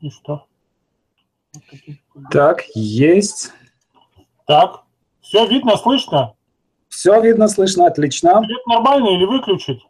И 0.00 0.10
что? 0.10 0.46
Так, 2.30 2.62
есть. 2.74 3.52
Так, 4.46 4.84
все 5.20 5.46
видно, 5.46 5.76
слышно? 5.76 6.34
Все 6.88 7.20
видно, 7.20 7.48
слышно, 7.48 7.86
отлично. 7.86 8.42
Свет 8.44 8.66
нормально 8.66 9.08
или 9.08 9.24
выключить? 9.24 9.80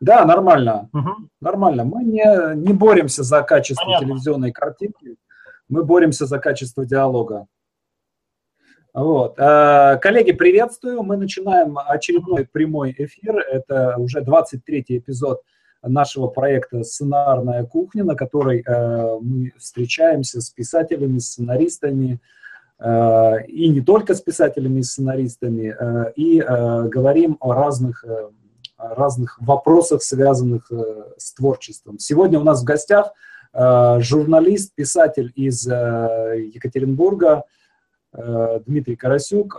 Да, 0.00 0.24
нормально. 0.24 0.88
Угу. 0.92 1.10
Нормально. 1.40 1.84
Мы 1.84 2.04
не, 2.04 2.56
не 2.56 2.72
боремся 2.72 3.22
за 3.22 3.42
качество 3.42 3.84
Понятно. 3.84 4.06
телевизионной 4.06 4.52
картинки, 4.52 5.16
мы 5.68 5.84
боремся 5.84 6.26
за 6.26 6.38
качество 6.38 6.86
диалога. 6.86 7.46
Вот. 8.94 9.38
Э, 9.38 9.98
Коллеги, 10.00 10.32
приветствую. 10.32 11.02
Мы 11.02 11.16
начинаем 11.16 11.78
очередной 11.78 12.46
прямой 12.46 12.94
эфир. 12.96 13.38
Это 13.38 13.96
уже 13.98 14.20
23-й 14.20 14.98
эпизод 14.98 15.42
нашего 15.82 16.26
проекта 16.26 16.82
«Сценарная 16.82 17.64
кухня», 17.64 18.04
на 18.04 18.14
которой 18.14 18.62
э, 18.66 19.18
мы 19.20 19.52
встречаемся 19.58 20.40
с 20.40 20.50
писателями, 20.50 21.18
сценаристами, 21.18 22.20
э, 22.78 23.44
и 23.46 23.68
не 23.68 23.80
только 23.80 24.14
с 24.14 24.20
писателями 24.20 24.80
и 24.80 24.82
сценаристами, 24.82 25.74
э, 25.78 26.12
и 26.16 26.40
говорим 26.40 27.36
о 27.40 27.54
разных, 27.54 28.04
разных 28.78 29.38
вопросах, 29.40 30.02
связанных 30.02 30.70
с 31.16 31.32
творчеством. 31.34 31.98
Сегодня 31.98 32.38
у 32.38 32.44
нас 32.44 32.62
в 32.62 32.64
гостях 32.64 33.12
журналист, 33.54 34.74
писатель 34.74 35.32
из 35.34 35.66
Екатеринбурга 35.66 37.44
Дмитрий 38.12 38.94
Карасюк, 38.94 39.58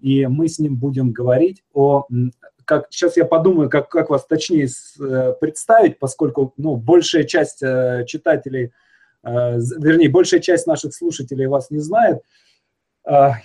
и 0.00 0.26
мы 0.26 0.48
с 0.48 0.58
ним 0.58 0.76
будем 0.76 1.12
говорить 1.12 1.62
о 1.74 2.06
как 2.66 2.88
сейчас 2.90 3.16
я 3.16 3.24
подумаю, 3.24 3.70
как, 3.70 3.88
как 3.88 4.10
вас 4.10 4.26
точнее 4.26 4.68
э, 5.00 5.32
представить, 5.40 5.98
поскольку 5.98 6.52
ну, 6.58 6.76
большая 6.76 7.24
часть 7.24 7.62
э, 7.62 8.04
читателей, 8.06 8.74
э, 9.22 9.58
вернее, 9.78 10.10
большая 10.10 10.40
часть 10.40 10.66
наших 10.66 10.94
слушателей 10.94 11.46
вас 11.46 11.70
не 11.70 11.78
знает. 11.78 12.20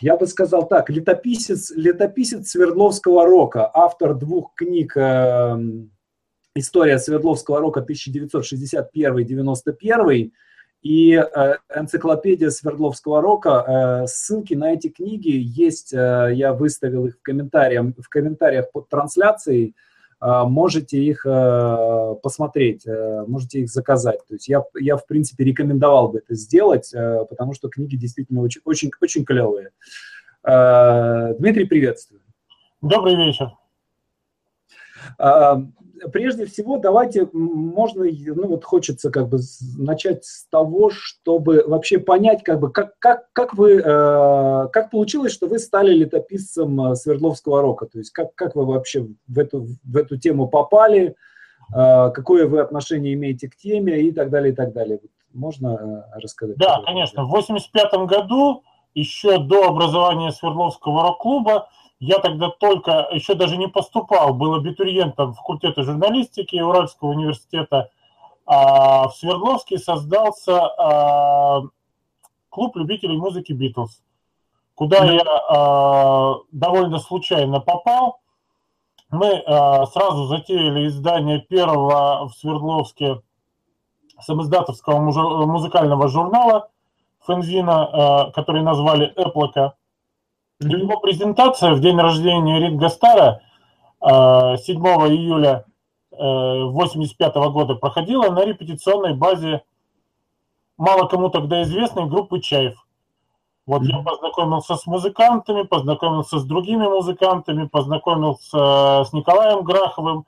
Я 0.02 0.18
бы 0.18 0.26
сказал 0.26 0.68
так, 0.68 0.90
летописец, 0.90 1.72
летописец 1.76 2.50
Свердловского 2.50 3.28
рока, 3.28 3.70
автор 3.72 4.16
двух 4.16 4.56
книг 4.56 4.98
«История 6.56 6.98
Свердловского 6.98 7.60
рока 7.60 7.86
1961-91» 7.88 10.32
и 10.82 11.14
э, 11.14 11.56
энциклопедия 11.76 12.50
Свердловского 12.50 13.22
рока. 13.22 14.04
Э, 14.04 14.08
ссылки 14.08 14.56
на 14.56 14.74
эти 14.74 14.90
книги 14.90 15.32
есть, 15.32 15.94
э, 15.94 16.32
я 16.34 16.54
выставил 16.54 17.06
их 17.06 17.18
в 17.18 17.22
комментариях, 17.22 17.86
в 17.98 18.10
комментариях 18.10 18.72
под 18.72 18.90
трансляцией. 18.90 19.76
Э, 20.20 20.44
можете 20.46 20.98
их 20.98 21.24
э, 21.26 22.16
посмотреть, 22.24 22.88
э, 22.88 23.26
можете 23.28 23.60
их 23.60 23.70
заказать. 23.70 24.26
То 24.28 24.34
есть 24.34 24.48
я, 24.48 24.64
я, 24.80 24.98
в 24.98 25.06
принципе, 25.06 25.44
рекомендовал 25.44 26.10
бы 26.10 26.20
это 26.20 26.34
сделать, 26.34 26.92
э, 26.94 27.26
потому 27.30 27.54
что 27.54 27.70
книги 27.70 27.96
действительно 27.96 28.42
очень, 28.42 28.62
очень, 28.66 28.92
очень 29.02 29.24
клевые. 29.24 29.70
Э, 30.44 31.36
Дмитрий, 31.38 31.66
приветствую. 31.66 32.22
Добрый 32.82 33.16
вечер. 33.16 33.52
А, 35.20 35.62
Прежде 36.12 36.46
всего, 36.46 36.78
давайте, 36.78 37.28
можно, 37.34 38.06
ну 38.06 38.48
вот 38.48 38.64
хочется 38.64 39.12
как 39.12 39.30
бы 39.30 39.40
начать 39.78 40.26
с 40.26 40.48
того, 40.48 40.90
чтобы 40.92 41.64
вообще 41.66 42.00
понять, 42.00 42.44
как 42.44 42.60
бы, 42.60 42.72
как, 42.72 42.98
как, 43.00 43.32
как 43.34 43.54
вы, 43.54 43.76
э, 43.76 44.68
как 44.72 44.90
получилось, 44.92 45.32
что 45.32 45.48
вы 45.48 45.60
стали 45.60 45.94
летописцем 45.94 46.92
э, 46.92 46.96
Свердловского 46.96 47.62
рока, 47.62 47.86
то 47.86 48.00
есть 48.00 48.12
как, 48.12 48.34
как 48.36 48.56
вы 48.56 48.66
вообще 48.66 49.08
в 49.28 49.40
эту, 49.40 49.68
в 49.84 49.98
эту 49.98 50.18
тему 50.18 50.48
попали, 50.48 51.16
э, 51.74 52.12
какое 52.14 52.48
вы 52.48 52.62
отношение 52.62 53.14
имеете 53.14 53.50
к 53.50 53.56
теме 53.56 54.02
и 54.02 54.12
так 54.12 54.30
далее, 54.30 54.54
и 54.54 54.56
так 54.56 54.74
далее. 54.74 55.00
Вот 55.02 55.12
Можно 55.34 56.06
э, 56.16 56.20
рассказать? 56.20 56.58
Да, 56.58 56.82
конечно. 56.86 57.26
В 57.26 57.30
85 57.30 57.94
году, 58.08 58.64
еще 58.94 59.40
до 59.40 59.68
образования 59.68 60.32
Свердловского 60.32 61.04
рок-клуба, 61.04 61.70
я 62.02 62.18
тогда 62.18 62.50
только, 62.50 63.08
еще 63.12 63.36
даже 63.36 63.58
не 63.58 63.68
поступал, 63.68 64.34
был 64.34 64.56
абитуриентом 64.56 65.36
факультета 65.36 65.84
журналистики 65.84 66.60
Уральского 66.60 67.10
университета. 67.10 67.92
А 68.48 69.08
в 69.08 69.16
Свердловске 69.16 69.78
создался 69.78 70.66
а, 70.66 71.62
клуб 72.50 72.76
любителей 72.76 73.18
музыки 73.18 73.54
Битлз, 73.54 74.02
куда 74.74 75.04
Мгм. 75.04 75.14
я 75.14 75.24
а, 75.24 76.38
довольно 76.52 76.98
случайно 76.98 77.60
попал. 77.60 78.20
Мы 79.12 79.44
а, 79.46 79.86
сразу 79.86 80.26
затеяли 80.26 80.88
издание 80.88 81.40
первого 81.40 82.28
в 82.28 82.34
Свердловске 82.34 83.22
самоиздатовского 84.20 85.00
музыкального 85.46 86.08
журнала 86.08 86.70
Фензина, 87.28 88.28
э, 88.28 88.32
который 88.32 88.64
назвали 88.64 89.14
«Эплока». 89.16 89.76
Его 90.62 91.00
презентация 91.00 91.74
в 91.74 91.82
день 91.82 91.98
рождения 91.98 92.60
Ринга 92.60 92.90
Стара 92.90 93.42
э, 94.00 94.58
7 94.58 94.78
июля 94.78 95.66
1985 96.12 97.36
года 97.52 97.76
проходила 97.76 98.30
на 98.30 98.46
репетиционной 98.46 99.16
базе 99.16 99.64
мало 100.78 101.08
кому 101.08 101.30
тогда 101.30 101.64
известной 101.64 102.06
группы 102.06 102.40
Чаев. 102.40 102.76
Вот 103.66 103.84
я 103.84 104.00
познакомился 104.00 104.76
с 104.76 104.86
музыкантами, 104.86 105.64
познакомился 105.64 106.40
с 106.40 106.44
другими 106.44 106.88
музыкантами, 106.88 107.68
познакомился 107.68 109.04
с 109.04 109.14
Николаем 109.14 109.64
Граховым, 109.64 110.26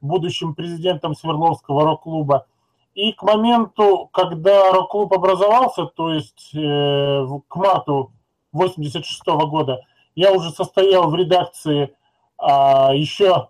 будущим 0.00 0.54
президентом 0.54 1.14
Свердловского 1.14 1.84
рок-клуба. 1.84 2.46
И 2.94 3.12
к 3.12 3.22
моменту, 3.22 4.08
когда 4.12 4.72
рок-клуб 4.72 5.12
образовался, 5.12 5.84
то 5.86 6.12
есть 6.12 6.54
э, 6.54 7.26
к 7.48 7.56
марту 7.56 8.12
86 8.56 9.26
года, 9.26 9.80
я 10.14 10.32
уже 10.32 10.50
состоял 10.50 11.10
в 11.10 11.14
редакции 11.14 11.94
а, 12.38 12.92
еще 12.94 13.48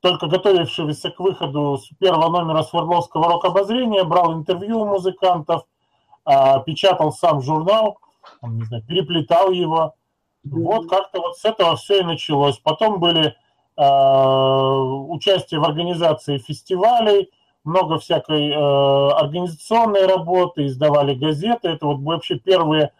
только 0.00 0.26
готовившегося 0.26 1.10
к 1.10 1.20
выходу 1.20 1.78
с 1.78 1.88
первого 1.98 2.28
номера 2.28 2.62
Свердловского 2.62 3.28
рок-обозрения, 3.28 4.04
брал 4.04 4.34
интервью 4.34 4.80
у 4.80 4.86
музыкантов, 4.86 5.62
а, 6.24 6.60
печатал 6.60 7.12
сам 7.12 7.40
журнал, 7.40 7.98
не 8.42 8.64
знаю, 8.64 8.84
переплетал 8.86 9.50
его. 9.50 9.94
Вот 10.44 10.90
как-то 10.90 11.20
вот 11.20 11.38
с 11.38 11.44
этого 11.44 11.76
все 11.76 12.00
и 12.00 12.04
началось. 12.04 12.58
Потом 12.58 13.00
были 13.00 13.34
а, 13.76 14.76
участие 15.08 15.60
в 15.60 15.64
организации 15.64 16.38
фестивалей, 16.38 17.30
много 17.64 17.98
всякой 17.98 18.50
э, 18.50 19.10
организационной 19.14 20.06
работы, 20.06 20.66
издавали 20.66 21.14
газеты. 21.14 21.68
Это 21.68 21.86
вот 21.86 22.00
вообще 22.00 22.38
первые 22.38 22.84
э, 22.84 22.90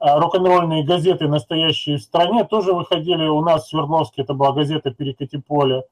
рок-н-ролльные 0.00 0.84
газеты, 0.84 1.28
настоящие 1.28 1.98
в 1.98 2.02
стране, 2.02 2.44
тоже 2.44 2.72
выходили 2.72 3.26
у 3.26 3.40
нас 3.42 3.64
в 3.64 3.68
Свердловске. 3.68 4.22
Это 4.22 4.34
была 4.34 4.52
газета 4.52 4.90
«Перекати 4.90 5.38
поле». 5.38 5.84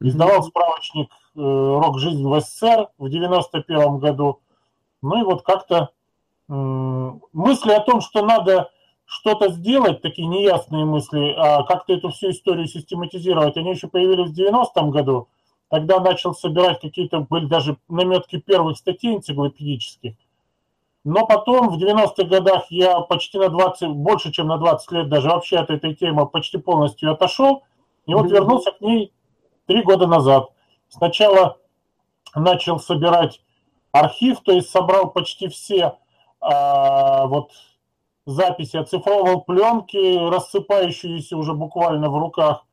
Издавал 0.00 0.42
справочник 0.42 1.10
э, 1.10 1.40
«Рок 1.40 1.98
жизнь 1.98 2.26
в 2.26 2.40
СССР» 2.40 2.88
в 2.98 3.08
91 3.08 3.98
году. 3.98 4.40
Ну 5.02 5.20
и 5.20 5.24
вот 5.24 5.42
как-то 5.42 5.90
мысли 6.48 7.72
о 7.72 7.80
том, 7.80 8.00
что 8.00 8.24
надо 8.24 8.70
что-то 9.04 9.50
сделать, 9.50 10.00
такие 10.00 10.26
неясные 10.26 10.86
мысли, 10.86 11.34
а 11.36 11.62
как-то 11.64 11.92
эту 11.92 12.08
всю 12.08 12.30
историю 12.30 12.66
систематизировать, 12.66 13.58
они 13.58 13.72
еще 13.72 13.86
появились 13.86 14.30
в 14.30 14.38
90-м 14.38 14.90
году– 14.90 15.28
Тогда 15.68 16.00
начал 16.00 16.34
собирать 16.34 16.80
какие-то, 16.80 17.20
были 17.20 17.46
даже 17.46 17.76
наметки 17.88 18.38
первых 18.38 18.78
статей 18.78 19.16
энциклопедических. 19.16 20.14
Но 21.08 21.26
потом, 21.26 21.70
в 21.70 21.82
90-х 21.82 22.24
годах, 22.24 22.66
я 22.68 23.00
почти 23.00 23.38
на 23.38 23.48
20, 23.48 23.88
больше, 23.88 24.30
чем 24.30 24.48
на 24.48 24.58
20 24.58 24.92
лет 24.92 25.08
даже 25.08 25.28
вообще 25.30 25.56
от 25.56 25.70
этой 25.70 25.94
темы 25.94 26.26
почти 26.26 26.58
полностью 26.58 27.10
отошел. 27.10 27.62
И 28.04 28.12
вот 28.12 28.30
вернулся 28.30 28.72
к 28.72 28.82
ней 28.82 29.14
три 29.66 29.82
года 29.82 30.06
назад. 30.06 30.50
Сначала 30.90 31.56
начал 32.34 32.78
собирать 32.78 33.40
архив, 33.90 34.40
то 34.40 34.52
есть 34.52 34.68
собрал 34.68 35.10
почти 35.10 35.48
все 35.48 35.96
а, 36.42 37.26
вот 37.26 37.52
записи, 38.26 38.76
оцифровывал 38.76 39.40
пленки, 39.40 40.28
рассыпающиеся 40.28 41.38
уже 41.38 41.54
буквально 41.54 42.10
в 42.10 42.18
руках 42.18 42.66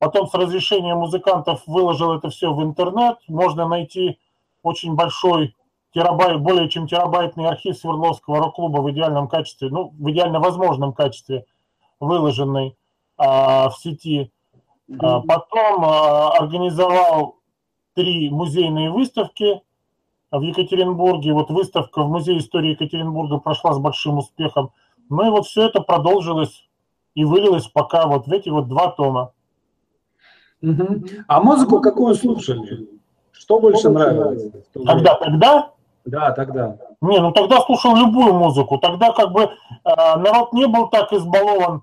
Потом 0.00 0.28
с 0.28 0.34
разрешения 0.34 0.94
музыкантов 0.94 1.62
выложил 1.66 2.12
это 2.12 2.30
все 2.30 2.52
в 2.52 2.62
интернет. 2.62 3.18
Можно 3.26 3.66
найти 3.66 4.18
очень 4.62 4.94
большой 4.94 5.56
терабайт, 5.98 6.40
более 6.40 6.68
чем 6.68 6.86
терабайтный 6.86 7.48
архив 7.48 7.76
Свердловского 7.76 8.38
рок-клуба 8.38 8.80
в 8.80 8.90
идеальном 8.92 9.26
качестве, 9.26 9.68
ну, 9.68 9.92
в 9.98 10.10
идеально 10.10 10.38
возможном 10.38 10.92
качестве, 10.92 11.44
выложенный 11.98 12.76
а, 13.16 13.70
в 13.70 13.76
сети. 13.78 14.30
А, 15.00 15.20
потом 15.20 15.84
а, 15.84 16.30
организовал 16.38 17.38
три 17.94 18.30
музейные 18.30 18.92
выставки 18.92 19.60
в 20.30 20.40
Екатеринбурге. 20.40 21.32
Вот 21.32 21.50
выставка 21.50 22.04
в 22.04 22.08
Музее 22.08 22.38
истории 22.38 22.70
Екатеринбурга 22.70 23.38
прошла 23.38 23.72
с 23.72 23.78
большим 23.78 24.18
успехом. 24.18 24.70
Ну 25.10 25.26
и 25.26 25.30
вот 25.30 25.46
все 25.46 25.66
это 25.66 25.80
продолжилось 25.80 26.68
и 27.14 27.24
вылилось 27.24 27.66
пока 27.66 28.06
вот 28.06 28.28
в 28.28 28.32
эти 28.32 28.50
вот 28.50 28.68
два 28.68 28.92
тома. 28.92 29.32
Угу. 30.62 31.02
А 31.26 31.40
музыку 31.40 31.80
какую 31.80 32.14
слушали? 32.14 32.88
Что 33.32 33.58
больше 33.58 33.88
нравилось? 33.88 34.52
Тогда, 34.72 35.14
тогда? 35.16 35.72
Да, 36.08 36.32
тогда. 36.32 36.78
Не, 37.02 37.20
ну 37.20 37.32
тогда 37.32 37.60
слушал 37.60 37.94
любую 37.94 38.32
музыку. 38.32 38.78
Тогда 38.78 39.12
как 39.12 39.30
бы 39.30 39.42
э, 39.42 39.50
народ 39.84 40.54
не 40.54 40.66
был 40.66 40.88
так 40.88 41.12
избалован 41.12 41.82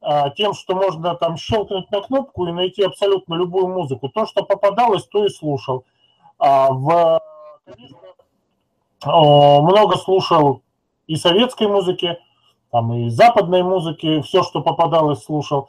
э, 0.00 0.30
тем, 0.36 0.54
что 0.54 0.76
можно 0.76 1.16
там 1.16 1.36
щелкнуть 1.36 1.90
на 1.90 2.00
кнопку 2.00 2.46
и 2.46 2.52
найти 2.52 2.84
абсолютно 2.84 3.34
любую 3.34 3.66
музыку. 3.68 4.08
То, 4.08 4.26
что 4.26 4.44
попадалось, 4.44 5.04
то 5.06 5.24
и 5.24 5.28
слушал. 5.28 5.84
А 6.38 6.70
в, 6.70 7.20
конечно, 7.64 7.98
э, 9.04 9.60
много 9.60 9.96
слушал 9.96 10.62
и 11.08 11.16
советской 11.16 11.66
музыки, 11.66 12.16
там 12.70 12.92
и 12.92 13.08
западной 13.10 13.64
музыки, 13.64 14.22
все, 14.22 14.44
что 14.44 14.60
попадалось, 14.62 15.24
слушал 15.24 15.68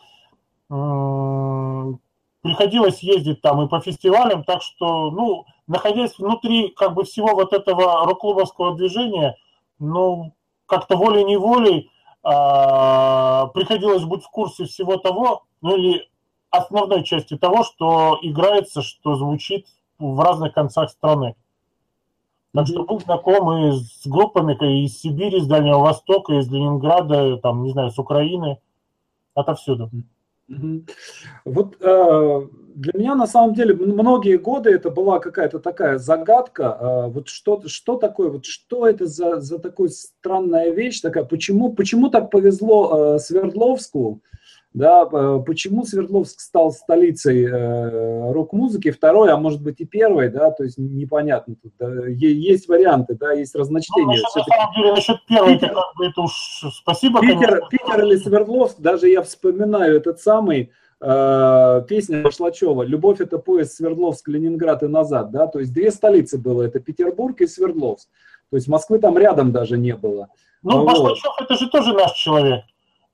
приходилось 2.45 2.99
ездить 3.01 3.41
там 3.41 3.63
и 3.63 3.67
по 3.67 3.81
фестивалям, 3.81 4.43
так 4.43 4.61
что, 4.61 5.09
ну, 5.09 5.45
находясь 5.67 6.17
внутри 6.17 6.69
как 6.69 6.93
бы 6.93 7.03
всего 7.03 7.33
вот 7.33 7.53
этого 7.53 8.05
рок-клубовского 8.05 8.75
движения, 8.75 9.35
ну, 9.79 10.33
как-то 10.65 10.97
волей-неволей 10.97 11.91
а, 12.23 13.47
приходилось 13.47 14.03
быть 14.03 14.23
в 14.23 14.29
курсе 14.29 14.65
всего 14.65 14.97
того, 14.97 15.43
ну 15.61 15.75
или 15.75 16.09
основной 16.49 17.03
части 17.03 17.37
того, 17.37 17.63
что 17.63 18.17
играется, 18.21 18.81
что 18.81 19.15
звучит 19.15 19.67
в 19.99 20.19
разных 20.19 20.53
концах 20.53 20.89
страны. 20.89 21.35
Так 22.53 22.67
что 22.67 22.83
был 22.83 22.99
знаком 22.99 23.51
и 23.51 23.71
с 23.73 24.07
группами 24.07 24.57
и 24.61 24.85
из 24.85 24.99
Сибири, 24.99 25.39
из 25.39 25.47
Дальнего 25.47 25.79
Востока, 25.79 26.33
из 26.39 26.49
Ленинграда, 26.49 27.37
там, 27.37 27.63
не 27.63 27.71
знаю, 27.71 27.91
с 27.91 27.99
Украины, 27.99 28.59
отовсюду. 29.33 29.91
Вот 31.45 31.77
э, 31.81 32.47
для 32.75 32.91
меня 32.93 33.15
на 33.15 33.25
самом 33.25 33.55
деле 33.55 33.73
многие 33.73 34.37
годы 34.37 34.69
это 34.69 34.91
была 34.91 35.19
какая-то 35.19 35.59
такая 35.59 35.97
загадка. 35.97 36.77
Э, 36.79 37.07
вот 37.07 37.29
что, 37.29 37.61
что 37.67 37.97
такое, 37.97 38.29
вот 38.29 38.45
что 38.45 38.87
это 38.87 39.07
за, 39.07 39.41
за 39.41 39.59
такая 39.59 39.87
странная 39.87 40.71
вещь 40.71 41.01
такая? 41.01 41.23
Почему, 41.23 41.73
почему 41.73 42.09
так 42.09 42.29
повезло 42.29 43.15
э, 43.15 43.19
Свердловску? 43.19 44.21
Да, 44.75 45.05
почему 45.05 45.85
Свердловск 45.85 46.41
стал 46.41 46.73
столицей 46.73 47.45
э, 47.45 48.31
рок-музыки, 48.33 48.91
второй, 48.91 49.31
а 49.31 49.37
может 49.37 49.63
быть 49.63 49.79
и 49.79 49.85
первой, 49.85 50.27
да, 50.27 50.51
то 50.51 50.65
есть 50.65 50.77
непонятно. 50.77 51.55
Тут, 51.55 51.71
да, 51.79 52.07
есть 52.07 52.67
варианты, 52.67 53.15
да, 53.15 53.31
есть 53.31 53.55
разночтения. 53.55 54.05
Ну, 54.05 54.11
насчет, 54.11 54.35
на 54.35 54.57
самом 54.57 54.73
деле, 54.75 54.91
насчет 54.91 55.25
первой, 55.27 55.53
Питер, 55.53 55.71
это, 55.71 55.81
это 56.03 56.21
уж 56.21 56.33
спасибо, 56.73 57.21
Питер, 57.21 57.61
Питер 57.71 58.03
или 58.03 58.17
Свердловск, 58.17 58.81
даже 58.81 59.07
я 59.07 59.21
вспоминаю 59.21 59.95
этот 59.95 60.19
самый, 60.19 60.71
э, 60.99 61.81
песня 61.87 62.29
Шлачева 62.29 62.83
«Любовь– 62.83 63.19
это 63.21 63.37
поезд 63.37 63.75
Свердловск, 63.75 64.27
Ленинград 64.27 64.83
и 64.83 64.87
назад», 64.87 65.31
да, 65.31 65.47
то 65.47 65.59
есть 65.59 65.71
две 65.71 65.89
столицы 65.89 66.37
было, 66.37 66.63
это 66.63 66.81
Петербург 66.81 67.39
и 67.39 67.47
Свердловск, 67.47 68.09
то 68.49 68.57
есть 68.57 68.67
Москвы 68.67 68.99
там 68.99 69.17
рядом 69.17 69.53
даже 69.53 69.77
не 69.77 69.95
было. 69.95 70.27
Ну, 70.63 70.79
вот. 70.79 70.87
Башлачев– 70.87 71.31
это 71.39 71.55
же 71.55 71.69
тоже 71.69 71.93
наш 71.93 72.11
человек. 72.11 72.65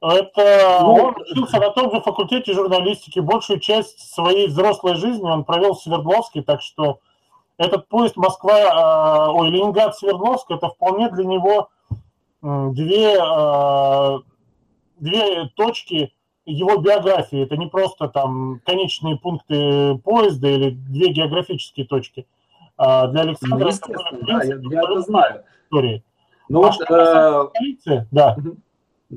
Это 0.01 0.79
ну, 0.81 0.93
он 0.93 1.15
учился 1.21 1.59
на 1.59 1.69
том 1.69 1.91
же 1.91 2.01
факультете 2.01 2.53
журналистики. 2.53 3.19
Большую 3.19 3.59
часть 3.59 4.13
своей 4.13 4.47
взрослой 4.47 4.95
жизни 4.95 5.29
он 5.29 5.43
провел 5.43 5.75
в 5.75 5.81
Свердловске, 5.81 6.41
так 6.41 6.61
что 6.61 6.99
этот 7.57 7.87
поезд 7.87 8.17
Москва, 8.17 9.29
э, 9.29 9.31
ой, 9.31 9.49
Ленинград, 9.49 9.95
Свердловск, 9.95 10.49
это 10.49 10.69
вполне 10.69 11.09
для 11.11 11.25
него 11.25 11.69
две, 12.41 13.13
э, 13.13 14.19
две 14.99 15.45
точки 15.55 16.11
его 16.45 16.77
биографии. 16.77 17.43
Это 17.43 17.55
не 17.57 17.67
просто 17.67 18.07
там 18.07 18.59
конечные 18.65 19.17
пункты 19.17 19.99
поезда 20.03 20.47
или 20.47 20.71
две 20.71 21.09
географические 21.09 21.85
точки. 21.85 22.25
А 22.77 23.05
для 23.07 23.21
Александра 23.21 23.59
ну, 23.59 23.69
это, 23.69 24.25
да, 24.25 24.43
я, 24.43 24.55
я 24.55 24.81
это 24.81 25.01
знаю. 25.01 25.43
Истории. 25.65 26.03
Ну, 26.49 26.63
а 26.63 26.71
вот, 26.71 26.81
э... 26.81 27.49
столицы, 27.49 28.07
да. 28.09 28.35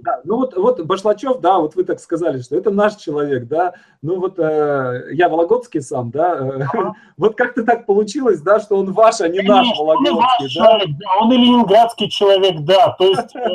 Да, 0.02 0.20
ну 0.24 0.38
вот, 0.38 0.56
вот 0.56 0.82
Башлачев, 0.82 1.38
да, 1.40 1.60
вот 1.60 1.76
вы 1.76 1.84
так 1.84 2.00
сказали, 2.00 2.40
что 2.40 2.56
это 2.56 2.72
наш 2.72 2.96
человек, 2.96 3.46
да, 3.46 3.74
ну 4.02 4.18
вот 4.18 4.40
э, 4.40 5.10
я 5.12 5.28
Вологодский 5.28 5.80
сам, 5.82 6.10
да, 6.10 6.34
э, 6.34 6.62
ага. 6.62 6.94
вот 7.16 7.36
как-то 7.36 7.62
так 7.62 7.86
получилось, 7.86 8.40
да, 8.40 8.58
что 8.58 8.76
он 8.76 8.92
ваш, 8.92 9.20
а 9.20 9.28
не 9.28 9.38
Конечно, 9.38 9.54
наш 9.54 9.78
Вологодский, 9.78 10.10
он 10.10 10.16
ваш 10.16 10.38
да? 10.40 10.48
человек, 10.48 10.88
да, 10.98 11.06
он 11.20 11.32
и 11.32 11.36
ленинградский 11.36 12.10
человек, 12.10 12.60
да, 12.62 12.96
то 12.98 13.04
есть, 13.04 13.36
э, 13.36 13.48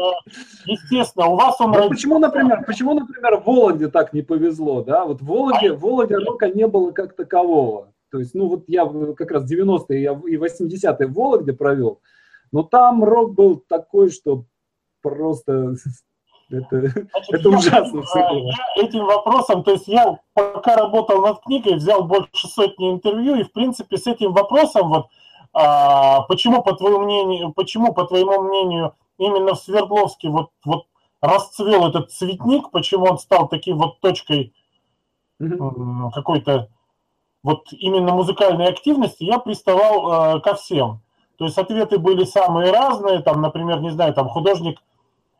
естественно, 0.65 1.27
у 1.27 1.35
вас 1.35 1.59
он... 1.59 1.71
Ну, 1.71 1.89
почему, 1.89 2.19
например, 2.19 2.63
почему, 2.65 2.93
например, 2.93 3.41
в 3.41 3.43
Вологде 3.43 3.89
так 3.89 4.13
не 4.13 4.21
повезло, 4.21 4.81
да, 4.81 5.03
вот 5.03 5.21
в 5.21 5.25
Вологде, 5.25 5.73
в 5.73 5.81
Вологде 5.81 6.15
рока 6.15 6.47
не 6.47 6.67
было 6.67 6.91
как 6.91 7.17
такового, 7.17 7.91
то 8.11 8.17
есть, 8.17 8.33
ну 8.33 8.47
вот 8.47 8.63
я 8.67 8.89
как 9.17 9.31
раз 9.31 9.43
90-е 9.51 10.21
и 10.25 10.37
80-е 10.37 11.07
в 11.07 11.13
Вологде 11.13 11.51
провел, 11.51 11.99
но 12.53 12.63
там 12.63 13.03
рок 13.03 13.33
был 13.33 13.57
такой, 13.57 14.09
что 14.09 14.45
просто 15.01 15.75
это, 16.49 16.79
Значит, 16.79 17.33
это 17.33 17.49
ужасно. 17.49 18.03
Я 18.15 18.83
этим 18.83 19.05
вопросом, 19.05 19.63
то 19.63 19.71
есть 19.71 19.87
я 19.87 20.19
пока 20.33 20.75
работал 20.75 21.21
над 21.21 21.41
книгой, 21.41 21.75
взял 21.75 22.03
больше 22.03 22.47
сотни 22.47 22.91
интервью, 22.91 23.35
и 23.35 23.43
в 23.43 23.51
принципе 23.51 23.97
с 23.97 24.07
этим 24.07 24.33
вопросом 24.33 24.89
вот 24.89 25.07
а, 25.53 26.21
почему, 26.23 26.61
по 26.61 26.75
твоему 26.75 26.99
мнению, 26.99 27.53
почему, 27.53 27.93
по 27.93 28.05
твоему 28.05 28.41
мнению, 28.41 28.93
именно 29.17 29.55
в 29.55 29.59
Свердловске 29.59 30.29
вот, 30.29 30.51
вот 30.63 30.85
расцвел 31.21 31.87
этот 31.87 32.11
цветник, 32.11 32.71
почему 32.71 33.05
он 33.05 33.17
стал 33.17 33.47
таким 33.47 33.77
вот 33.77 33.99
точкой 33.99 34.53
mm-hmm. 35.41 36.11
какой-то 36.13 36.69
вот 37.43 37.67
именно 37.71 38.13
музыкальной 38.13 38.67
активности, 38.67 39.23
я 39.23 39.39
приставал 39.39 40.37
э, 40.37 40.41
ко 40.41 40.55
всем. 40.55 41.01
То 41.37 41.45
есть 41.45 41.57
ответы 41.57 41.97
были 41.97 42.25
самые 42.25 42.71
разные, 42.71 43.19
там, 43.19 43.41
например, 43.41 43.79
не 43.79 43.91
знаю, 43.91 44.13
там 44.13 44.27
художник 44.27 44.79
э, 44.79 44.83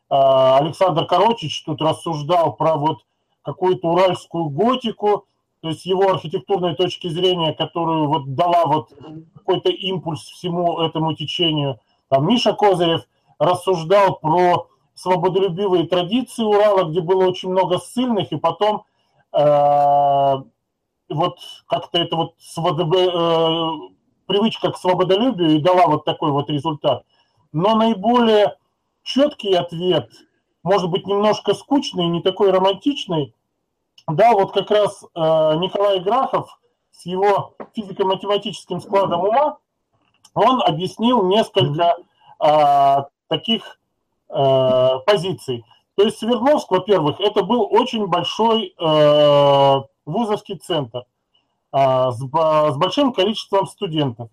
Александр 0.09 1.05
Корочич 1.05 1.63
тут 1.63 1.81
рассуждал 1.81 2.53
про 2.53 2.75
вот 2.75 2.99
какую-то 3.43 3.87
уральскую 3.87 4.49
готику, 4.49 5.25
то 5.61 5.69
есть 5.69 5.85
его 5.85 6.09
архитектурной 6.09 6.75
точки 6.75 7.07
зрения, 7.07 7.53
которую 7.53 8.07
вот 8.07 8.33
дала 8.33 8.65
вот 8.65 8.93
какой-то 9.35 9.69
импульс 9.69 10.21
всему 10.21 10.79
этому 10.79 11.13
течению. 11.13 11.79
Там 12.07 12.27
Миша 12.27 12.53
Козырев 12.53 13.03
рассуждал 13.37 14.17
про 14.19 14.67
свободолюбивые 14.95 15.87
традиции 15.87 16.43
Урала, 16.43 16.89
где 16.89 17.01
было 17.01 17.25
очень 17.25 17.49
много 17.49 17.79
ссыльных, 17.79 18.31
и 18.31 18.37
потом 18.37 18.83
э, 19.31 20.35
вот 21.09 21.39
как-то 21.67 21.97
это 21.97 22.15
вот 22.15 22.33
свободо, 22.39 22.83
э, 22.83 23.89
привычка 24.25 24.71
к 24.71 24.77
свободолюбию 24.77 25.55
и 25.55 25.61
дала 25.61 25.87
вот 25.87 26.05
такой 26.05 26.31
вот 26.31 26.49
результат. 26.49 27.03
Но 27.51 27.75
наиболее 27.75 28.57
четкий 29.09 29.53
ответ, 29.53 30.09
может 30.63 30.89
быть, 30.89 31.07
немножко 31.07 31.53
скучный, 31.53 32.07
не 32.07 32.21
такой 32.21 32.51
романтичный, 32.51 33.33
да, 34.07 34.33
вот 34.33 34.53
как 34.53 34.69
раз 34.69 35.03
э, 35.03 35.07
Николай 35.57 35.99
Грахов 35.99 36.59
с 36.91 37.05
его 37.05 37.55
физико-математическим 37.75 38.79
складом 38.79 39.21
ума, 39.21 39.57
он 40.33 40.61
объяснил 40.61 41.23
несколько 41.27 41.95
э, 42.39 42.95
таких 43.27 43.79
э, 44.29 44.89
позиций. 45.05 45.65
То 45.95 46.03
есть 46.03 46.19
Свердловск, 46.19 46.69
во-первых, 46.69 47.19
это 47.19 47.43
был 47.43 47.67
очень 47.71 48.05
большой 48.05 48.75
э, 48.77 49.81
вузовский 50.05 50.57
центр 50.57 51.05
э, 51.73 52.11
с, 52.11 52.19
с 52.19 52.77
большим 52.77 53.13
количеством 53.13 53.65
студентов. 53.65 54.29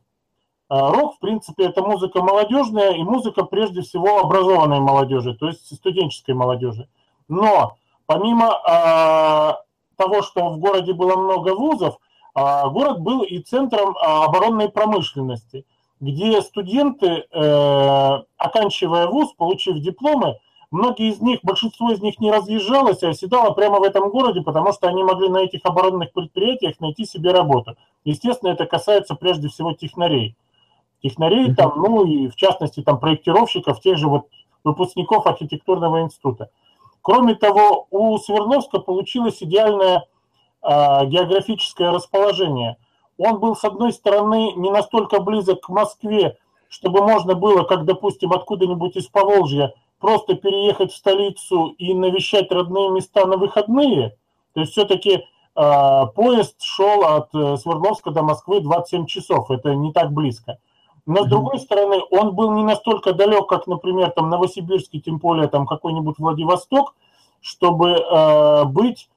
Э, 0.68 0.90
рок, 0.90 1.16
в 1.16 1.18
принципе, 1.20 1.66
это 1.66 1.82
музыка 1.82 2.22
молодежная 2.22 2.92
и 2.92 3.02
музыка 3.02 3.44
прежде 3.44 3.82
всего 3.82 4.18
образованной 4.18 4.80
молодежи, 4.80 5.34
то 5.34 5.46
есть 5.46 5.74
студенческой 5.74 6.34
молодежи. 6.34 6.88
Но 7.28 7.76
помимо 8.06 8.46
э, 8.46 9.52
того, 9.96 10.22
что 10.22 10.48
в 10.50 10.58
городе 10.58 10.92
было 10.92 11.16
много 11.16 11.54
вузов, 11.54 11.98
э, 12.34 12.68
город 12.70 13.00
был 13.00 13.22
и 13.22 13.38
центром 13.38 13.90
э, 13.90 14.00
оборонной 14.00 14.68
промышленности, 14.68 15.64
где 16.00 16.42
студенты, 16.42 17.26
э, 17.30 18.22
оканчивая 18.36 19.06
вуз, 19.06 19.32
получив 19.34 19.78
дипломы, 19.78 20.38
многие 20.72 21.10
из 21.10 21.20
них, 21.20 21.38
большинство 21.44 21.92
из 21.92 22.00
них 22.00 22.18
не 22.18 22.32
разъезжалось, 22.32 23.04
а 23.04 23.10
оседало 23.10 23.52
прямо 23.52 23.78
в 23.78 23.84
этом 23.84 24.10
городе, 24.10 24.42
потому 24.42 24.72
что 24.72 24.88
они 24.88 25.04
могли 25.04 25.28
на 25.28 25.38
этих 25.38 25.60
оборонных 25.62 26.12
предприятиях 26.12 26.80
найти 26.80 27.04
себе 27.04 27.30
работу. 27.30 27.76
Естественно, 28.04 28.50
это 28.50 28.66
касается 28.66 29.14
прежде 29.14 29.48
всего 29.48 29.72
технарей. 29.72 30.34
Технарей 31.02 31.54
там, 31.54 31.72
ну 31.76 32.04
и 32.04 32.28
в 32.28 32.36
частности 32.36 32.82
там 32.82 32.98
проектировщиков, 32.98 33.80
тех 33.80 33.98
же 33.98 34.08
вот 34.08 34.26
выпускников 34.64 35.26
архитектурного 35.26 36.02
института. 36.02 36.50
Кроме 37.06 37.36
того, 37.36 37.86
у 37.92 38.18
Свердловска 38.18 38.80
получилось 38.80 39.40
идеальное 39.40 40.06
э, 40.62 41.06
географическое 41.06 41.92
расположение. 41.92 42.78
Он 43.16 43.38
был, 43.38 43.54
с 43.54 43.64
одной 43.64 43.92
стороны, 43.92 44.54
не 44.56 44.70
настолько 44.70 45.20
близок 45.20 45.60
к 45.60 45.68
Москве, 45.68 46.36
чтобы 46.68 47.02
можно 47.02 47.36
было, 47.36 47.62
как, 47.62 47.84
допустим, 47.84 48.32
откуда-нибудь 48.32 48.96
из 48.96 49.06
Поволжья, 49.06 49.72
просто 50.00 50.34
переехать 50.34 50.90
в 50.90 50.96
столицу 50.96 51.68
и 51.78 51.94
навещать 51.94 52.50
родные 52.50 52.90
места 52.90 53.24
на 53.24 53.36
выходные. 53.36 54.16
То 54.54 54.62
есть 54.62 54.72
все-таки 54.72 55.12
э, 55.54 56.06
поезд 56.16 56.60
шел 56.60 57.04
от 57.04 57.30
Свердловска 57.30 58.10
до 58.10 58.22
Москвы 58.24 58.60
27 58.60 59.06
часов, 59.06 59.52
это 59.52 59.76
не 59.76 59.92
так 59.92 60.10
близко. 60.10 60.58
Но 61.06 61.24
с 61.24 61.28
другой 61.28 61.60
стороны, 61.60 62.02
он 62.10 62.34
был 62.34 62.52
не 62.52 62.64
настолько 62.64 63.12
далек, 63.12 63.46
как, 63.46 63.66
например, 63.66 64.10
там 64.10 64.28
Новосибирский, 64.28 65.00
тем 65.00 65.18
более 65.18 65.46
там 65.48 65.66
какой-нибудь 65.66 66.18
Владивосток, 66.18 66.94
чтобы 67.40 67.90
э, 67.90 68.64
быть 68.64 69.08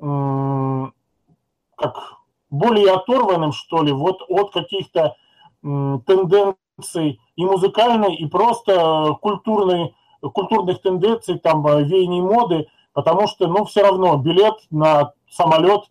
э, 0.00 0.86
как 1.76 2.14
более 2.50 2.92
оторванным, 2.92 3.52
что 3.52 3.82
ли, 3.82 3.92
вот 3.92 4.22
от 4.28 4.52
каких-то 4.52 5.14
э, 5.62 5.98
тенденций 6.06 7.20
и 7.36 7.44
музыкальной, 7.44 8.16
и 8.16 8.26
просто 8.26 9.16
культурной 9.20 9.94
культурных 10.20 10.82
тенденций, 10.82 11.38
там, 11.38 11.66
э, 11.66 11.84
веяний 11.84 12.20
моды, 12.20 12.68
потому 12.92 13.28
что, 13.28 13.46
ну, 13.46 13.64
все 13.64 13.82
равно 13.82 14.16
билет 14.16 14.56
на 14.70 15.12
самолет 15.30 15.84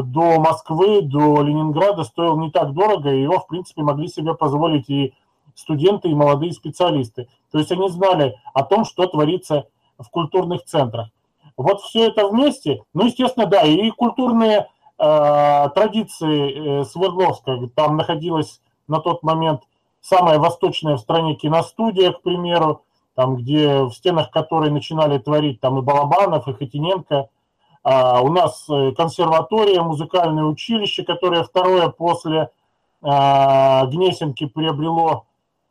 до 0.00 0.40
Москвы, 0.40 1.02
до 1.02 1.42
Ленинграда 1.42 2.04
стоил 2.04 2.38
не 2.38 2.50
так 2.50 2.72
дорого, 2.72 3.12
и 3.12 3.22
его, 3.22 3.40
в 3.40 3.46
принципе, 3.46 3.82
могли 3.82 4.08
себе 4.08 4.34
позволить 4.34 4.88
и 4.88 5.12
студенты, 5.54 6.08
и 6.08 6.14
молодые 6.14 6.52
специалисты. 6.52 7.28
То 7.50 7.58
есть 7.58 7.70
они 7.70 7.88
знали 7.90 8.36
о 8.54 8.64
том, 8.64 8.84
что 8.84 9.06
творится 9.06 9.66
в 9.98 10.08
культурных 10.08 10.64
центрах. 10.64 11.08
Вот 11.56 11.82
все 11.82 12.08
это 12.08 12.26
вместе, 12.26 12.82
ну, 12.94 13.04
естественно, 13.04 13.46
да, 13.46 13.62
и 13.62 13.90
культурные 13.90 14.68
э, 14.98 15.68
традиции 15.74 16.80
э, 16.80 16.84
Свердловска, 16.84 17.68
там 17.74 17.96
находилась 17.98 18.60
на 18.88 19.00
тот 19.00 19.22
момент 19.22 19.62
самая 20.00 20.38
восточная 20.38 20.96
в 20.96 21.00
стране 21.00 21.34
киностудия, 21.34 22.12
к 22.12 22.22
примеру, 22.22 22.82
там, 23.14 23.36
где 23.36 23.82
в 23.82 23.92
стенах 23.92 24.30
которой 24.30 24.70
начинали 24.70 25.18
творить 25.18 25.60
там 25.60 25.78
и 25.78 25.82
Балабанов, 25.82 26.48
и 26.48 26.52
Хотиненко. 26.52 27.28
А, 27.84 28.22
у 28.22 28.32
нас 28.32 28.64
э, 28.68 28.92
консерватория, 28.92 29.82
музыкальное 29.82 30.44
училище, 30.44 31.02
которое 31.02 31.42
второе 31.42 31.88
после 31.88 32.50
а, 33.02 33.86
Гнесинки 33.86 34.46
приобрело 34.46 35.26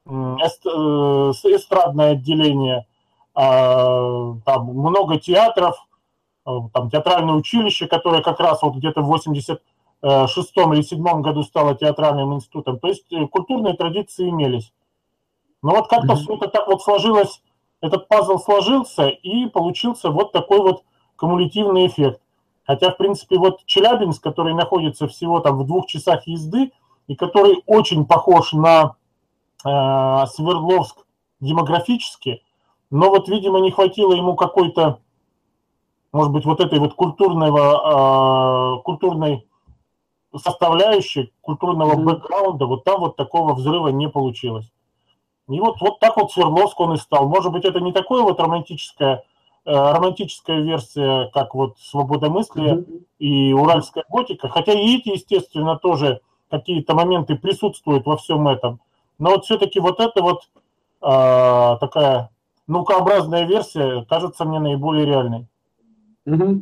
э, 0.06 0.12
эстрадное 0.12 2.12
отделение. 2.12 2.86
А, 3.34 4.34
там 4.46 4.66
много 4.66 5.20
театров, 5.20 5.78
э, 6.46 6.52
там 6.74 6.90
театральное 6.90 7.36
училище, 7.36 7.88
которое 7.88 8.22
как 8.22 8.42
раз 8.42 8.62
вот 8.62 8.76
где-то 8.76 9.02
в 9.02 9.08
86 9.08 10.58
или 10.58 10.82
7 10.82 11.22
году 11.22 11.44
стало 11.44 11.76
театральным 11.76 12.34
институтом. 12.34 12.80
То 12.80 12.90
есть 12.90 13.06
культурные 13.32 13.76
традиции 13.76 14.30
имелись. 14.30 14.74
Но 15.62 15.72
вот 15.72 15.88
как-то 15.88 16.14
mm-hmm. 16.14 16.16
все 16.18 16.36
это 16.36 16.48
так 16.50 16.68
вот 16.68 16.82
сложилось, 16.82 17.42
этот 17.80 18.10
пазл 18.10 18.38
сложился, 18.38 19.08
и 19.08 19.46
получился 19.46 20.10
вот 20.10 20.34
такой 20.34 20.60
вот 20.60 20.84
кумулятивный 21.22 21.86
эффект. 21.86 22.20
Хотя, 22.66 22.90
в 22.90 22.98
принципе, 22.98 23.38
вот 23.38 23.64
Челябинск, 23.66 24.24
который 24.24 24.56
находится 24.56 25.08
всего 25.08 25.40
там 25.40 25.60
в 25.60 25.68
двух 25.68 25.86
часах 25.86 26.26
езды, 26.26 26.72
и 27.06 27.16
который 27.16 27.62
очень 27.68 28.06
похож 28.06 28.54
на 28.54 28.96
э, 29.64 30.26
Свердловск 30.26 31.06
демографически, 31.40 32.42
но 32.90 33.10
вот, 33.10 33.30
видимо, 33.30 33.60
не 33.60 33.70
хватило 33.70 34.14
ему 34.14 34.36
какой-то, 34.36 35.00
может 36.12 36.34
быть, 36.34 36.46
вот 36.46 36.60
этой 36.60 36.80
вот 36.80 36.96
культурного, 36.96 38.80
э, 38.80 38.82
культурной 38.82 39.48
составляющей, 40.36 41.32
культурного 41.42 41.96
бэкграунда, 41.98 42.66
вот 42.66 42.84
там 42.84 43.02
вот 43.02 43.16
такого 43.16 43.54
взрыва 43.54 43.90
не 43.90 44.10
получилось. 44.10 44.72
И 45.48 45.60
вот, 45.60 45.82
вот 45.82 46.00
так 46.00 46.18
вот 46.18 46.32
Свердловск 46.32 46.80
он 46.80 46.94
и 46.94 46.98
стал. 46.98 47.28
Может 47.28 47.52
быть, 47.52 47.66
это 47.66 47.80
не 47.80 47.92
такое 47.92 48.24
вот 48.24 48.40
романтическое, 48.40 49.24
романтическая 49.66 50.62
версия, 50.62 51.30
как 51.34 51.54
вот 51.54 51.78
свободомыслие 51.80 52.76
mm-hmm. 52.76 53.04
и 53.20 53.54
уральская 53.54 54.04
готика, 54.10 54.50
хотя 54.50 54.74
и 54.74 54.98
эти, 54.98 55.10
естественно, 55.10 55.78
тоже 55.78 56.22
какие-то 56.50 56.96
моменты 56.96 57.36
присутствуют 57.36 58.06
во 58.06 58.18
всем 58.18 58.48
этом. 58.48 58.80
Но 59.20 59.32
вот 59.32 59.46
все-таки 59.46 59.80
вот 59.80 60.00
это 60.00 60.22
вот 60.22 60.50
э, 61.02 61.78
такая 61.80 62.30
наукообразная 62.68 63.46
версия 63.46 64.06
кажется 64.10 64.46
мне 64.46 64.60
наиболее 64.60 65.06
реальной. 65.06 65.48
Угу. 66.26 66.62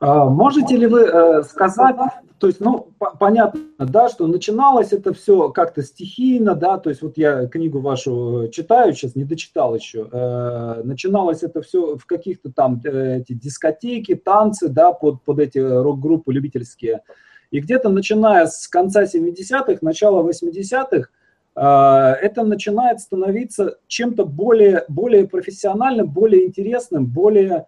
Можете 0.00 0.76
ли 0.76 0.86
вы 0.86 1.00
э, 1.00 1.42
сказать, 1.42 1.96
то 2.38 2.46
есть, 2.46 2.60
ну, 2.60 2.92
понятно, 3.18 3.60
да, 3.78 4.08
что 4.08 4.28
начиналось 4.28 4.92
это 4.92 5.12
все 5.12 5.48
как-то 5.48 5.82
стихийно, 5.82 6.54
да, 6.54 6.78
то 6.78 6.90
есть 6.90 7.02
вот 7.02 7.18
я 7.18 7.48
книгу 7.48 7.80
вашу 7.80 8.48
читаю, 8.52 8.92
сейчас 8.92 9.16
не 9.16 9.24
дочитал 9.24 9.74
еще, 9.74 10.08
э, 10.12 10.82
начиналось 10.84 11.42
это 11.42 11.60
все 11.62 11.96
в 11.96 12.06
каких-то 12.06 12.52
там 12.52 12.80
э, 12.84 13.18
эти 13.18 13.32
дискотеки, 13.32 14.14
танцы, 14.14 14.68
да, 14.68 14.92
под, 14.92 15.22
под 15.22 15.40
эти 15.40 15.58
рок-группы 15.58 16.32
любительские. 16.32 17.02
И 17.50 17.58
где-то 17.58 17.88
начиная 17.88 18.46
с 18.46 18.68
конца 18.68 19.02
70-х, 19.04 19.78
начала 19.80 20.22
80-х, 20.28 21.08
это 21.56 22.42
начинает 22.42 22.98
становиться 22.98 23.78
чем-то 23.86 24.24
более, 24.24 24.84
более 24.88 25.28
профессиональным, 25.28 26.08
более 26.08 26.46
интересным, 26.46 27.06
более 27.06 27.66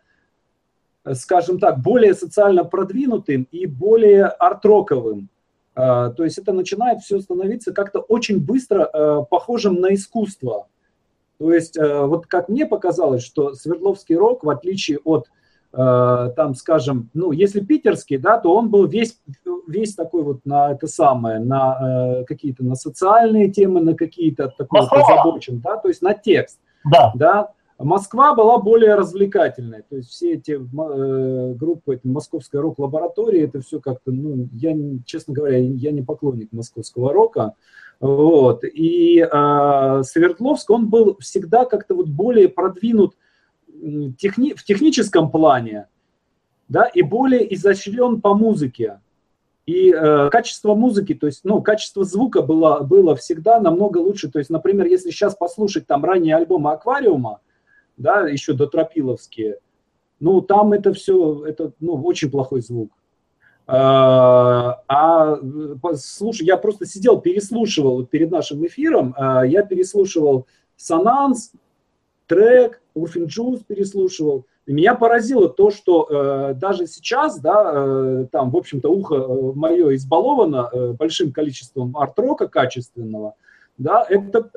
скажем 1.14 1.58
так, 1.58 1.80
более 1.80 2.14
социально 2.14 2.64
продвинутым 2.64 3.46
и 3.50 3.66
более 3.66 4.26
артроковым. 4.26 5.28
То 5.74 6.14
есть 6.18 6.38
это 6.38 6.52
начинает 6.52 7.00
все 7.00 7.20
становиться 7.20 7.72
как-то 7.72 8.00
очень 8.00 8.40
быстро 8.40 9.26
похожим 9.30 9.74
на 9.80 9.94
искусство. 9.94 10.68
То 11.38 11.52
есть 11.52 11.78
вот 11.78 12.26
как 12.26 12.48
мне 12.48 12.64
показалось, 12.66 13.22
что 13.22 13.54
Свердловский 13.54 14.16
рок, 14.16 14.42
в 14.42 14.50
отличие 14.50 14.98
от 15.04 15.26
там, 15.72 16.54
скажем, 16.54 17.10
ну, 17.12 17.32
если 17.32 17.60
питерский, 17.60 18.16
да, 18.16 18.38
то 18.38 18.54
он 18.54 18.70
был 18.70 18.86
весь, 18.86 19.20
весь 19.68 19.94
такой 19.94 20.22
вот 20.22 20.40
на 20.46 20.72
это 20.72 20.86
самое, 20.86 21.38
на 21.38 22.24
какие-то, 22.26 22.64
на 22.64 22.76
социальные 22.76 23.50
темы, 23.50 23.80
на 23.80 23.94
какие-то 23.94 24.48
такой 24.56 24.80
вот 24.80 24.92
озабочен, 24.92 25.60
да, 25.60 25.76
то 25.76 25.88
есть 25.88 26.00
на 26.00 26.14
текст. 26.14 26.58
Да. 26.90 27.12
да. 27.14 27.50
Москва 27.78 28.34
была 28.34 28.58
более 28.58 28.94
развлекательной, 28.94 29.82
то 29.82 29.96
есть 29.96 30.08
все 30.08 30.32
эти 30.34 30.52
э, 30.52 31.54
группы, 31.54 31.94
это 31.94 32.08
московская 32.08 32.60
рок-лаборатория, 32.60 33.44
это 33.44 33.60
все 33.60 33.80
как-то, 33.80 34.12
ну, 34.12 34.48
я, 34.52 34.74
честно 35.04 35.34
говоря, 35.34 35.58
я 35.58 35.92
не 35.92 36.02
поклонник 36.02 36.52
московского 36.52 37.12
рока, 37.12 37.54
вот, 38.00 38.64
и 38.64 39.20
э, 39.20 40.02
Свердловск, 40.04 40.70
он 40.70 40.88
был 40.88 41.18
всегда 41.20 41.66
как-то 41.66 41.94
вот 41.94 42.08
более 42.08 42.48
продвинут 42.48 43.14
техни, 44.18 44.54
в 44.54 44.64
техническом 44.64 45.30
плане, 45.30 45.88
да, 46.68 46.84
и 46.84 47.02
более 47.02 47.54
изощрен 47.54 48.20
по 48.20 48.34
музыке. 48.34 49.00
И 49.66 49.92
э, 49.92 50.30
качество 50.30 50.74
музыки, 50.74 51.14
то 51.14 51.26
есть, 51.26 51.40
ну, 51.42 51.60
качество 51.60 52.04
звука 52.04 52.40
было, 52.40 52.80
было 52.80 53.16
всегда 53.16 53.60
намного 53.60 53.98
лучше. 53.98 54.30
То 54.30 54.38
есть, 54.38 54.48
например, 54.48 54.86
если 54.86 55.10
сейчас 55.10 55.34
послушать 55.34 55.88
там 55.88 56.04
ранние 56.04 56.36
альбомы 56.36 56.70
«Аквариума», 56.70 57.40
да, 57.96 58.28
еще 58.28 58.52
до 58.52 58.66
Тропиловские, 58.66 59.58
ну, 60.20 60.40
там 60.40 60.72
это 60.72 60.92
все, 60.92 61.44
это, 61.44 61.72
ну, 61.80 61.94
очень 62.02 62.30
плохой 62.30 62.60
звук. 62.60 62.90
А, 63.66 64.82
а 64.86 65.38
слушай, 65.96 66.46
я 66.46 66.56
просто 66.56 66.86
сидел, 66.86 67.20
переслушивал 67.20 68.06
перед 68.06 68.30
нашим 68.30 68.64
эфиром, 68.64 69.14
а, 69.16 69.44
я 69.44 69.62
переслушивал 69.62 70.46
Сананс, 70.76 71.52
трек, 72.26 72.80
Урфинджус 72.94 73.60
переслушивал. 73.60 74.46
И 74.66 74.72
меня 74.72 74.94
поразило 74.94 75.48
то, 75.48 75.70
что 75.70 76.08
э, 76.10 76.54
даже 76.54 76.88
сейчас, 76.88 77.38
да, 77.38 77.72
э, 77.72 78.26
там, 78.32 78.50
в 78.50 78.56
общем-то, 78.56 78.88
ухо 78.88 79.14
э, 79.14 79.52
мое 79.54 79.94
избаловано 79.94 80.68
э, 80.72 80.92
большим 80.92 81.32
количеством 81.32 81.96
арт-рока 81.96 82.48
качественного, 82.48 83.36
да, 83.78 84.04
это 84.08 84.50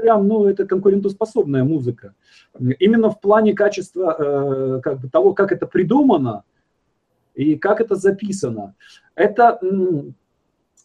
прям, 0.00 0.26
ну, 0.26 0.46
это 0.46 0.66
конкурентоспособная 0.66 1.64
музыка. 1.64 2.14
Именно 2.78 3.10
в 3.10 3.20
плане 3.20 3.54
качества 3.54 4.16
э, 4.18 4.80
как 4.82 5.00
бы 5.00 5.08
того, 5.08 5.34
как 5.34 5.52
это 5.52 5.66
придумано 5.66 6.44
и 7.34 7.56
как 7.56 7.80
это 7.80 7.94
записано. 7.94 8.74
Это 9.14 9.60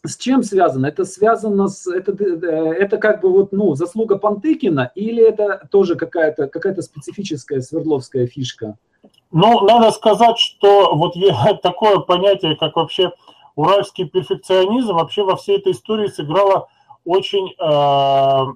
с 0.04 0.16
чем 0.16 0.42
связано? 0.42 0.86
Это 0.86 1.04
связано 1.04 1.68
с 1.68 1.86
это, 1.86 2.12
э, 2.12 2.72
это 2.74 2.98
как 2.98 3.20
бы 3.20 3.30
вот 3.30 3.52
ну 3.52 3.74
заслуга 3.74 4.18
Пантыкина 4.18 4.92
или 4.94 5.22
это 5.22 5.66
тоже 5.70 5.96
какая-то 5.96 6.48
какая-то 6.48 6.82
специфическая 6.82 7.60
свердловская 7.60 8.26
фишка? 8.26 8.76
Ну, 9.32 9.60
надо 9.66 9.90
сказать, 9.90 10.38
что 10.38 10.94
вот 10.94 11.14
такое 11.62 11.98
понятие, 11.98 12.56
как 12.56 12.76
вообще 12.76 13.12
уральский 13.54 14.08
перфекционизм, 14.08 14.94
вообще 14.94 15.24
во 15.24 15.36
всей 15.36 15.58
этой 15.58 15.72
истории 15.72 16.08
сыграло 16.08 16.68
очень 17.04 17.54
э, 17.58 18.52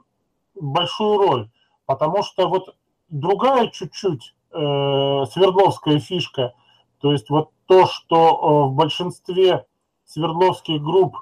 большую 0.60 1.18
роль, 1.18 1.50
потому 1.86 2.22
что 2.22 2.48
вот 2.48 2.74
другая 3.08 3.68
чуть-чуть 3.68 4.34
э, 4.52 5.24
Свердловская 5.32 5.98
фишка, 5.98 6.54
то 7.00 7.12
есть 7.12 7.30
вот 7.30 7.50
то, 7.66 7.86
что 7.86 8.16
э, 8.16 8.68
в 8.68 8.74
большинстве 8.74 9.66
Свердловских 10.04 10.82
групп 10.82 11.16
э, 11.16 11.20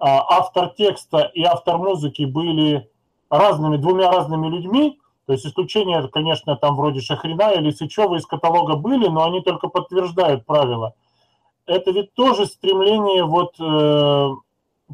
автор 0.00 0.70
текста 0.70 1.30
и 1.34 1.42
автор 1.42 1.78
музыки 1.78 2.24
были 2.24 2.90
разными, 3.28 3.76
двумя 3.76 4.10
разными 4.10 4.48
людьми, 4.48 4.98
то 5.26 5.34
есть 5.34 5.46
исключения, 5.46 6.02
конечно, 6.08 6.56
там 6.56 6.74
вроде 6.74 7.00
Шахрина 7.00 7.52
или 7.52 7.70
Сычева 7.70 8.16
из 8.16 8.26
каталога 8.26 8.74
были, 8.74 9.06
но 9.06 9.24
они 9.24 9.40
только 9.42 9.68
подтверждают 9.68 10.44
правила. 10.44 10.94
Это 11.66 11.92
ведь 11.92 12.14
тоже 12.14 12.46
стремление, 12.46 13.24
вот, 13.24 13.54
э, 13.60 14.30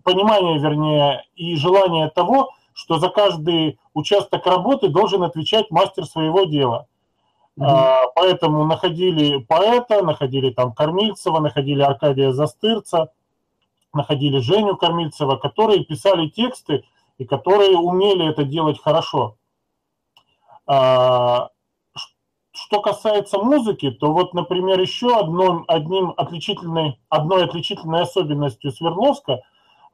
понимание, 0.05 0.59
вернее, 0.59 1.25
и 1.37 1.57
желание 1.57 2.11
того, 2.11 2.51
что 2.77 2.99
за 2.99 3.09
каждый 3.09 3.79
участок 3.95 4.45
работы 4.45 4.89
должен 4.89 5.23
отвечать 5.23 5.71
мастер 5.71 6.05
своего 6.05 6.45
дела. 6.45 6.87
Mm-hmm. 7.59 8.11
Поэтому 8.15 8.67
находили 8.67 9.39
поэта, 9.39 10.03
находили 10.03 10.51
там 10.51 10.75
Кормильцева, 10.75 11.41
находили 11.41 11.81
Аркадия 11.81 12.33
Застырца, 12.33 13.12
находили 13.95 14.41
Женю 14.41 14.77
Кормильцева, 14.77 15.37
которые 15.37 15.85
писали 15.85 16.29
тексты 16.29 16.85
и 17.17 17.25
которые 17.25 17.79
умели 17.79 18.29
это 18.29 18.45
делать 18.45 18.79
хорошо. 18.79 19.39
А, 20.67 21.49
что 22.53 22.83
касается 22.83 23.39
музыки, 23.39 23.91
то 23.91 24.12
вот, 24.12 24.35
например, 24.35 24.79
еще 24.79 25.19
одном, 25.19 25.65
одним 25.67 26.12
отличительной, 26.15 27.01
одной 27.09 27.45
отличительной 27.45 28.03
особенностью 28.03 28.71
Свердловска– 28.71 29.41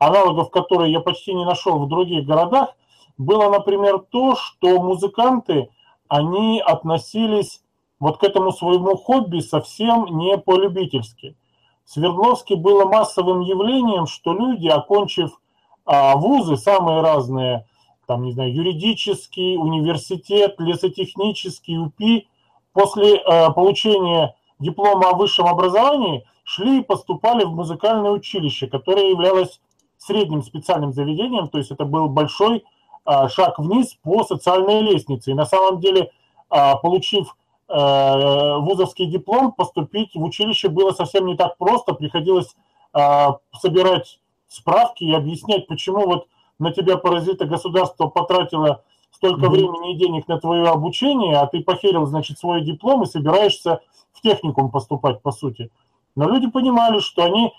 аналогов 0.07 0.51
которой 0.51 0.91
я 0.91 1.01
почти 1.01 1.33
не 1.35 1.45
нашел 1.45 1.79
в 1.79 1.88
других 1.88 2.27
городах, 2.27 2.75
было, 3.19 3.51
например, 3.51 4.01
то, 4.11 4.35
что 4.35 4.81
музыканты, 4.83 5.71
они 6.09 6.61
относились 6.61 7.62
вот 8.01 8.19
к 8.19 8.25
этому 8.25 8.53
своему 8.53 8.97
хобби 8.97 9.41
совсем 9.41 10.07
не 10.07 10.37
по-любительски. 10.38 11.37
Свердловске 11.85 12.57
было 12.57 12.85
массовым 12.85 13.41
явлением, 13.41 14.07
что 14.07 14.33
люди, 14.33 14.67
окончив 14.67 15.41
а, 15.85 16.17
вузы 16.17 16.57
самые 16.57 17.01
разные, 17.01 17.67
там, 18.07 18.25
не 18.25 18.33
знаю, 18.33 18.53
юридический, 18.53 19.57
университет, 19.57 20.57
лесотехнический, 20.59 21.79
УПИ, 21.79 22.29
после 22.73 23.19
а, 23.19 23.51
получения 23.51 24.35
диплома 24.59 25.11
о 25.11 25.15
высшем 25.15 25.47
образовании 25.47 26.25
шли 26.45 26.81
и 26.81 26.85
поступали 26.85 27.45
в 27.45 27.51
музыкальное 27.51 28.11
училище, 28.11 28.67
которое 28.67 29.11
являлось 29.11 29.61
средним 30.07 30.43
специальным 30.43 30.93
заведением, 30.93 31.49
то 31.49 31.59
есть 31.59 31.71
это 31.71 31.85
был 31.85 32.09
большой 32.09 32.65
а, 33.05 33.29
шаг 33.29 33.59
вниз 33.59 33.97
по 34.03 34.25
социальной 34.25 34.81
лестнице. 34.81 35.31
И 35.31 35.35
на 35.35 35.47
самом 35.47 35.81
деле, 35.81 36.11
а, 36.51 36.77
получив 36.77 37.37
а, 37.69 38.59
вузовский 38.59 39.07
диплом, 39.07 39.53
поступить 39.53 40.15
в 40.15 40.23
училище 40.23 40.69
было 40.69 40.91
совсем 40.91 41.27
не 41.27 41.37
так 41.37 41.57
просто. 41.57 41.95
Приходилось 41.95 42.55
а, 42.93 43.38
собирать 43.61 44.21
справки 44.49 45.05
и 45.05 45.15
объяснять, 45.15 45.67
почему 45.67 46.07
вот 46.07 46.27
на 46.59 46.73
тебя 46.73 46.97
паразита 46.97 47.45
государство 47.45 48.09
потратило 48.09 48.83
столько 49.11 49.47
mm-hmm. 49.47 49.51
времени 49.51 49.95
и 49.95 49.99
денег 49.99 50.29
на 50.29 50.38
твое 50.38 50.69
обучение, 50.69 51.37
а 51.38 51.47
ты 51.47 51.62
похерил, 51.62 52.07
значит, 52.07 52.38
свой 52.38 52.61
диплом 52.62 53.03
и 53.03 53.07
собираешься 53.07 53.81
в 54.12 54.21
техникум 54.21 54.71
поступать, 54.71 55.23
по 55.23 55.33
сути. 55.33 55.71
Но 56.15 56.29
люди 56.29 56.51
понимали, 56.51 56.99
что 56.99 57.25
они 57.25 57.53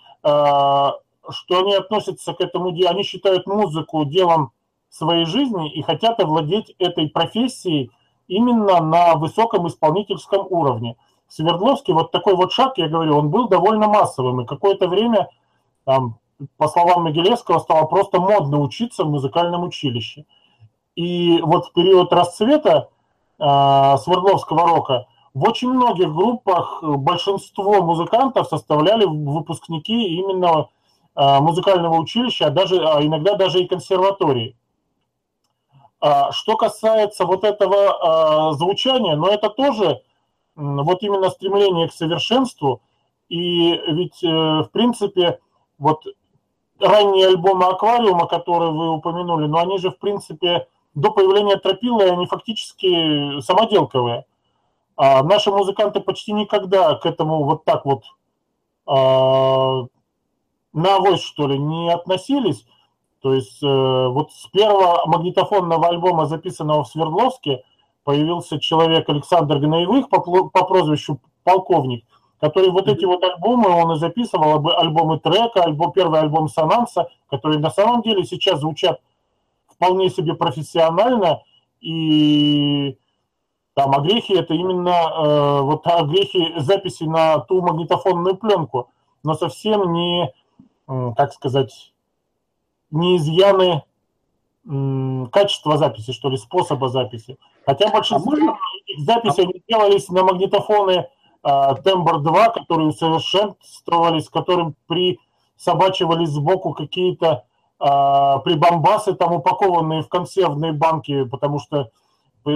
что 1.30 1.60
они 1.60 1.76
относятся 1.76 2.34
к 2.34 2.42
этому 2.42 2.72
делу, 2.72 2.92
они 2.92 3.04
считают 3.04 3.48
музыку 3.48 4.06
делом 4.06 4.52
своей 4.90 5.26
жизни 5.26 5.72
и 5.72 5.82
хотят 5.82 6.20
овладеть 6.20 6.76
этой 6.80 7.10
профессией 7.10 7.92
именно 8.28 8.82
на 8.82 9.16
высоком 9.16 9.68
исполнительском 9.68 10.46
уровне. 10.50 10.96
В 11.28 11.34
Свердловске 11.34 11.94
вот 11.94 12.12
такой 12.12 12.36
вот 12.36 12.52
шаг, 12.52 12.78
я 12.78 12.88
говорю, 12.88 13.18
он 13.18 13.30
был 13.30 13.48
довольно 13.48 13.88
массовым, 13.88 14.42
и 14.42 14.46
какое-то 14.46 14.88
время, 14.88 15.30
там, 15.84 16.18
по 16.58 16.68
словам 16.68 17.04
Могилевского, 17.04 17.60
стало 17.60 17.86
просто 17.86 18.20
модно 18.20 18.60
учиться 18.60 19.04
в 19.04 19.10
музыкальном 19.10 19.64
училище. 19.64 20.26
И 20.96 21.40
вот 21.42 21.68
в 21.68 21.74
период 21.74 22.14
расцвета 22.14 22.90
э, 23.40 23.44
Свердловского 23.98 24.68
рока 24.68 25.08
в 25.34 25.44
очень 25.50 25.70
многих 25.70 26.14
группах 26.14 26.84
большинство 26.84 27.82
музыкантов 27.82 28.48
составляли 28.48 29.06
выпускники 29.06 30.18
именно 30.18 30.68
музыкального 31.16 31.96
училища, 31.96 32.48
а 32.48 32.50
даже, 32.50 32.84
а 32.84 33.04
иногда 33.04 33.36
даже 33.36 33.62
и 33.62 33.68
консерватории. 33.68 34.56
А 36.06 36.34
что 36.34 36.58
касается 36.58 37.26
вот 37.26 37.46
этого 37.46 38.52
э, 38.52 38.56
звучания, 38.56 39.16
но 39.16 39.30
это 39.30 39.50
тоже 39.50 40.02
вот 40.56 41.02
именно 41.02 41.30
стремление 41.30 41.88
к 41.88 41.94
совершенству. 41.94 42.82
И 43.30 43.72
ведь, 43.88 44.22
э, 44.22 44.28
в 44.28 44.70
принципе, 44.74 45.40
вот 45.78 46.04
ранние 46.80 47.28
альбомы 47.28 47.68
«Аквариума», 47.68 48.28
которые 48.28 48.72
вы 48.72 48.90
упомянули, 48.92 49.48
но 49.48 49.60
они 49.60 49.78
же, 49.78 49.92
в 49.92 49.98
принципе, 49.98 50.68
до 50.94 51.10
появления 51.12 51.56
Тропилы, 51.56 52.10
они 52.10 52.26
фактически 52.26 53.40
самоделковые. 53.40 54.26
А 54.98 55.24
наши 55.24 55.52
музыканты 55.52 56.02
почти 56.02 56.34
никогда 56.34 56.96
к 56.96 57.06
этому 57.06 57.46
вот 57.46 57.64
так 57.64 57.86
вот 57.86 58.04
на 60.74 60.96
авось, 60.98 61.22
что 61.22 61.48
ли, 61.48 61.58
не 61.58 61.92
относились. 61.92 62.66
То 63.22 63.34
есть 63.34 63.64
э, 63.64 63.68
вот 63.68 64.34
с 64.34 64.48
первого 64.48 65.06
магнитофонного 65.06 65.88
альбома, 65.88 66.26
записанного 66.26 66.84
в 66.84 66.90
Свердловске, 66.90 67.64
появился 68.04 68.60
человек 68.60 69.08
Александр 69.08 69.60
Гнаевых 69.60 70.10
по, 70.10 70.20
по 70.20 70.66
прозвищу 70.66 71.20
полковник, 71.44 72.04
который 72.40 72.70
вот 72.70 72.90
эти 72.90 73.06
вот 73.06 73.24
альбомы, 73.24 73.70
он 73.70 73.94
и 73.94 73.96
записывал, 73.98 74.68
альбомы 74.78 75.20
трека, 75.20 75.64
альбом, 75.64 75.94
первый 75.94 76.20
альбом 76.20 76.50
Сананса, 76.50 77.08
которые 77.30 77.60
на 77.60 77.70
самом 77.70 78.02
деле 78.02 78.26
сейчас 78.26 78.60
звучат 78.60 79.00
вполне 79.68 80.10
себе 80.10 80.34
профессионально, 80.34 81.44
и 81.80 82.98
там 83.74 83.92
огрехи 83.96 84.34
это 84.34 84.54
именно 84.54 84.90
э, 84.90 85.62
вот 85.62 85.88
огрехи 85.88 86.54
записи 86.58 87.04
на 87.04 87.40
ту 87.40 87.62
магнитофонную 87.62 88.36
пленку, 88.36 88.90
но 89.24 89.34
совсем 89.34 89.94
не, 89.94 90.32
как 90.88 91.34
сказать, 91.34 91.94
не 92.92 93.18
изъяны 93.18 93.84
э, 94.66 95.26
качества 95.32 95.78
записи, 95.78 96.12
что 96.14 96.30
ли, 96.30 96.38
способа 96.38 96.90
записи. 96.90 97.38
Хотя 97.66 97.90
большинство 97.90 98.32
а 98.34 98.36
можно... 98.36 98.58
этих 98.86 99.04
записей 99.04 99.44
они 99.44 99.64
делались 99.68 100.10
на 100.10 100.24
магнитофоны 100.24 101.08
э, 101.44 101.76
Тембр 101.84 102.20
2, 102.20 102.50
которые 102.50 102.90
усовершенствовались, 102.90 104.30
которым 104.30 104.76
присобачивались 104.88 106.30
сбоку 106.30 106.74
какие-то 106.74 107.46
э, 107.80 107.86
прибамбасы, 108.44 109.16
там 109.16 109.34
упакованные 109.34 110.04
в 110.04 110.10
консервные 110.10 110.74
банки, 110.74 111.24
потому 111.26 111.60
что 111.60 111.90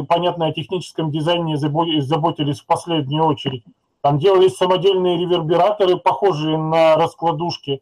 понятно, 0.08 0.48
о 0.48 0.54
техническом 0.54 1.12
дизайне 1.12 1.58
заботились 1.58 2.60
в 2.60 2.66
последнюю 2.66 3.26
очередь. 3.26 3.64
Там 4.02 4.20
делались 4.20 4.56
самодельные 4.56 5.18
ревербераторы, 5.18 5.98
похожие 5.98 6.58
на 6.58 6.96
раскладушки. 6.96 7.82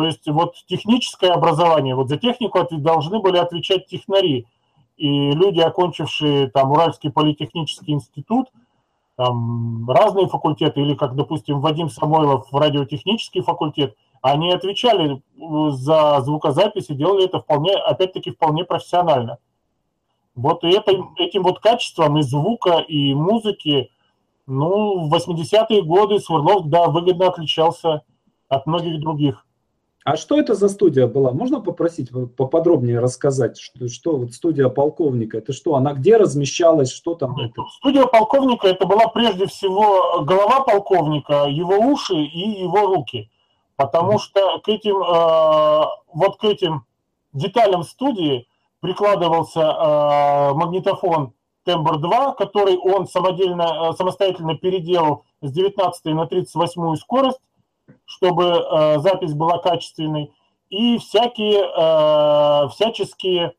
То 0.00 0.06
есть 0.06 0.26
вот 0.28 0.54
техническое 0.66 1.30
образование, 1.30 1.94
вот 1.94 2.08
за 2.08 2.16
технику 2.16 2.58
должны 2.70 3.20
были 3.20 3.36
отвечать 3.36 3.86
технари. 3.86 4.46
И 4.96 5.30
люди, 5.32 5.60
окончившие 5.60 6.48
там 6.48 6.70
Уральский 6.70 7.10
политехнический 7.12 7.92
институт, 7.92 8.46
там 9.16 9.90
разные 9.90 10.26
факультеты, 10.26 10.80
или 10.80 10.94
как, 10.94 11.16
допустим, 11.16 11.60
Вадим 11.60 11.90
Самойлов 11.90 12.50
в 12.50 12.56
радиотехнический 12.56 13.42
факультет, 13.42 13.94
они 14.22 14.50
отвечали 14.50 15.20
за 15.36 16.22
звукозапись 16.22 16.88
и 16.88 16.94
делали 16.94 17.26
это 17.26 17.40
вполне, 17.40 17.74
опять-таки, 17.74 18.30
вполне 18.30 18.64
профессионально. 18.64 19.36
Вот 20.34 20.64
и 20.64 20.70
это, 20.70 20.92
этим 21.18 21.42
вот 21.42 21.58
качеством 21.58 22.16
и 22.16 22.22
звука, 22.22 22.78
и 22.78 23.12
музыки, 23.12 23.90
ну, 24.46 25.10
в 25.10 25.14
80-е 25.14 25.82
годы 25.82 26.20
Сверлов, 26.20 26.68
да, 26.70 26.86
выгодно 26.88 27.26
отличался 27.26 28.00
от 28.48 28.64
многих 28.64 28.98
других. 28.98 29.44
А 30.04 30.16
что 30.16 30.38
это 30.38 30.54
за 30.54 30.68
студия 30.68 31.06
была? 31.06 31.32
Можно 31.32 31.60
попросить 31.60 32.10
поподробнее 32.36 33.00
рассказать, 33.00 33.58
что, 33.58 33.88
что 33.88 34.16
вот 34.16 34.32
студия 34.32 34.68
полковника, 34.68 35.36
это 35.36 35.52
что, 35.52 35.74
она 35.74 35.92
где 35.92 36.16
размещалась, 36.16 36.90
что 36.90 37.14
там? 37.14 37.38
Это? 37.38 37.62
Студия 37.78 38.06
полковника 38.06 38.66
это 38.66 38.86
была 38.86 39.08
прежде 39.08 39.46
всего 39.46 40.22
голова 40.22 40.60
полковника, 40.60 41.44
его 41.48 41.76
уши 41.76 42.14
и 42.14 42.62
его 42.62 42.86
руки, 42.86 43.30
потому 43.76 44.14
mm-hmm. 44.14 44.18
что 44.18 44.58
к 44.60 44.68
этим, 44.68 44.96
э, 45.02 45.84
вот 46.14 46.38
к 46.38 46.44
этим 46.44 46.86
деталям 47.34 47.82
студии 47.82 48.48
прикладывался 48.80 49.60
э, 49.60 50.54
магнитофон 50.54 51.34
Тембр 51.64 51.98
2, 51.98 52.32
который 52.36 52.78
он 52.78 53.06
самодельно, 53.06 53.90
э, 53.90 53.96
самостоятельно 53.96 54.56
переделал 54.56 55.24
с 55.42 55.52
19 55.52 56.04
на 56.06 56.26
38 56.26 56.96
скорость, 56.96 57.40
чтобы 58.04 58.44
э, 58.44 58.98
запись 59.00 59.34
была 59.34 59.58
качественной, 59.58 60.32
и 60.68 60.98
всякие 60.98 61.62
э, 61.64 62.68
всяческие 62.70 63.54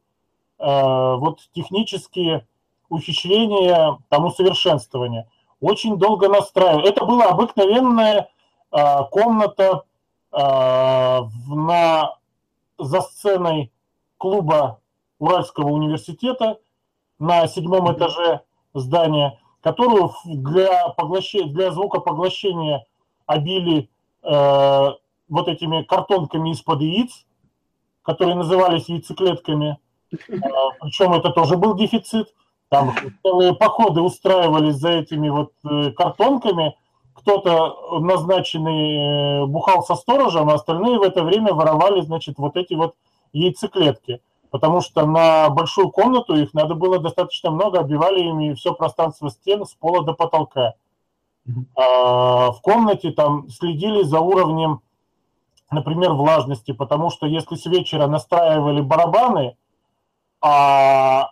э, 0.60 1.16
вот 1.16 1.40
технические 1.54 2.48
ухищрения, 2.90 3.98
там 4.10 4.26
усовершенствования. 4.26 5.28
Очень 5.60 5.98
долго 5.98 6.28
настраивал. 6.28 6.86
Это 6.86 7.06
была 7.06 7.26
обыкновенная 7.28 8.30
э, 8.72 8.98
комната 9.12 9.84
э, 10.32 10.38
на, 10.38 12.16
за 12.78 13.02
сценой 13.02 13.72
клуба 14.18 14.80
Уральского 15.20 15.70
университета 15.70 16.60
на 17.20 17.48
седьмом 17.48 17.94
этаже 17.94 18.42
здания, 18.74 19.40
которую 19.62 20.12
для, 20.26 20.90
поглощения, 20.90 21.54
для 21.54 21.72
звукопоглощения 21.72 22.86
обили 23.26 23.90
э, 24.24 24.90
вот 25.30 25.48
этими 25.48 25.84
картонками 25.84 26.52
из-под 26.52 26.82
яиц, 26.82 27.26
которые 28.04 28.36
назывались 28.36 28.90
яйцеклетками. 28.90 29.80
Э, 30.12 30.18
причем 30.80 31.14
это 31.14 31.30
тоже 31.30 31.58
был 31.58 31.76
дефицит. 31.76 32.34
Там 32.70 32.94
целые 33.24 33.54
походы 33.54 34.02
устраивались 34.02 34.76
за 34.76 34.90
этими 34.90 35.30
вот 35.30 35.52
э, 35.70 35.92
картонками. 35.92 36.76
Кто-то 37.14 38.00
назначенный 38.00 39.44
э, 39.44 39.46
бухал 39.46 39.84
со 39.84 39.96
сторожем, 39.96 40.50
а 40.50 40.56
остальные 40.56 40.98
в 40.98 41.04
это 41.04 41.24
время 41.24 41.54
воровали, 41.54 42.02
значит, 42.02 42.38
вот 42.38 42.56
эти 42.58 42.74
вот 42.74 42.96
яйцеклетки 43.34 44.22
потому 44.52 44.82
что 44.82 45.06
на 45.06 45.50
большую 45.50 45.90
комнату 45.90 46.36
их 46.36 46.54
надо 46.54 46.76
было 46.76 47.00
достаточно 47.00 47.50
много, 47.50 47.80
оббивали 47.80 48.20
ими 48.20 48.54
все 48.54 48.74
пространство 48.74 49.32
стен 49.32 49.66
с 49.66 49.74
пола 49.74 50.04
до 50.04 50.14
потолка. 50.14 50.74
В 51.46 52.60
комнате 52.62 53.12
там 53.12 53.50
следили 53.50 54.04
за 54.04 54.20
уровнем, 54.20 54.82
например, 55.72 56.14
влажности, 56.14 56.72
потому 56.72 57.10
что 57.10 57.26
если 57.26 57.56
с 57.56 57.66
вечера 57.66 58.08
настраивали 58.08 58.82
барабаны, 58.82 59.58
а 60.42 61.32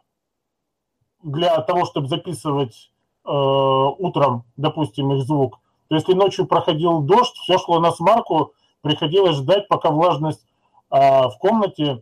для 1.21 1.59
того, 1.61 1.85
чтобы 1.85 2.07
записывать 2.07 2.91
э, 3.25 3.29
утром, 3.29 4.45
допустим, 4.57 5.11
их 5.13 5.23
звук, 5.23 5.59
то 5.87 5.95
если 5.95 6.13
ночью 6.13 6.45
проходил 6.45 7.01
дождь, 7.01 7.35
все 7.35 7.57
шло 7.57 7.79
на 7.79 7.91
смарку, 7.91 8.53
приходилось 8.81 9.37
ждать, 9.37 9.67
пока 9.67 9.89
влажность 9.89 10.45
э, 10.91 10.97
в 11.27 11.35
комнате 11.39 12.01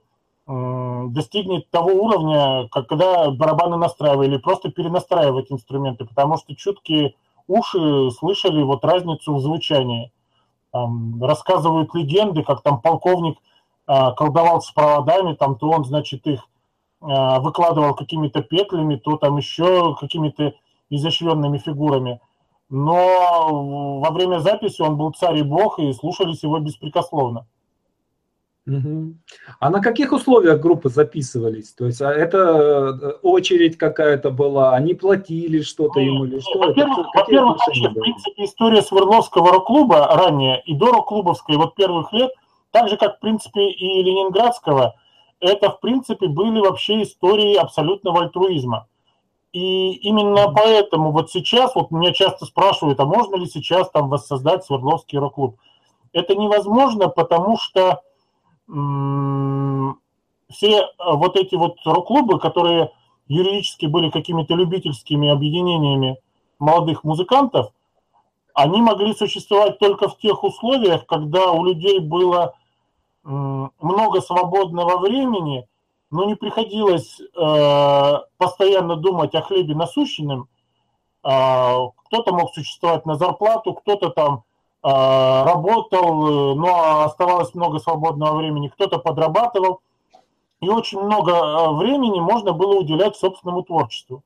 достигнет 0.49 1.69
того 1.71 1.91
уровня, 1.91 2.69
как 2.69 2.87
когда 2.87 3.29
барабаны 3.31 3.75
настраивали, 3.75 4.37
просто 4.37 4.71
перенастраивать 4.71 5.51
инструменты, 5.51 6.05
потому 6.05 6.37
что 6.37 6.55
чуткие 6.55 7.15
уши 7.47 8.11
слышали 8.11 8.61
вот 8.61 8.83
разницу 8.85 9.33
в 9.33 9.39
звучании. 9.39 10.11
Там, 10.71 11.23
рассказывают 11.23 11.93
легенды, 11.95 12.43
как 12.43 12.61
там 12.61 12.81
полковник 12.81 13.37
а, 13.85 14.11
колдовал 14.11 14.61
с 14.61 14.69
проводами, 14.71 15.33
там 15.33 15.55
то 15.55 15.69
он, 15.69 15.85
значит, 15.85 16.27
их 16.27 16.47
а, 17.01 17.39
выкладывал 17.39 17.95
какими-то 17.95 18.41
петлями, 18.43 18.97
то 18.97 19.17
там 19.17 19.37
еще 19.37 19.95
какими-то 19.95 20.53
изощренными 20.89 21.57
фигурами. 21.57 22.19
Но 22.69 23.99
во 24.01 24.11
время 24.11 24.39
записи 24.39 24.81
он 24.81 24.97
был 24.97 25.13
царь 25.13 25.37
и 25.37 25.43
бог, 25.43 25.79
и 25.79 25.93
слушались 25.93 26.43
его 26.43 26.59
беспрекословно. 26.59 27.47
А 29.59 29.69
на 29.69 29.81
каких 29.81 30.11
условиях 30.11 30.59
группы 30.59 30.89
записывались? 30.89 31.71
То 31.71 31.85
есть 31.85 32.01
а 32.01 32.11
это 32.11 32.37
э, 32.37 33.11
очередь 33.21 33.77
какая-то 33.77 34.29
была, 34.29 34.73
они 34.73 34.93
платили 34.93 35.61
что-то 35.61 36.01
ему 36.01 36.25
или 36.25 36.39
что? 36.39 36.59
Во-первых, 36.59 37.07
во-первых 37.15 37.57
вообще, 37.65 37.89
в 37.89 37.93
принципе, 37.93 38.43
история 38.43 38.81
Свердловского 38.81 39.53
рок-клуба 39.53 40.07
ранее 40.07 40.61
и 40.65 40.75
до 40.75 40.91
рок-клубовской 40.91 41.55
вот 41.55 41.75
первых 41.75 42.11
лет, 42.11 42.31
так 42.71 42.89
же, 42.89 42.97
как, 42.97 43.17
в 43.17 43.19
принципе, 43.21 43.69
и 43.69 44.03
Ленинградского, 44.03 44.95
это, 45.39 45.69
в 45.71 45.79
принципе, 45.79 46.27
были 46.27 46.59
вообще 46.59 47.03
истории 47.03 47.55
абсолютного 47.55 48.23
альтруизма. 48.23 48.87
И 49.53 49.93
именно 49.93 50.51
поэтому 50.51 51.11
вот 51.11 51.31
сейчас, 51.31 51.73
вот 51.73 51.91
меня 51.91 52.11
часто 52.11 52.45
спрашивают, 52.45 52.99
а 52.99 53.05
можно 53.05 53.35
ли 53.35 53.45
сейчас 53.45 53.89
там 53.91 54.09
воссоздать 54.09 54.65
Свердловский 54.65 55.17
рок-клуб? 55.19 55.57
Это 56.11 56.35
невозможно, 56.35 57.07
потому 57.07 57.57
что 57.57 58.01
все 60.49 60.81
э, 60.81 60.87
вот 60.99 61.35
эти 61.37 61.55
вот 61.55 61.77
рок-клубы, 61.85 62.39
которые 62.39 62.91
юридически 63.27 63.85
были 63.85 64.09
какими-то 64.09 64.55
любительскими 64.55 65.29
объединениями 65.29 66.17
молодых 66.59 67.03
музыкантов, 67.03 67.71
они 68.53 68.81
могли 68.81 69.13
существовать 69.13 69.79
только 69.79 70.09
в 70.09 70.17
тех 70.17 70.43
условиях, 70.43 71.05
когда 71.05 71.51
у 71.51 71.63
людей 71.63 71.99
было 71.99 72.55
много 73.23 74.21
свободного 74.21 74.97
времени, 74.99 75.67
но 76.09 76.23
не 76.23 76.35
приходилось 76.35 77.19
э, 77.19 78.13
постоянно 78.37 78.95
думать 78.95 79.35
о 79.35 79.41
хлебе 79.41 79.75
насущенном. 79.75 80.47
Э, 81.23 81.89
кто-то 82.05 82.33
мог 82.33 82.53
существовать 82.53 83.05
на 83.05 83.15
зарплату, 83.15 83.73
кто-то 83.73 84.09
там 84.09 84.35
а, 84.35 84.46
работал, 84.89 86.55
но 86.55 87.03
оставалось 87.03 87.53
много 87.53 87.79
свободного 87.79 88.37
времени, 88.37 88.69
кто-то 88.69 88.99
подрабатывал, 88.99 89.81
и 90.61 90.69
очень 90.69 90.99
много 90.99 91.33
а, 91.33 91.71
времени 91.73 92.19
можно 92.19 92.53
было 92.53 92.77
уделять 92.79 93.15
собственному 93.15 93.63
творчеству. 93.63 94.23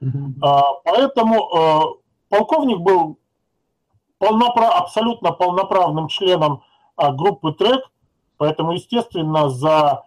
Mm-hmm. 0.00 0.40
Поэтому 0.84 1.98
полковник 2.28 2.78
был 2.78 3.18
полноправ, 4.18 4.82
абсолютно 4.82 5.32
полноправным 5.32 6.08
членом 6.08 6.62
группы 6.96 7.52
трек, 7.52 7.90
поэтому, 8.38 8.72
естественно, 8.72 9.50
за, 9.50 10.04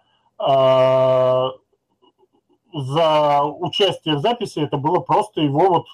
за 2.72 3.42
участие 3.44 4.16
в 4.16 4.20
записи 4.20 4.58
это 4.58 4.78
было 4.78 4.98
просто 4.98 5.42
его 5.42 5.68
вот 5.68 5.86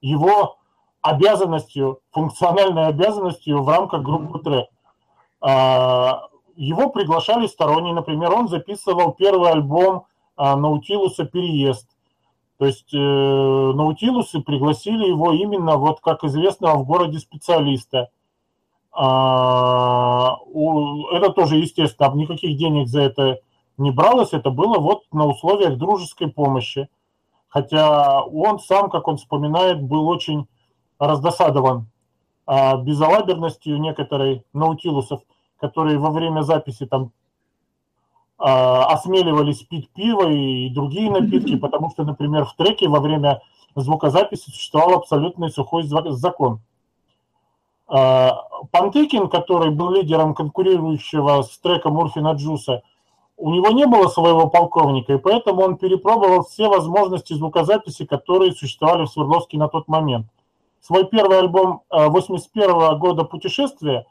его 0.00 0.58
обязанностью, 1.04 2.00
функциональной 2.12 2.86
обязанностью 2.86 3.62
в 3.62 3.68
рамках 3.68 4.02
группы 4.02 4.38
трек. 4.38 4.68
А, 5.42 6.28
его 6.56 6.88
приглашали 6.88 7.46
сторонние, 7.46 7.92
например, 7.92 8.32
он 8.32 8.48
записывал 8.48 9.12
первый 9.12 9.50
альбом 9.50 10.06
а, 10.34 10.56
Наутилуса 10.56 11.26
«Переезд». 11.26 11.90
То 12.56 12.66
есть 12.66 12.94
э, 12.94 12.96
Наутилусы 12.96 14.40
пригласили 14.40 15.08
его 15.08 15.32
именно, 15.32 15.76
вот 15.76 16.00
как 16.00 16.22
известного 16.24 16.78
в 16.78 16.86
городе 16.86 17.18
специалиста. 17.18 18.08
А, 18.92 20.36
это 21.12 21.30
тоже, 21.30 21.56
естественно, 21.56 22.14
никаких 22.14 22.56
денег 22.56 22.88
за 22.88 23.02
это 23.02 23.40
не 23.76 23.90
бралось, 23.90 24.32
это 24.32 24.50
было 24.50 24.78
вот 24.78 25.02
на 25.12 25.26
условиях 25.26 25.76
дружеской 25.76 26.28
помощи. 26.28 26.88
Хотя 27.48 28.22
он 28.22 28.58
сам, 28.60 28.88
как 28.88 29.06
он 29.08 29.16
вспоминает, 29.16 29.82
был 29.82 30.08
очень 30.08 30.46
раздосадован 31.06 31.86
а, 32.46 32.76
безалаберностью 32.76 33.78
некоторой 33.80 34.44
наутилусов, 34.52 35.22
которые 35.60 35.98
во 35.98 36.10
время 36.10 36.42
записи 36.42 36.86
там 36.86 37.12
а, 38.38 38.86
осмеливались 38.86 39.62
пить 39.62 39.90
пиво 39.90 40.28
и 40.28 40.68
другие 40.70 41.10
напитки, 41.10 41.56
потому 41.60 41.90
что, 41.90 42.04
например, 42.04 42.44
в 42.44 42.54
треке 42.54 42.88
во 42.88 43.00
время 43.00 43.40
звукозаписи 43.74 44.50
существовал 44.50 44.98
абсолютный 44.98 45.50
сухой 45.50 45.84
закон. 45.84 46.60
А, 47.86 48.42
Пантыкин, 48.70 49.28
который 49.28 49.70
был 49.70 49.90
лидером 49.90 50.34
конкурирующего 50.34 51.42
с 51.42 51.58
треком 51.58 51.98
Урфина 51.98 52.32
Джуса, 52.32 52.82
у 53.36 53.50
него 53.50 53.70
не 53.70 53.86
было 53.86 54.08
своего 54.08 54.48
полковника, 54.48 55.14
и 55.14 55.18
поэтому 55.18 55.62
он 55.62 55.76
перепробовал 55.76 56.44
все 56.44 56.68
возможности 56.68 57.32
звукозаписи, 57.32 58.04
которые 58.04 58.52
существовали 58.52 59.04
в 59.04 59.10
Свердловске 59.10 59.58
на 59.58 59.68
тот 59.68 59.88
момент. 59.88 60.26
Свой 60.84 61.06
первый 61.06 61.38
альбом 61.38 61.80
81 61.88 62.70
э, 62.70 62.98
года 62.98 63.24
«Путешествие» 63.24 64.04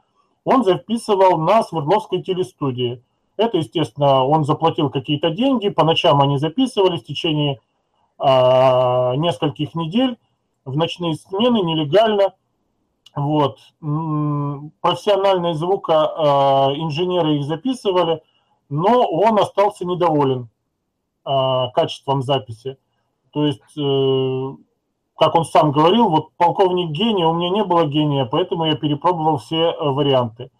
он 0.43 0.63
записывал 0.63 1.38
на 1.38 1.62
Свердловской 1.62 2.23
телестудии. 2.23 3.03
Это, 3.38 3.57
естественно, 3.57 4.25
он 4.25 4.43
заплатил 4.43 4.89
какие-то 4.89 5.29
деньги, 5.29 5.69
по 5.69 5.83
ночам 5.83 6.19
они 6.19 6.39
записывались 6.39 7.03
в 7.03 7.05
течение 7.05 7.59
э, 8.17 8.25
нескольких 9.17 9.75
недель 9.75 10.17
в 10.65 10.75
ночные 10.75 11.13
смены 11.13 11.62
нелегально. 11.62 12.33
Вот. 13.15 13.59
Профессиональные 14.81 15.53
звукоинженеры 15.53 17.36
их 17.36 17.43
записывали, 17.43 18.23
но 18.69 19.05
он 19.05 19.38
остался 19.38 19.86
недоволен 19.86 20.49
э, 21.23 21.67
качеством 21.75 22.23
записи. 22.23 22.77
То 23.31 23.45
есть 23.45 23.62
э, 23.77 24.55
как 25.23 25.36
он 25.36 25.45
сам 25.45 25.71
говорил, 25.71 26.09
вот 26.09 26.33
полковник 26.36 26.91
гения, 26.91 27.25
у 27.25 27.33
меня 27.33 27.49
не 27.49 27.63
было 27.63 27.86
гения, 27.86 28.25
поэтому 28.25 28.65
я 28.65 28.75
перепробовал 28.75 29.38
все 29.38 29.71
э, 29.71 29.75
варианты. 29.79 30.51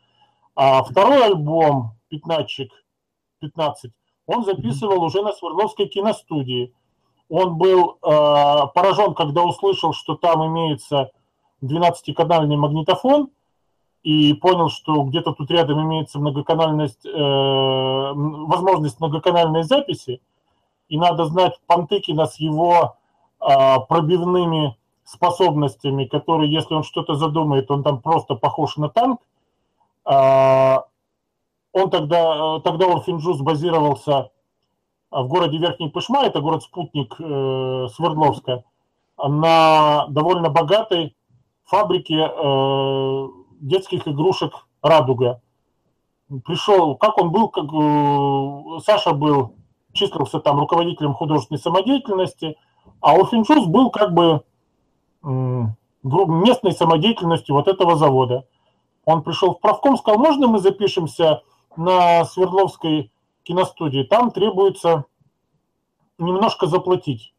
А 0.56 0.84
второй 0.84 1.26
альбом, 1.26 1.97
«Пятнадцатик», 2.08 2.71
15, 3.41 3.91
он 4.26 4.45
записывал 4.45 5.04
уже 5.04 5.21
на 5.21 5.34
Свердловской 5.34 5.88
киностудии. 5.88 6.73
Он 7.28 7.58
был 7.58 7.97
э, 8.02 8.67
поражен, 8.73 9.13
когда 9.15 9.43
услышал, 9.43 9.91
что 9.91 10.15
там 10.15 10.45
имеется 10.47 11.12
12-канальный 11.62 12.56
магнитофон, 12.56 13.32
и 14.04 14.34
понял, 14.34 14.69
что 14.69 15.04
где-то 15.04 15.34
тут 15.34 15.52
рядом 15.52 15.82
имеется 15.82 16.19
многоканальность, 16.19 17.06
э, 17.06 17.10
возможность 17.12 19.02
многоканальной 19.02 19.63
записи, 19.63 20.21
и 20.88 20.97
надо 20.97 21.26
знать 21.26 21.60
Пантыкина 21.67 22.28
с 22.28 22.39
его 22.39 22.95
пробивными 23.88 24.77
способностями, 25.03 26.06
которые, 26.06 26.51
если 26.51 26.73
он 26.73 26.84
что-то 26.84 27.15
задумает, 27.15 27.69
он 27.69 27.84
там 27.84 28.01
просто 28.01 28.36
похож 28.36 28.77
на 28.77 28.89
танк. 28.89 29.21
А, 30.06 30.86
он 31.71 31.89
тогда, 31.89 32.60
тогда 32.60 32.91
Урфин 32.91 33.13
Джюс 33.13 33.39
базировался 33.39 34.32
в 35.12 35.27
городе 35.27 35.58
Верхний 35.58 35.89
Пышма, 35.89 36.23
это 36.23 36.41
город-спутник 36.41 37.15
э, 37.19 37.88
Свердловска, 37.93 38.63
на 39.17 40.08
довольно 40.08 40.49
богатой 40.49 41.15
фабрике 41.65 42.15
э, 42.15 43.27
детских 43.62 44.08
игрушек 44.08 44.53
«Радуга». 44.82 45.39
Пришел, 46.45 46.95
как 46.95 47.19
он 47.19 47.32
был, 47.32 47.49
как 47.49 47.65
э, 47.65 48.79
Саша 48.84 49.13
был, 49.13 49.53
числился 49.93 50.39
там 50.39 50.60
руководителем 50.60 51.13
художественной 51.13 51.60
самодеятельности– 51.60 52.58
а 53.02 53.15
Офеншус 53.15 53.65
был 53.67 53.89
как 53.89 54.13
бы 54.13 54.43
местной 55.22 56.74
самодеятельностью 56.74 57.56
вот 57.56 57.67
этого 57.67 57.96
завода. 57.96 58.46
Он 59.06 59.24
пришел 59.24 59.54
в 59.54 59.60
правком, 59.60 59.98
сказал, 59.98 60.19
можно 60.19 60.48
мы 60.48 60.60
запишемся 60.60 61.41
на 61.76 62.24
Свердловской 62.26 63.12
киностудии, 63.43 64.04
там 64.04 64.32
требуется 64.32 65.06
немножко 66.17 66.67
заплатить. 66.67 67.34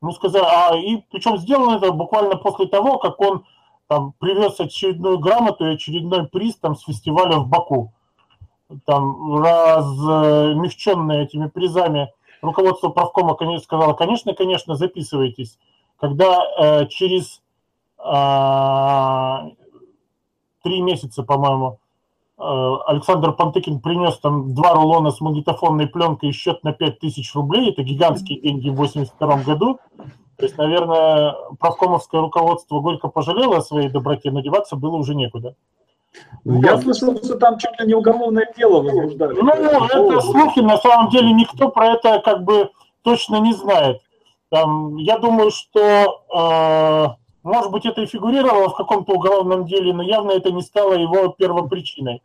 Ну, 0.00 0.12
сказали, 0.12 0.44
а 0.44 0.76
и 0.76 0.98
причем 1.10 1.38
сделано 1.38 1.76
это 1.76 1.90
буквально 1.92 2.36
после 2.36 2.66
того, 2.66 2.98
как 2.98 3.20
он 3.20 3.44
там 3.86 4.12
привез 4.18 4.60
очередную 4.60 5.18
грамоту 5.18 5.66
и 5.66 5.74
очередной 5.74 6.26
приз 6.28 6.56
там 6.56 6.76
с 6.76 6.82
фестиваля 6.82 7.38
в 7.38 7.48
Баку. 7.48 7.92
Там 8.86 9.42
размягченные 9.42 11.24
этими 11.24 11.48
призами 11.48 12.12
руководство 12.42 12.88
правкома 12.88 13.36
сказало, 13.62 13.94
конечно, 13.94 14.34
конечно, 14.34 14.74
записывайтесь. 14.74 15.58
Когда 15.98 16.44
э, 16.58 16.86
через 16.88 17.40
э, 17.98 19.50
три 20.62 20.80
месяца, 20.80 21.22
по-моему, 21.22 21.78
э, 22.38 22.42
Александр 22.86 23.32
Пантыкин 23.32 23.80
принес 23.80 24.18
там 24.18 24.54
два 24.54 24.74
рулона 24.74 25.10
с 25.10 25.20
магнитофонной 25.20 25.86
пленкой 25.86 26.30
и 26.30 26.32
счет 26.32 26.64
на 26.64 26.72
5000 26.72 27.34
рублей, 27.34 27.70
это 27.70 27.82
гигантские 27.82 28.40
деньги 28.40 28.68
в 28.68 28.76
82 28.76 29.36
году, 29.42 29.78
то 30.36 30.44
есть, 30.44 30.58
наверное, 30.58 31.34
правкомовское 31.60 32.20
руководство 32.20 32.80
горько 32.80 33.08
пожалело 33.08 33.58
о 33.58 33.62
своей 33.62 33.88
доброте, 33.88 34.30
но 34.30 34.40
деваться 34.40 34.74
было 34.74 34.96
уже 34.96 35.14
некуда. 35.14 35.54
Ну, 36.44 36.60
я 36.62 36.78
слышал, 36.78 37.16
что 37.16 37.36
там 37.36 37.58
чуть 37.58 37.78
ли 37.80 37.86
не 37.86 37.94
уголовное 37.94 38.52
дело 38.56 38.82
возбуждали. 38.82 39.40
Ну, 39.40 39.50
это 39.50 40.20
слухи, 40.20 40.60
на 40.60 40.76
самом 40.78 41.10
деле 41.10 41.32
никто 41.32 41.70
про 41.70 41.94
это 41.94 42.20
как 42.20 42.44
бы 42.44 42.70
точно 43.02 43.36
не 43.36 43.54
знает. 43.54 44.00
Там, 44.50 44.96
я 44.96 45.18
думаю, 45.18 45.50
что, 45.50 46.22
э, 46.32 47.48
может 47.48 47.70
быть, 47.72 47.86
это 47.86 48.02
и 48.02 48.06
фигурировало 48.06 48.68
в 48.68 48.76
каком-то 48.76 49.14
уголовном 49.14 49.64
деле, 49.64 49.92
но 49.92 50.02
явно 50.02 50.32
это 50.32 50.52
не 50.52 50.62
стало 50.62 50.94
его 50.94 51.28
первопричиной. 51.28 52.22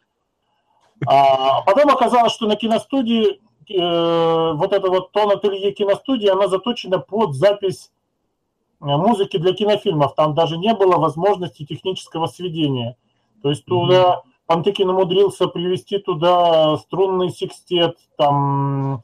А 1.08 1.62
потом 1.62 1.90
оказалось, 1.90 2.34
что 2.34 2.46
на 2.46 2.56
киностудии, 2.56 3.40
э, 3.70 4.54
вот 4.54 4.74
это 4.74 4.90
вот 4.90 5.12
тон 5.12 5.32
ателье 5.32 5.72
киностудии, 5.72 6.28
она 6.28 6.48
заточена 6.48 7.00
под 7.00 7.36
запись 7.36 7.92
э, 8.82 8.86
музыки 8.86 9.38
для 9.38 9.54
кинофильмов. 9.54 10.14
Там 10.16 10.36
даже 10.36 10.58
не 10.58 10.74
было 10.74 10.98
возможности 10.98 11.66
технического 11.66 12.28
сведения. 12.28 12.98
То 13.42 13.50
есть 13.50 13.66
туда 13.66 14.22
Пантыкин 14.50 14.90
умудрился 14.90 15.48
привести 15.48 16.00
туда 16.00 16.78
струнный 16.78 17.30
секстет, 17.30 17.98
там 18.18 19.04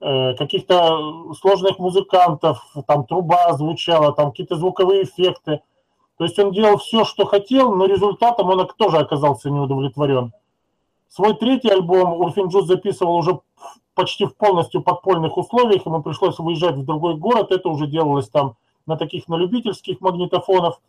э, 0.00 0.34
каких-то 0.34 1.32
сложных 1.34 1.78
музыкантов, 1.78 2.60
там 2.86 3.06
труба 3.06 3.52
звучала, 3.52 4.12
там 4.12 4.30
какие-то 4.30 4.56
звуковые 4.56 5.04
эффекты. 5.04 5.60
То 6.18 6.24
есть 6.24 6.38
он 6.38 6.50
делал 6.52 6.78
все, 6.78 7.04
что 7.04 7.24
хотел, 7.24 7.74
но 7.74 7.86
результатом 7.86 8.50
он 8.50 8.66
тоже 8.76 8.98
оказался 8.98 9.48
неудовлетворен. 9.48 10.32
Свой 11.08 11.34
третий 11.34 11.68
альбом 11.70 12.14
Урфинджус 12.14 12.66
записывал 12.66 13.14
уже 13.14 13.38
почти 13.94 14.24
в 14.24 14.36
полностью 14.36 14.82
подпольных 14.82 15.36
условиях, 15.36 15.86
ему 15.86 16.02
пришлось 16.02 16.38
выезжать 16.40 16.74
в 16.74 16.84
другой 16.84 17.14
город, 17.14 17.52
это 17.52 17.68
уже 17.68 17.86
делалось 17.86 18.28
там 18.28 18.56
на 18.86 18.96
таких 18.96 19.28
на 19.28 19.36
любительских 19.36 20.00
магнитофонах 20.00 20.80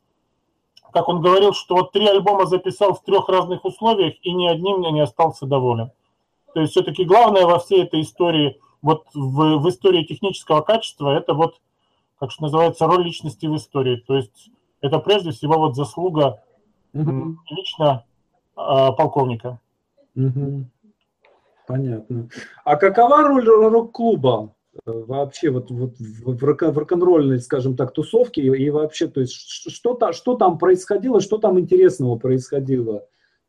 как 0.95 1.09
он 1.09 1.19
говорил, 1.19 1.51
что 1.51 1.75
вот 1.75 1.91
три 1.91 2.07
альбома 2.07 2.45
записал 2.45 2.93
в 2.93 3.03
трех 3.03 3.27
разных 3.27 3.65
условиях, 3.65 4.13
и 4.21 4.31
ни 4.31 4.47
одним 4.47 4.79
не 4.79 5.01
остался 5.01 5.45
доволен. 5.45 5.91
То 6.53 6.61
есть 6.61 6.71
все-таки 6.71 7.03
главное 7.03 7.45
во 7.45 7.59
всей 7.59 7.83
этой 7.83 7.99
истории, 7.99 8.61
вот 8.81 9.03
в, 9.13 9.57
в 9.57 9.67
истории 9.67 10.05
технического 10.05 10.61
качества, 10.61 11.09
это 11.09 11.33
вот, 11.33 11.59
как 12.17 12.31
что 12.31 12.43
называется, 12.43 12.87
роль 12.87 13.03
личности 13.03 13.45
в 13.45 13.57
истории. 13.57 13.97
То 14.07 14.15
есть 14.15 14.49
это 14.79 14.99
прежде 14.99 15.31
всего 15.31 15.57
вот 15.57 15.75
заслуга 15.75 16.41
угу. 16.93 17.39
лично 17.49 18.05
э, 18.55 18.61
полковника. 18.97 19.59
Угу. 20.15 20.65
Понятно. 21.67 22.29
А 22.63 22.77
какова 22.77 23.21
роль 23.23 23.45
рок-клуба 23.45 24.54
вообще 24.85 25.49
вот, 25.49 25.71
вот 25.71 25.95
в, 25.97 26.43
рок-н-ролльной, 26.43 27.39
скажем 27.39 27.75
так, 27.75 27.93
тусовке 27.93 28.41
и, 28.41 28.47
и 28.47 28.69
вообще, 28.69 29.07
то 29.07 29.21
есть 29.21 29.33
что, 29.33 29.93
-то, 29.93 30.13
что 30.13 30.35
там 30.35 30.57
происходило, 30.57 31.21
что 31.21 31.37
там 31.37 31.59
интересного 31.59 32.17
происходило? 32.17 32.99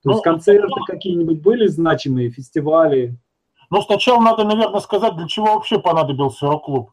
То 0.03 0.11
есть 0.11 0.19
ну, 0.19 0.23
концерты 0.23 0.69
ну, 0.69 0.85
какие-нибудь 0.87 1.43
были 1.43 1.67
значимые, 1.67 2.31
фестивали? 2.31 3.19
Ну, 3.71 3.83
сначала 3.83 4.21
надо, 4.21 4.45
наверное, 4.45 4.81
сказать, 4.81 5.17
для 5.17 5.27
чего 5.27 5.55
вообще 5.55 5.81
понадобился 5.81 6.47
рок-клуб. 6.47 6.93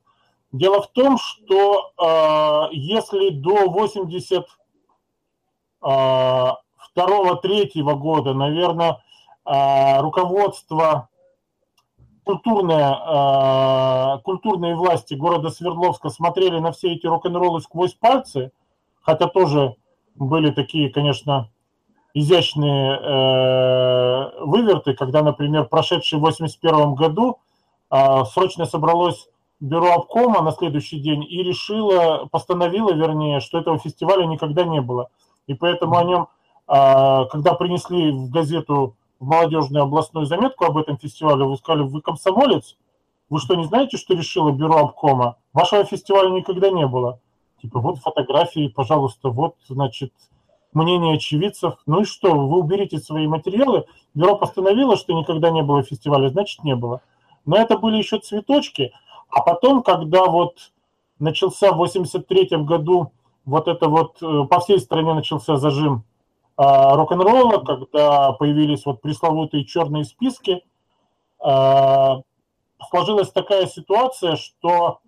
Дело 0.51 0.81
в 0.81 0.91
том, 0.91 1.17
что 1.17 1.91
э, 1.99 2.73
если 2.73 3.29
до 3.29 3.69
80 3.69 4.45
второго-третьего 5.81 7.95
года, 7.95 8.33
наверное, 8.33 9.03
руководство 9.43 11.09
культурные, 12.23 14.19
культурные 14.23 14.75
власти 14.75 15.13
города 15.13 15.49
Свердловска 15.49 16.09
смотрели 16.09 16.59
на 16.59 16.71
все 16.71 16.93
эти 16.93 17.05
рок-н-роллы 17.05 17.61
сквозь 17.61 17.93
пальцы, 17.93 18.51
хотя 19.01 19.27
тоже 19.27 19.75
были 20.15 20.51
такие, 20.51 20.89
конечно, 20.89 21.49
изящные 22.13 22.99
э, 22.99 24.45
выверты, 24.45 24.93
когда, 24.93 25.23
например, 25.23 25.65
прошедший 25.65 26.19
в 26.19 26.21
81 26.21 26.93
году 26.93 27.39
э, 27.89 28.23
срочно 28.31 28.65
собралось 28.65 29.27
бюро 29.59 29.93
обкома 29.93 30.41
на 30.41 30.51
следующий 30.51 30.99
день 30.99 31.23
и 31.23 31.41
решило, 31.41 32.27
постановило, 32.31 32.93
вернее, 32.93 33.39
что 33.39 33.59
этого 33.59 33.79
фестиваля 33.79 34.25
никогда 34.25 34.63
не 34.63 34.81
было. 34.81 35.09
И 35.47 35.53
поэтому 35.53 35.97
о 35.97 36.03
нем, 36.03 36.27
э, 36.67 37.25
когда 37.31 37.55
принесли 37.55 38.11
в 38.11 38.29
газету 38.29 38.95
в 39.23 39.25
молодежную 39.25 39.83
областную 39.83 40.25
заметку 40.25 40.65
об 40.65 40.77
этом 40.77 40.97
фестивале, 40.97 41.45
вы 41.45 41.55
сказали, 41.55 41.83
вы 41.83 42.01
комсомолец? 42.01 42.75
Вы 43.29 43.39
что, 43.39 43.55
не 43.55 43.63
знаете, 43.63 43.97
что 43.97 44.13
решило 44.13 44.51
бюро 44.51 44.79
обкома? 44.79 45.37
Вашего 45.53 45.85
фестиваля 45.85 46.29
никогда 46.29 46.69
не 46.69 46.85
было. 46.85 47.19
Типа, 47.61 47.79
вот 47.79 47.99
фотографии, 47.99 48.67
пожалуйста, 48.67 49.29
вот, 49.29 49.55
значит, 49.69 50.11
мнение 50.73 51.15
очевидцев. 51.15 51.75
Ну 51.85 52.01
и 52.01 52.05
что, 52.05 52.33
вы 52.33 52.59
уберите 52.59 52.97
свои 52.97 53.25
материалы. 53.27 53.85
Бюро 54.13 54.35
постановило, 54.35 54.97
что 54.97 55.13
никогда 55.13 55.51
не 55.51 55.63
было 55.63 55.83
фестиваля, 55.83 56.29
значит, 56.29 56.63
не 56.65 56.75
было. 56.75 57.01
Но 57.45 57.55
это 57.55 57.77
были 57.77 57.97
еще 57.97 58.19
цветочки. 58.19 58.91
А 59.29 59.41
потом, 59.41 59.83
когда 59.83 60.25
вот 60.25 60.71
начался 61.19 61.71
в 61.71 61.77
83 61.77 62.57
году 62.57 63.13
вот 63.45 63.69
это 63.69 63.87
вот, 63.87 64.17
э, 64.21 64.43
по 64.49 64.59
всей 64.59 64.79
стране 64.79 65.13
начался 65.13 65.55
зажим 65.55 66.03
рок-н-ролла, 66.57 67.63
когда 67.63 68.33
появились 68.33 68.85
вот 68.85 69.01
пресловутые 69.01 69.65
черные 69.65 70.03
списки, 70.03 70.63
а, 71.43 72.21
сложилась 72.89 73.31
такая 73.31 73.67
ситуация, 73.67 74.37
что 74.37 74.99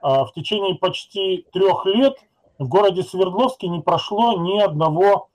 а, 0.00 0.24
в 0.24 0.32
течение 0.32 0.76
почти 0.76 1.46
трех 1.52 1.84
лет 1.86 2.16
в 2.58 2.68
городе 2.68 3.02
Свердловске 3.02 3.68
не 3.68 3.80
прошло 3.80 4.34
ни 4.38 4.58
одного 4.58 5.28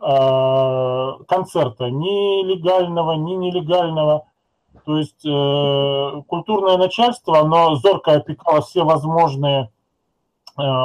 концерта, 0.00 1.90
ни 1.90 2.44
легального, 2.44 3.14
ни 3.14 3.32
нелегального. 3.32 4.28
То 4.86 4.96
есть 4.96 5.26
э, 5.26 6.22
культурное 6.28 6.76
начальство, 6.76 7.40
оно 7.40 7.74
зорко 7.74 8.12
опекало 8.12 8.60
все 8.60 8.84
возможные 8.84 9.72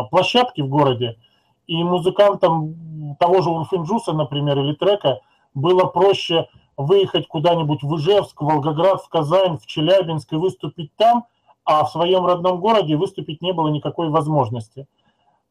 площадки 0.09 0.61
в 0.61 0.67
городе, 0.67 1.19
и 1.67 1.83
музыкантам 1.83 2.73
того 3.19 3.41
же 3.41 3.49
Урфинджуса, 3.49 4.13
например, 4.13 4.59
или 4.59 4.73
трека, 4.73 5.21
было 5.53 5.85
проще 5.85 6.47
выехать 6.77 7.27
куда-нибудь 7.27 7.83
в 7.83 7.95
Ижевск, 7.97 8.41
в 8.41 8.45
Волгоград, 8.45 9.01
в 9.01 9.09
Казань, 9.09 9.57
в 9.57 9.65
Челябинск 9.65 10.33
и 10.33 10.37
выступить 10.37 10.95
там, 10.95 11.25
а 11.65 11.83
в 11.83 11.91
своем 11.91 12.25
родном 12.25 12.59
городе 12.59 12.95
выступить 12.95 13.41
не 13.41 13.53
было 13.53 13.69
никакой 13.69 14.09
возможности. 14.09 14.87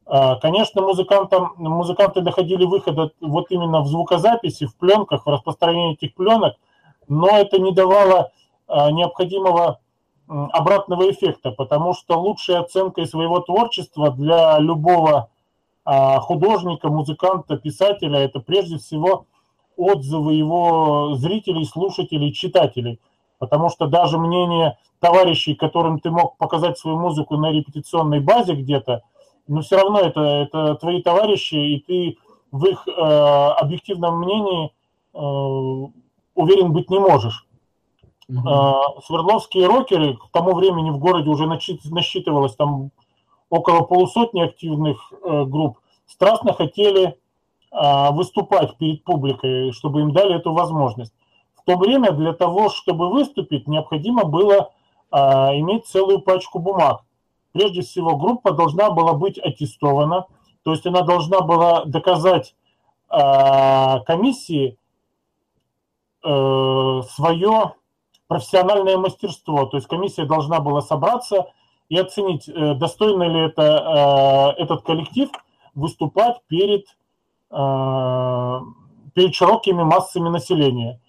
А, 0.05 0.35
конечно, 0.35 0.81
музыкантам, 0.81 1.53
музыканты 1.57 2.21
доходили 2.21 2.65
выхода 2.65 3.11
вот 3.21 3.47
именно 3.51 3.81
в 3.81 3.87
звукозаписи, 3.87 4.65
в 4.65 4.75
пленках, 4.75 5.25
в 5.25 5.29
распространении 5.29 5.93
этих 5.93 6.13
пленок, 6.13 6.55
но 7.07 7.29
это 7.29 7.59
не 7.59 7.71
давало 7.71 8.31
а, 8.67 8.91
необходимого 8.91 9.79
обратного 10.27 11.09
эффекта, 11.11 11.51
потому 11.51 11.93
что 11.93 12.19
лучшей 12.19 12.57
оценкой 12.57 13.07
своего 13.07 13.39
творчества 13.39 14.11
для 14.11 14.57
любого 14.59 15.29
художника, 15.85 16.89
музыканта, 16.89 17.57
писателя 17.57 18.19
это 18.19 18.39
прежде 18.39 18.77
всего 18.77 19.25
отзывы 19.75 20.33
его 20.33 21.15
зрителей, 21.15 21.65
слушателей, 21.65 22.31
читателей. 22.31 22.99
Потому 23.39 23.69
что 23.69 23.87
даже 23.87 24.17
мнение 24.17 24.77
товарищей, 24.99 25.55
которым 25.55 25.99
ты 25.99 26.09
мог 26.09 26.37
показать 26.37 26.77
свою 26.77 26.97
музыку 26.97 27.35
на 27.35 27.51
репетиционной 27.51 28.21
базе 28.21 28.53
где-то, 28.53 29.01
но 29.47 29.61
все 29.61 29.77
равно 29.77 29.99
это, 29.99 30.21
это 30.21 30.75
твои 30.75 31.01
товарищи, 31.01 31.55
и 31.55 31.79
ты 31.79 32.17
в 32.51 32.65
их 32.65 32.87
э, 32.87 32.91
объективном 32.91 34.19
мнении 34.19 34.71
э, 35.13 35.91
уверен 36.35 36.71
быть 36.71 36.89
не 36.89 36.99
можешь. 36.99 37.45
Угу. 38.29 38.47
Э, 38.47 38.73
Свердловские 39.05 39.67
рокеры 39.67 40.15
к 40.15 40.29
тому 40.31 40.53
времени 40.53 40.91
в 40.91 40.99
городе 40.99 41.29
уже 41.29 41.47
насчитывалось 41.47 42.55
там 42.55 42.91
около 43.53 43.81
полусотни 43.81 44.41
активных 44.41 45.11
э, 45.11 45.43
групп, 45.45 45.79
страстно 46.05 46.53
хотели 46.53 47.17
э, 47.71 48.11
выступать 48.11 48.77
перед 48.77 49.03
публикой, 49.03 49.71
чтобы 49.71 50.01
им 50.01 50.11
дали 50.11 50.35
эту 50.35 50.53
возможность. 50.53 51.13
В 51.55 51.63
то 51.63 51.77
время 51.77 52.11
для 52.11 52.33
того, 52.33 52.69
чтобы 52.69 53.09
выступить, 53.09 53.67
необходимо 53.67 54.23
было 54.23 54.71
э, 55.11 55.17
иметь 55.17 55.85
целую 55.85 56.19
пачку 56.19 56.59
бумаг 56.59 57.03
прежде 57.53 57.81
всего 57.81 58.17
группа 58.17 58.51
должна 58.51 58.89
была 58.89 59.13
быть 59.13 59.37
аттестована, 59.37 60.25
то 60.63 60.71
есть 60.71 60.85
она 60.85 61.01
должна 61.01 61.41
была 61.41 61.85
доказать 61.85 62.55
э, 63.09 63.99
комиссии 64.05 64.77
э, 66.23 67.01
свое 67.09 67.73
профессиональное 68.27 68.97
мастерство. 68.97 69.65
То 69.67 69.77
есть 69.77 69.87
комиссия 69.87 70.25
должна 70.25 70.59
была 70.59 70.81
собраться 70.81 71.51
и 71.89 71.97
оценить, 71.97 72.47
э, 72.47 72.73
достойно 72.75 73.23
ли 73.23 73.39
это, 73.41 74.55
э, 74.57 74.61
этот 74.63 74.83
коллектив 74.83 75.29
выступать 75.75 76.41
перед, 76.47 76.85
э, 77.51 78.59
перед 79.13 79.35
широкими 79.35 79.83
массами 79.83 80.29
населения. 80.29 80.99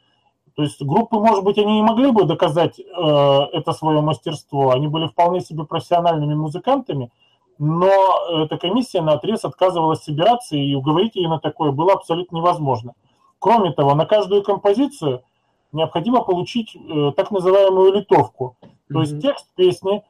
То 0.56 0.62
есть 0.62 0.80
группы, 0.82 1.16
может 1.16 1.42
быть, 1.42 1.58
они 1.58 1.80
и 1.80 1.82
могли 1.82 2.12
бы 2.12 2.24
доказать 2.24 2.78
это 2.78 3.72
свое 3.72 4.00
мастерство, 4.02 4.70
они 4.70 4.86
были 4.86 5.08
вполне 5.08 5.40
себе 5.40 5.64
профессиональными 5.64 6.34
музыкантами, 6.34 7.10
но 7.58 7.90
эта 8.30 8.56
комиссия 8.56 9.00
на 9.00 9.14
отрез 9.14 9.44
отказывалась 9.44 10.04
собираться, 10.04 10.54
и 10.54 10.74
уговорить 10.76 11.16
ее 11.16 11.28
на 11.28 11.40
такое 11.40 11.72
было 11.72 11.94
абсолютно 11.94 12.36
невозможно. 12.36 12.94
Кроме 13.40 13.72
того, 13.72 13.96
на 13.96 14.06
каждую 14.06 14.44
композицию 14.44 15.22
необходимо 15.74 16.22
получить 16.22 16.76
э, 16.76 17.12
так 17.16 17.30
называемую 17.30 17.92
литовку. 17.92 18.56
То 18.60 18.68
mm-hmm. 18.94 19.00
есть 19.00 19.20
текст 19.20 19.46
песни, 19.54 20.02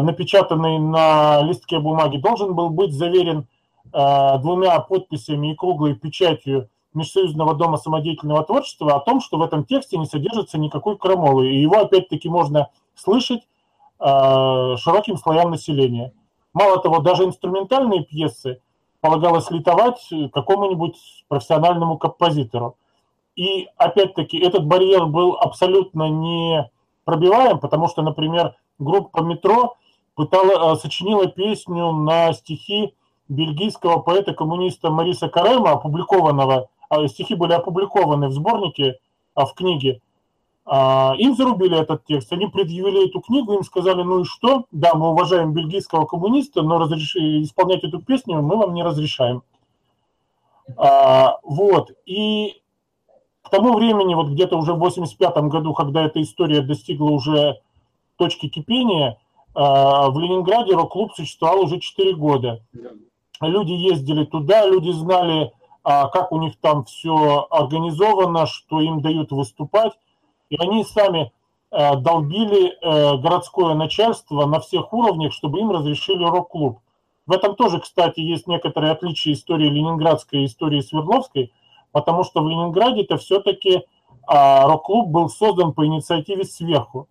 напечатанный 0.00 0.78
на 0.78 1.42
листке 1.42 1.78
бумаги, 1.78 2.16
должен 2.16 2.54
был 2.54 2.70
быть 2.70 2.92
заверен 2.92 3.46
э, 3.92 4.38
двумя 4.38 4.78
подписями 4.80 5.52
и 5.52 5.54
круглой 5.54 5.94
печатью 5.94 6.68
Межсоюзного 6.94 7.54
дома 7.54 7.76
самодеятельного 7.76 8.44
творчества 8.44 8.94
о 8.94 9.00
том, 9.00 9.20
что 9.20 9.36
в 9.36 9.42
этом 9.42 9.64
тексте 9.64 9.98
не 9.98 10.06
содержится 10.06 10.58
никакой 10.58 10.96
крамолы, 10.96 11.50
и 11.50 11.60
его 11.60 11.80
опять-таки 11.80 12.28
можно 12.28 12.70
слышать 12.94 13.42
э, 14.00 14.76
широким 14.78 15.16
слоям 15.16 15.50
населения. 15.50 16.12
Мало 16.52 16.78
того, 16.78 17.00
даже 17.00 17.24
инструментальные 17.24 18.04
пьесы 18.04 18.60
полагалось 19.00 19.50
литовать 19.50 20.08
какому-нибудь 20.32 20.96
профессиональному 21.28 21.98
композитору. 21.98 22.76
И 23.36 23.68
опять-таки 23.76 24.38
этот 24.38 24.64
барьер 24.64 25.06
был 25.06 25.36
абсолютно 25.36 26.08
не 26.08 26.70
пробиваем, 27.04 27.58
потому 27.58 27.88
что, 27.88 28.02
например, 28.02 28.54
группа 28.78 29.20
«Метро» 29.22 29.76
пытала, 30.14 30.74
э, 30.74 30.76
сочинила 30.76 31.26
песню 31.26 31.92
на 31.92 32.32
стихи 32.32 32.94
бельгийского 33.28 34.00
поэта-коммуниста 34.00 34.90
Мариса 34.90 35.28
Карема, 35.28 35.72
опубликованного 35.72 36.68
а, 36.88 37.08
стихи 37.08 37.34
были 37.34 37.52
опубликованы 37.52 38.28
в 38.28 38.32
сборнике, 38.32 38.98
а, 39.34 39.46
в 39.46 39.54
книге, 39.54 40.00
а, 40.66 41.14
им 41.18 41.34
зарубили 41.34 41.78
этот 41.78 42.04
текст, 42.04 42.32
они 42.32 42.46
предъявили 42.46 43.08
эту 43.08 43.20
книгу, 43.20 43.54
им 43.54 43.64
сказали, 43.64 44.02
ну 44.02 44.20
и 44.20 44.24
что, 44.24 44.66
да, 44.70 44.94
мы 44.94 45.10
уважаем 45.10 45.52
бельгийского 45.52 46.06
коммуниста, 46.06 46.62
но 46.62 46.78
разреш... 46.78 47.16
исполнять 47.16 47.84
эту 47.84 48.00
песню 48.00 48.42
мы 48.42 48.56
вам 48.56 48.74
не 48.74 48.82
разрешаем. 48.82 49.42
Вот, 51.42 51.90
и 52.06 52.62
к 53.42 53.50
тому 53.50 53.74
времени, 53.74 54.14
вот 54.14 54.28
где-то 54.28 54.56
уже 54.56 54.72
в 54.72 54.78
85 54.78 55.36
году, 55.44 55.74
когда 55.74 56.06
эта 56.06 56.22
история 56.22 56.62
достигла 56.62 57.10
уже 57.10 57.60
точки 58.16 58.48
кипения, 58.48 59.18
в 59.54 60.18
Ленинграде 60.18 60.74
рок-клуб 60.74 61.12
существовал 61.14 61.60
уже 61.60 61.78
4 61.78 62.14
года. 62.14 62.60
Люди 63.40 63.70
ездили 63.70 64.24
туда, 64.24 64.66
люди 64.66 64.90
знали 64.90 65.52
а 65.84 66.08
как 66.08 66.32
у 66.32 66.38
них 66.38 66.56
там 66.60 66.84
все 66.84 67.46
организовано, 67.50 68.46
что 68.46 68.80
им 68.80 69.02
дают 69.02 69.30
выступать. 69.30 69.92
И 70.48 70.56
они 70.58 70.82
сами 70.82 71.30
э, 71.70 71.96
долбили 71.96 72.70
э, 72.70 73.18
городское 73.18 73.74
начальство 73.74 74.46
на 74.46 74.60
всех 74.60 74.92
уровнях, 74.94 75.34
чтобы 75.34 75.60
им 75.60 75.70
разрешили 75.70 76.24
рок-клуб. 76.24 76.78
В 77.26 77.32
этом 77.32 77.54
тоже, 77.54 77.80
кстати, 77.80 78.20
есть 78.20 78.46
некоторые 78.46 78.92
отличия 78.92 79.34
истории 79.34 79.68
Ленинградской 79.68 80.42
и 80.42 80.46
истории 80.46 80.80
Свердловской, 80.80 81.52
потому 81.92 82.24
что 82.24 82.42
в 82.42 82.48
Ленинграде 82.48 83.02
это 83.02 83.18
все-таки 83.18 83.82
а, 84.26 84.66
рок-клуб 84.66 85.08
был 85.08 85.28
создан 85.28 85.72
по 85.72 85.86
инициативе 85.86 86.44
сверху. 86.44 87.08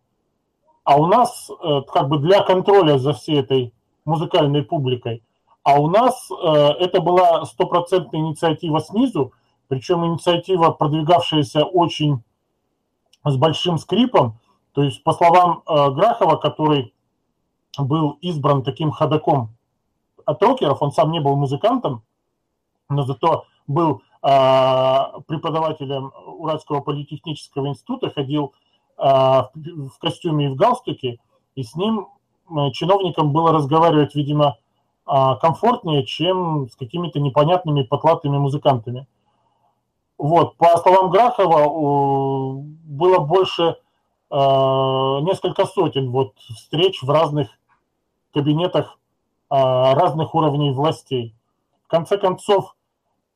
А 0.84 0.98
у 0.98 1.08
нас 1.08 1.50
э, 1.50 1.82
как 1.92 2.10
бы 2.10 2.18
для 2.20 2.42
контроля 2.42 2.98
за 2.98 3.14
всей 3.14 3.40
этой 3.40 3.74
музыкальной 4.06 4.64
публикой– 4.64 5.24
А 5.64 5.80
у 5.80 5.90
нас 5.90 6.30
э, 6.30 6.46
это 6.80 7.02
была 7.02 7.46
стопроцентная 7.46 8.20
инициатива 8.20 8.82
снизу, 8.82 9.32
причем 9.70 10.06
инициатива, 10.06 10.72
продвигавшаяся 10.72 11.64
очень 11.64 12.22
с 13.24 13.38
большим 13.38 13.78
скрипом. 13.78 14.40
То 14.74 14.84
есть, 14.84 15.02
по 15.04 15.14
словам 15.14 15.64
э, 15.66 15.92
Грахова, 15.92 16.36
который 16.36 16.94
был 17.78 18.18
избран 18.22 18.64
таким 18.64 18.92
ходаком 18.92 19.56
от 20.26 20.44
рокеров, 20.44 20.82
он 20.82 20.92
сам 20.92 21.12
не 21.12 21.22
был 21.22 21.36
музыкантом, 21.38 22.04
но 22.90 23.04
зато 23.04 23.46
был 23.66 24.02
преподавателем 24.22 26.14
Уральского 26.26 26.80
политехнического 26.80 27.68
института, 27.68 28.10
ходил 28.10 28.54
в 29.04 30.00
костюме 30.00 30.46
и 30.46 30.50
в 30.50 30.56
галстуке, 30.56 31.20
и 31.56 31.64
с 31.64 31.76
ним 31.76 32.08
э, 32.50 32.72
чиновникам 32.72 33.34
было 33.34 33.52
разговаривать, 33.52 34.16
видимо, 34.16 34.58
э, 35.06 35.12
комфортнее, 35.42 36.06
чем 36.06 36.70
с 36.70 36.76
какими-то 36.76 37.20
непонятными 37.20 37.84
потлатыми 37.84 38.38
музыкантами. 38.38 39.08
Вот, 40.18 40.56
по 40.56 40.78
словам 40.78 41.10
Грахова, 41.10 42.62
было 42.86 43.20
больше 43.20 43.64
э, 43.64 44.36
несколько 44.36 45.66
сотен 45.66 46.12
вот 46.12 46.38
встреч 46.38 47.02
в 47.04 47.10
разных 47.10 47.50
кабинетах 48.34 48.98
разных 49.50 50.34
уровней 50.34 50.72
властей. 50.72 51.36
В 51.84 51.88
конце 51.88 52.18
концов, 52.18 52.76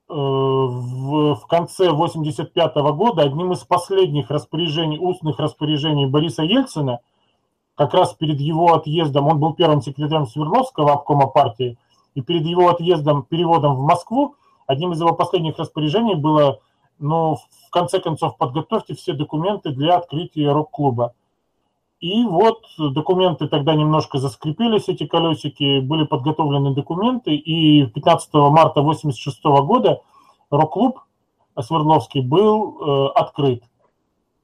в, 0.07 1.35
в 1.35 1.47
конце 1.47 1.91
85 1.91 2.75
года 2.75 3.23
одним 3.23 3.51
из 3.51 3.59
последних 3.59 4.29
распоряжений, 4.29 4.97
устных 4.99 5.39
распоряжений 5.39 6.05
Бориса 6.05 6.43
Ельцина, 6.43 6.99
как 7.75 7.93
раз 7.93 8.13
перед 8.13 8.39
его 8.39 8.73
отъездом, 8.73 9.27
он 9.27 9.39
был 9.39 9.53
первым 9.53 9.81
секретарем 9.81 10.25
Свердловского 10.25 10.93
обкома 10.93 11.27
партии, 11.27 11.77
и 12.15 12.21
перед 12.21 12.45
его 12.45 12.69
отъездом, 12.69 13.23
переводом 13.23 13.75
в 13.75 13.81
Москву, 13.81 14.35
одним 14.65 14.93
из 14.93 14.99
его 14.99 15.13
последних 15.13 15.57
распоряжений 15.57 16.15
было 16.15 16.59
но 16.99 17.35
в 17.35 17.69
конце 17.71 17.99
концов 17.99 18.37
подготовьте 18.37 18.95
все 18.95 19.13
документы 19.13 19.69
для 19.69 19.97
открытия 19.97 20.51
рок-клуба. 20.51 21.13
И 21.99 22.23
вот 22.25 22.61
документы 22.77 23.47
тогда 23.47 23.73
немножко 23.73 24.19
заскрепились, 24.19 24.87
эти 24.87 25.07
колесики, 25.07 25.79
были 25.79 26.05
подготовлены 26.05 26.75
документы, 26.75 27.35
и 27.35 27.87
15 27.87 28.33
марта 28.33 28.81
1986 28.81 29.43
года 29.65 30.01
рок-клуб 30.51 30.99
Свердловский 31.59 32.21
был 32.21 32.77
э, 32.79 33.07
открыт. 33.15 33.63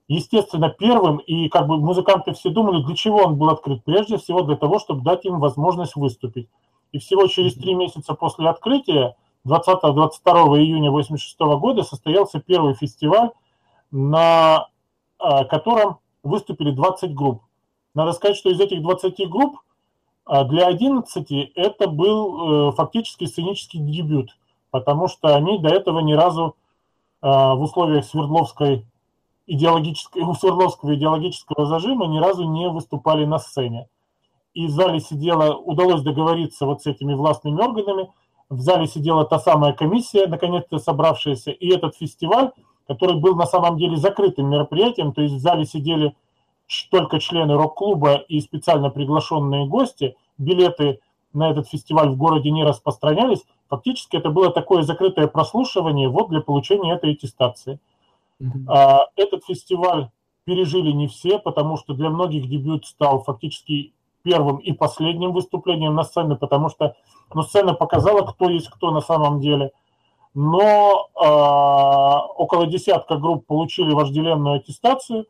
Естественно, 0.07 0.69
первым, 0.69 1.17
и 1.17 1.47
как 1.47 1.67
бы 1.67 1.77
музыканты 1.77 2.33
все 2.33 2.49
думали, 2.49 2.83
для 2.83 2.95
чего 2.95 3.19
он 3.19 3.37
был 3.37 3.49
открыт. 3.49 3.83
Прежде 3.83 4.17
всего 4.17 4.41
для 4.41 4.55
того, 4.55 4.79
чтобы 4.79 5.03
дать 5.03 5.23
им 5.25 5.39
возможность 5.39 5.95
выступить. 5.95 6.49
И 6.91 6.99
всего 6.99 7.27
через 7.27 7.53
три 7.53 7.73
месяца 7.73 8.13
после 8.13 8.49
открытия 8.49 9.15
20-22 9.47 10.59
июня 10.59 10.89
1986 10.89 11.39
года 11.59 11.83
состоялся 11.83 12.39
первый 12.39 12.73
фестиваль, 12.73 13.31
на 13.91 14.67
а, 15.19 15.45
котором 15.45 15.99
выступили 16.23 16.71
20 16.71 17.13
групп. 17.13 17.43
Надо 17.93 18.13
сказать, 18.13 18.37
что 18.37 18.49
из 18.49 18.59
этих 18.59 18.81
20 18.81 19.29
групп 19.29 19.59
а, 20.25 20.43
для 20.45 20.67
11 20.67 21.51
это 21.55 21.87
был 21.87 22.69
э, 22.69 22.71
фактически 22.71 23.25
сценический 23.25 23.79
дебют, 23.79 24.37
потому 24.71 25.07
что 25.07 25.35
они 25.35 25.59
до 25.59 25.69
этого 25.69 25.99
ни 25.99 26.13
разу 26.13 26.55
а, 27.21 27.55
в 27.55 27.61
условиях 27.61 28.05
Свердловской 28.05 28.85
идеологической, 29.45 30.23
у 30.23 30.33
Свердловского 30.33 30.95
идеологического 30.95 31.65
зажима 31.65 32.07
ни 32.07 32.19
разу 32.19 32.49
не 32.49 32.69
выступали 32.69 33.25
на 33.25 33.37
сцене. 33.37 33.87
И 34.53 34.67
в 34.67 34.71
зале 34.71 34.99
сидело, 34.99 35.55
удалось 35.55 36.01
договориться 36.01 36.65
вот 36.65 36.81
с 36.81 36.87
этими 36.87 37.13
властными 37.13 37.61
органами– 37.61 38.09
в 38.53 38.61
зале 38.61 38.87
сидела 38.87 39.25
та 39.25 39.39
самая 39.39 39.73
комиссия, 39.73 40.27
наконец-то 40.27 40.77
собравшаяся, 40.77 41.51
и 41.51 41.73
этот 41.73 41.95
фестиваль, 41.95 42.51
который 42.87 43.19
был 43.19 43.35
на 43.35 43.45
самом 43.45 43.77
деле 43.77 43.97
закрытым 43.97 44.49
мероприятием, 44.49 45.13
то 45.13 45.21
есть 45.21 45.35
в 45.35 45.39
зале 45.39 45.65
сидели 45.65 46.15
только 46.91 47.19
члены 47.19 47.55
рок-клуба 47.55 48.15
и 48.15 48.39
специально 48.41 48.89
приглашенные 48.89 49.65
гости, 49.67 50.15
билеты 50.37 50.99
на 51.33 51.49
этот 51.51 51.67
фестиваль 51.67 52.09
в 52.09 52.17
городе 52.17 52.51
не 52.51 52.63
распространялись, 52.63 53.43
фактически 53.69 54.17
это 54.17 54.29
было 54.29 54.51
такое 54.51 54.83
закрытое 54.83 55.27
прослушивание 55.27 56.09
вот 56.09 56.29
для 56.29 56.41
получения 56.41 56.93
этой 56.93 57.11
аттестации. 57.11 57.79
Mm-hmm. 58.41 58.97
Этот 59.15 59.45
фестиваль 59.45 60.09
пережили 60.45 60.91
не 60.91 61.07
все, 61.07 61.39
потому 61.39 61.77
что 61.77 61.93
для 61.93 62.09
многих 62.09 62.47
дебют 62.47 62.85
стал 62.85 63.23
фактически 63.23 63.93
первым 64.23 64.57
и 64.57 64.71
последним 64.71 65.33
выступлением 65.33 65.95
на 65.95 66.03
сцене, 66.03 66.35
потому 66.35 66.69
что 66.69 66.95
ну, 67.33 67.43
сцена 67.43 67.73
показала, 67.73 68.21
кто 68.21 68.49
есть 68.49 68.69
кто 68.69 68.91
на 68.91 69.01
самом 69.01 69.39
деле. 69.39 69.71
Но 70.33 71.09
э, 71.15 71.25
около 72.37 72.65
десятка 72.65 73.17
групп 73.17 73.45
получили 73.45 73.93
вожделенную 73.93 74.55
аттестацию. 74.55 75.27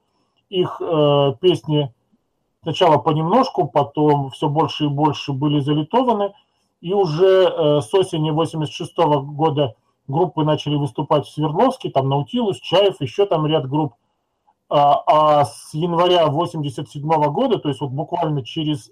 Их 0.49 0.81
э, 0.81 1.33
песни 1.41 1.93
сначала 2.61 2.97
понемножку, 2.97 3.67
потом 3.67 4.29
все 4.29 4.47
больше 4.47 4.85
и 4.85 4.89
больше 4.89 5.33
были 5.33 5.59
залитованы. 5.59 6.33
И 6.79 6.93
уже 6.93 7.25
э, 7.25 7.81
с 7.81 7.93
осени 7.93 8.31
86 8.31 8.97
года 8.97 9.75
группы 10.07 10.43
начали 10.43 10.75
выступать 10.75 11.25
в 11.25 11.31
Свердловске, 11.31 11.89
там 11.89 12.09
Наутилус, 12.09 12.59
Чаев, 12.59 13.01
еще 13.01 13.25
там 13.25 13.45
ряд 13.45 13.67
групп. 13.67 13.95
А, 14.69 15.03
а 15.05 15.45
с 15.45 15.73
января 15.73 16.27
87 16.27 17.07
года, 17.31 17.59
то 17.59 17.69
есть 17.69 17.79
вот 17.79 17.91
буквально 17.91 18.43
через 18.43 18.91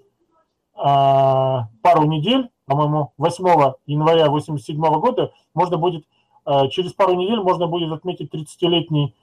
а, 0.74 1.68
пару 1.82 2.04
недель, 2.04 2.51
по-моему, 2.66 3.12
8 3.18 3.74
января 3.86 4.28
87 4.30 4.80
года, 5.00 5.32
можно 5.54 5.76
будет, 5.76 6.04
а, 6.44 6.68
через 6.68 6.92
пару 6.92 7.14
недель 7.14 7.40
можно 7.40 7.66
будет 7.66 7.92
отметить 7.92 8.30
30-летний 8.30 9.14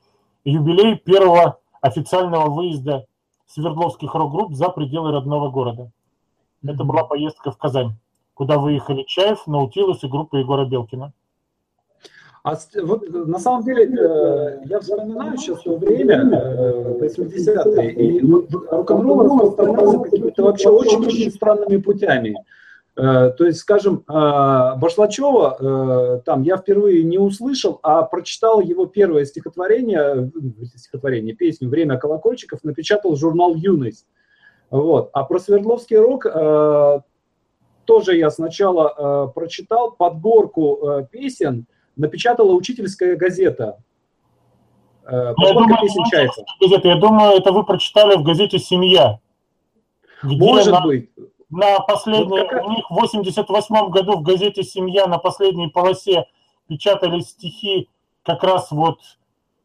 юбилей 0.44 0.96
первого 0.98 1.60
официального 1.82 2.50
выезда 2.50 3.06
Свердловских 3.48 4.14
рок-групп 4.14 4.54
за 4.54 4.70
пределы 4.70 5.12
родного 5.12 5.50
города. 5.50 5.92
Это 6.64 6.84
была 6.84 7.04
поездка 7.04 7.52
в 7.52 7.58
Казань, 7.58 7.94
куда 8.36 8.60
выехали 8.60 9.04
Чаев, 9.04 9.48
Наутилус 9.48 10.04
и 10.04 10.08
группа 10.08 10.36
Егора 10.36 10.66
Белкина. 10.66 11.14
А 12.44 12.56
вот 12.84 13.10
на 13.10 13.40
самом 13.40 13.64
деле 13.64 13.86
э, 13.86 14.62
я 14.66 14.80
вспоминаю 14.80 15.38
сейчас 15.38 15.62
то 15.62 15.76
время, 15.78 16.30
80-е, 17.02 17.90
э, 17.90 17.92
и 17.92 18.22
рок-н-ролл 18.22 19.24
распространялся 19.24 20.00
какими-то 20.00 20.44
вообще 20.44 20.70
очень-очень 20.70 21.32
странными 21.32 21.78
путями. 21.78 22.36
Э, 23.00 23.32
то 23.38 23.45
есть, 23.45 23.60
скажем, 23.60 24.04
Башлачева, 24.08 26.22
там 26.26 26.43
я 26.43 26.58
впервые 26.58 27.04
не 27.04 27.18
услышал, 27.18 27.80
а 27.84 28.04
прочитал 28.04 28.60
его 28.60 28.86
первое 28.86 29.26
стихотворение, 29.26 30.32
стихотворение, 30.76 31.36
песню 31.36 31.70
«Время 31.70 31.97
колокольчиков», 31.97 32.64
напечатал 32.64 33.16
журнал 33.16 33.56
«Юность». 33.56 34.06
Вот. 34.70 35.10
А 35.14 35.24
про 35.24 35.39
Свердловский 35.39 35.97
рок 35.97 36.26
тоже 37.86 38.18
я 38.18 38.30
сначала 38.30 39.32
прочитал 39.34 39.91
подборку 39.91 41.08
песен, 41.12 41.66
напечатала 41.95 42.54
учительская 42.54 43.16
газета. 43.16 43.78
Э, 45.10 45.34
я 45.38 45.54
думаю, 45.54 45.78
песен 45.82 46.04
Чайка. 46.06 46.43
Я 46.60 46.95
думаю, 46.97 47.38
это 47.38 47.52
вы 47.52 47.66
прочитали 47.66 48.16
в 48.16 48.24
газете 48.24 48.60
«Семья». 48.60 49.20
Может 50.22 50.74
на, 50.74 50.82
быть. 50.82 51.10
На 51.50 51.80
последней, 51.80 52.41
вот 52.41 52.50
как... 52.50 52.66
у 52.66 52.72
них 52.72 52.89
в 52.89 52.95
88 52.95 53.89
году 53.89 54.18
в 54.18 54.22
газете 54.22 54.64
«Семья» 54.64 55.08
на 55.08 55.18
последней 55.18 55.68
полосе 55.68 56.26
печатались 56.68 57.30
стихи 57.30 57.89
как 58.24 58.43
раз 58.43 58.72
вот 58.72 59.00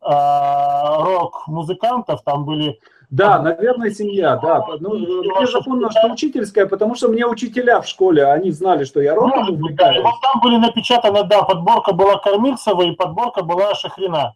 э, 0.00 0.08
рок-музыкантов, 0.08 2.22
там 2.22 2.44
были 2.44 2.78
да, 3.14 3.40
наверное, 3.40 3.90
семья, 3.90 4.36
да. 4.36 4.66
Ну, 4.80 4.96
мне 4.96 5.46
запомнилось, 5.46 5.94
что 5.96 6.12
учительская, 6.12 6.66
потому 6.66 6.96
что 6.96 7.08
мне 7.08 7.24
учителя 7.24 7.80
в 7.80 7.86
школе, 7.86 8.24
они 8.24 8.50
знали, 8.50 8.82
что 8.82 9.00
я 9.00 9.14
роком 9.14 9.50
увлекаюсь. 9.50 10.02
Да, 10.02 10.10
там 10.20 10.40
были 10.42 10.56
напечатаны, 10.56 11.22
да, 11.22 11.44
подборка 11.44 11.92
была 11.92 12.18
Кормильцева 12.18 12.82
и 12.82 12.90
подборка 12.90 13.44
была 13.44 13.72
Шахрина. 13.76 14.34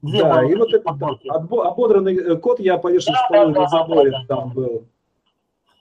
Две 0.00 0.22
да, 0.22 0.44
и 0.44 0.54
вот 0.54 0.72
этот 0.72 0.86
ободранный 0.86 2.14
э, 2.14 2.36
кот 2.36 2.60
я 2.60 2.78
повешен 2.78 3.14
да, 3.14 3.24
в 3.24 3.28
полу 3.28 3.52
да, 3.52 3.60
на 3.62 3.68
заборе 3.68 4.10
да, 4.12 4.24
там 4.28 4.50
был. 4.50 4.84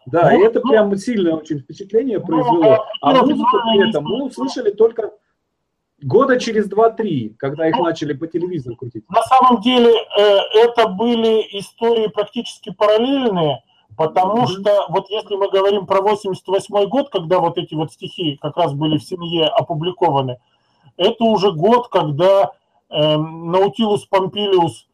Да, 0.08 0.32
ну, 0.32 0.40
и 0.40 0.44
это 0.44 0.62
ну, 0.64 0.70
прям 0.72 0.98
сильное 0.98 1.36
очень 1.36 1.60
впечатление 1.60 2.20
ну, 2.20 2.26
произвело. 2.26 2.86
А 3.02 3.14
музыку 3.14 3.46
при 3.52 3.90
этом 3.90 4.04
мы 4.06 4.24
услышали 4.26 4.72
только 4.72 5.12
Года 6.02 6.40
через 6.40 6.70
2-3, 6.70 7.36
когда 7.38 7.68
их 7.68 7.76
ну, 7.76 7.86
начали 7.86 8.14
по 8.14 8.28
телевизору 8.28 8.76
крутить. 8.76 9.04
На 9.10 9.24
самом 9.24 9.62
деле 9.62 9.92
э, 9.92 10.38
это 10.54 10.88
были 10.90 11.42
истории 11.60 12.08
практически 12.08 12.72
параллельные, 12.72 13.64
потому 13.98 14.44
mm-hmm. 14.44 14.48
что 14.48 14.86
вот 14.90 15.10
если 15.10 15.36
мы 15.36 15.50
говорим 15.50 15.88
про 15.88 16.02
88 16.02 16.88
год, 16.88 17.10
когда 17.10 17.40
вот 17.40 17.58
эти 17.58 17.74
вот 17.74 17.92
стихи 17.92 18.38
как 18.40 18.56
раз 18.58 18.74
были 18.74 19.00
в 19.00 19.04
семье 19.04 19.48
опубликованы, 19.48 20.38
это 20.98 21.24
уже 21.24 21.52
год, 21.52 21.88
когда 21.88 22.52
э, 22.90 23.18
Наутилус 23.18 24.06
Помпилиус 24.06 24.87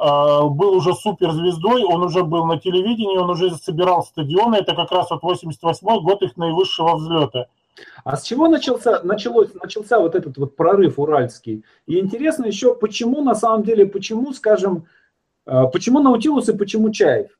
был 0.00 0.76
уже 0.76 0.94
суперзвездой, 0.94 1.84
он 1.84 2.02
уже 2.02 2.24
был 2.24 2.46
на 2.46 2.58
телевидении, 2.58 3.18
он 3.18 3.28
уже 3.28 3.54
собирал 3.56 4.02
стадионы, 4.02 4.56
это 4.56 4.74
как 4.74 4.90
раз 4.92 5.10
вот 5.10 5.22
88 5.22 5.86
год 6.02 6.22
их 6.22 6.36
наивысшего 6.36 6.96
взлета. 6.96 7.48
А 8.04 8.16
с 8.16 8.22
чего 8.22 8.48
начался, 8.48 9.02
началось, 9.02 9.54
начался 9.54 9.98
вот 9.98 10.14
этот 10.14 10.38
вот 10.38 10.56
прорыв 10.56 10.98
уральский? 10.98 11.64
И 11.86 11.98
интересно 11.98 12.46
еще, 12.46 12.74
почему 12.74 13.22
на 13.22 13.34
самом 13.34 13.62
деле, 13.62 13.86
почему, 13.86 14.32
скажем, 14.32 14.86
э, 15.46 15.64
почему 15.72 16.00
Наутилус 16.00 16.48
и 16.48 16.56
почему 16.56 16.90
Чаев? 16.90 17.38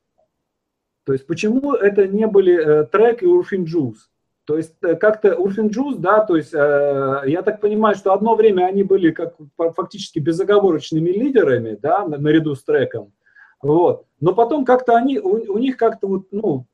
То 1.05 1.13
есть 1.13 1.25
почему 1.25 1.73
это 1.73 2.07
не 2.07 2.27
были 2.27 2.53
э, 2.53 2.83
трек 2.85 3.23
и 3.23 3.25
Урфин 3.25 3.65
Джуз? 3.65 4.10
То 4.45 4.57
есть 4.57 4.75
э, 4.81 4.95
как-то 4.95 5.35
Урфин 5.35 5.67
Джуз, 5.67 5.97
да, 5.97 6.25
то 6.25 6.35
есть 6.35 6.53
я 6.53 7.41
так 7.43 7.61
понимаю, 7.61 7.95
что 7.95 8.13
одно 8.13 8.35
время 8.35 8.65
они 8.65 8.83
были 8.83 9.11
как 9.11 9.35
фактически 9.57 10.19
безоговорочными 10.19 11.09
лидерами, 11.09 11.77
да, 11.81 12.05
наряду 12.05 12.55
с 12.55 12.63
треком. 12.63 13.13
Вот. 13.61 14.05
Но 14.19 14.33
потом 14.33 14.65
как-то 14.65 14.95
они, 14.95 15.19
у, 15.19 15.53
у 15.53 15.57
них 15.57 15.77
как-то 15.77 16.07
вот, 16.07 16.23
ну, 16.31 16.65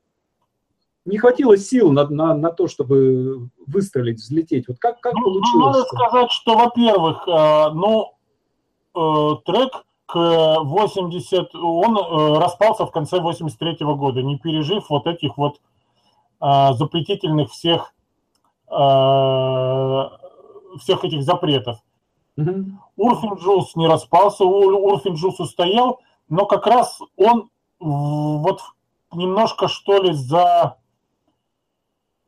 не 1.08 1.18
хватило 1.18 1.56
сил 1.56 1.90
на, 1.92 2.08
на, 2.08 2.34
на 2.34 2.50
то, 2.50 2.68
чтобы 2.68 3.48
выстрелить, 3.66 4.18
взлететь. 4.18 4.68
Вот 4.68 4.78
как, 4.78 5.00
как 5.00 5.14
ну, 5.14 5.24
получилось? 5.24 5.76
Надо 5.76 5.82
сказать, 5.84 6.30
что, 6.30 6.56
во-первых, 6.56 7.26
э, 7.26 7.70
ну, 7.74 8.12
э, 8.94 9.36
трек 9.44 9.84
к 10.06 10.14
80, 10.14 11.54
он 11.54 11.96
э, 11.96 12.38
распался 12.38 12.86
в 12.86 12.90
конце 12.90 13.20
83 13.20 13.76
-го 13.80 13.96
года, 13.96 14.22
не 14.22 14.38
пережив 14.38 14.88
вот 14.90 15.06
этих 15.06 15.36
вот 15.36 15.56
э, 15.56 15.58
запретительных 16.40 17.50
всех, 17.50 17.94
э, 18.70 20.08
всех 20.78 21.04
этих 21.04 21.22
запретов. 21.22 21.78
Угу. 22.36 22.64
Урфин 22.96 23.34
Джулс 23.34 23.74
не 23.74 23.88
распался, 23.88 24.44
Урфин 24.44 25.14
Джулс 25.14 25.40
устоял, 25.40 26.00
но 26.28 26.46
как 26.46 26.66
раз 26.66 27.00
он 27.16 27.50
вот 27.80 28.60
немножко 29.12 29.68
что 29.68 30.02
ли 30.02 30.12
за 30.12 30.76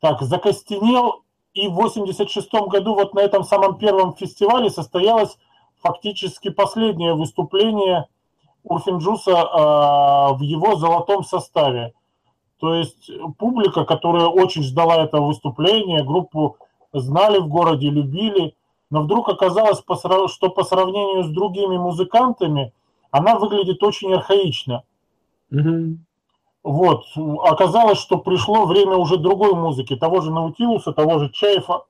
так, 0.00 0.22
закостенел, 0.22 1.22
и 1.52 1.68
в 1.68 1.74
86 1.74 2.52
году 2.68 2.94
вот 2.94 3.14
на 3.14 3.20
этом 3.20 3.44
самом 3.44 3.76
первом 3.78 4.14
фестивале 4.14 4.70
состоялось 4.70 5.36
фактически 5.82 6.50
последнее 6.50 7.14
выступление 7.14 8.06
Урфинджуса 8.62 9.32
э, 9.32 10.34
в 10.34 10.40
его 10.42 10.76
золотом 10.76 11.24
составе. 11.24 11.92
То 12.60 12.74
есть 12.74 13.10
публика, 13.38 13.84
которая 13.84 14.26
очень 14.26 14.62
ждала 14.62 15.02
этого 15.02 15.28
выступления, 15.28 16.04
группу 16.04 16.58
знали 16.92 17.38
в 17.38 17.48
городе, 17.48 17.88
любили, 17.88 18.54
но 18.90 19.02
вдруг 19.02 19.28
оказалось, 19.30 19.78
что 19.78 20.50
по 20.50 20.64
сравнению 20.64 21.24
с 21.24 21.30
другими 21.30 21.78
музыкантами 21.78 22.72
она 23.10 23.38
выглядит 23.38 23.82
очень 23.82 24.12
архаично. 24.12 24.82
Mm-hmm. 25.50 25.96
Вот, 26.62 27.06
оказалось, 27.16 27.98
что 27.98 28.18
пришло 28.18 28.66
время 28.66 28.96
уже 28.96 29.16
другой 29.16 29.54
музыки, 29.54 29.96
того 29.96 30.20
же 30.20 30.30
Наутилуса, 30.30 30.92
того 30.92 31.18
же 31.18 31.30
Чайфа. 31.30 31.84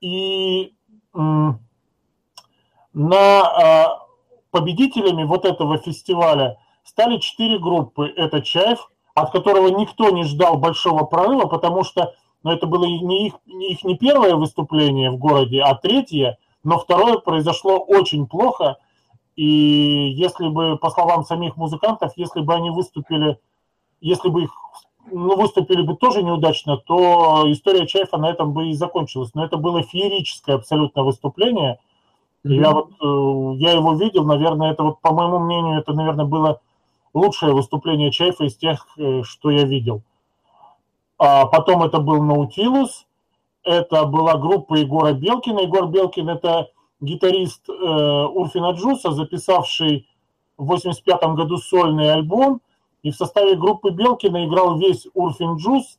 И 0.00 0.72
на 1.12 1.60
а, 2.94 4.06
победителями 4.50 5.24
вот 5.24 5.44
этого 5.44 5.76
фестиваля 5.76 6.58
стали 6.84 7.18
четыре 7.18 7.58
группы. 7.58 8.06
Это 8.16 8.40
Чайф, 8.40 8.90
от 9.14 9.30
которого 9.30 9.68
никто 9.68 10.10
не 10.10 10.24
ждал 10.24 10.56
большого 10.56 11.04
прорыва, 11.04 11.46
потому 11.46 11.84
что 11.84 12.14
ну, 12.42 12.50
это 12.50 12.66
было 12.66 12.84
не 12.84 13.28
их, 13.28 13.34
их 13.46 13.84
не 13.84 13.96
первое 13.96 14.36
выступление 14.36 15.10
в 15.10 15.18
городе, 15.18 15.62
а 15.62 15.74
третье, 15.74 16.38
но 16.64 16.78
второе 16.78 17.18
произошло 17.18 17.78
очень 17.78 18.26
плохо– 18.26 18.78
и 19.36 20.12
если 20.14 20.48
бы, 20.48 20.76
по 20.76 20.90
словам 20.90 21.24
самих 21.24 21.56
музыкантов, 21.56 22.12
если 22.16 22.40
бы 22.40 22.54
они 22.54 22.70
выступили, 22.70 23.38
если 24.00 24.28
бы 24.28 24.42
их 24.42 24.50
ну, 25.10 25.36
выступили 25.36 25.82
бы 25.82 25.96
тоже 25.96 26.22
неудачно, 26.22 26.76
то 26.76 27.44
история 27.50 27.86
Чайфа 27.86 28.18
на 28.18 28.30
этом 28.30 28.52
бы 28.52 28.68
и 28.68 28.74
закончилась. 28.74 29.30
Но 29.34 29.44
это 29.44 29.56
было 29.56 29.82
феерическое 29.82 30.56
абсолютно 30.56 31.02
выступление. 31.02 31.78
Mm-hmm. 32.44 32.54
Я 32.54 32.70
вот 32.72 32.90
э, 33.00 33.58
я 33.58 33.72
его 33.72 33.94
видел, 33.94 34.24
наверное, 34.24 34.72
это 34.72 34.82
вот, 34.82 35.00
по 35.00 35.12
моему 35.12 35.38
мнению, 35.38 35.78
это, 35.78 35.92
наверное, 35.92 36.26
было 36.26 36.60
лучшее 37.14 37.54
выступление 37.54 38.10
Чайфа 38.10 38.44
из 38.44 38.56
тех, 38.56 38.86
э, 38.98 39.22
что 39.24 39.50
я 39.50 39.64
видел. 39.64 40.02
А 41.18 41.46
потом 41.46 41.82
это 41.82 41.98
был 41.98 42.22
Наутилус, 42.22 43.06
это 43.64 44.06
была 44.06 44.36
группа 44.36 44.74
Егора 44.74 45.12
Белкина. 45.12 45.60
Егор 45.60 45.86
Белкин– 45.86 46.28
это 46.30 46.70
гитарист 47.00 47.68
э, 47.68 47.72
Урфина 47.72 48.72
Джуса, 48.72 49.12
записавший 49.12 50.08
в 50.56 50.66
85 50.66 51.22
году 51.34 51.58
сольный 51.58 52.12
альбом, 52.12 52.60
и 53.02 53.10
в 53.10 53.16
составе 53.16 53.56
группы 53.56 53.90
Белкина 53.90 54.46
играл 54.46 54.78
весь 54.78 55.06
Урфин 55.14 55.56
Джус 55.56 55.98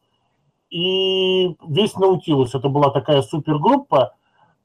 и 0.70 1.56
весь 1.68 1.96
Наутилус. 1.96 2.56
Это 2.56 2.70
была 2.70 2.90
такая 2.90 3.22
супергруппа, 3.22 4.16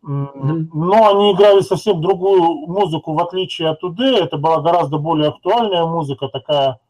но 0.02 1.08
они 1.08 1.32
играли 1.32 1.60
совсем 1.60 2.00
другую 2.00 2.66
музыку, 2.66 3.14
в 3.14 3.20
отличие 3.20 3.68
от 3.68 3.82
УД. 3.82 4.00
Это 4.00 4.38
была 4.38 4.60
гораздо 4.60 4.98
более 4.98 5.28
актуальная 5.28 5.84
музыка, 5.86 6.28
такая 6.28 6.80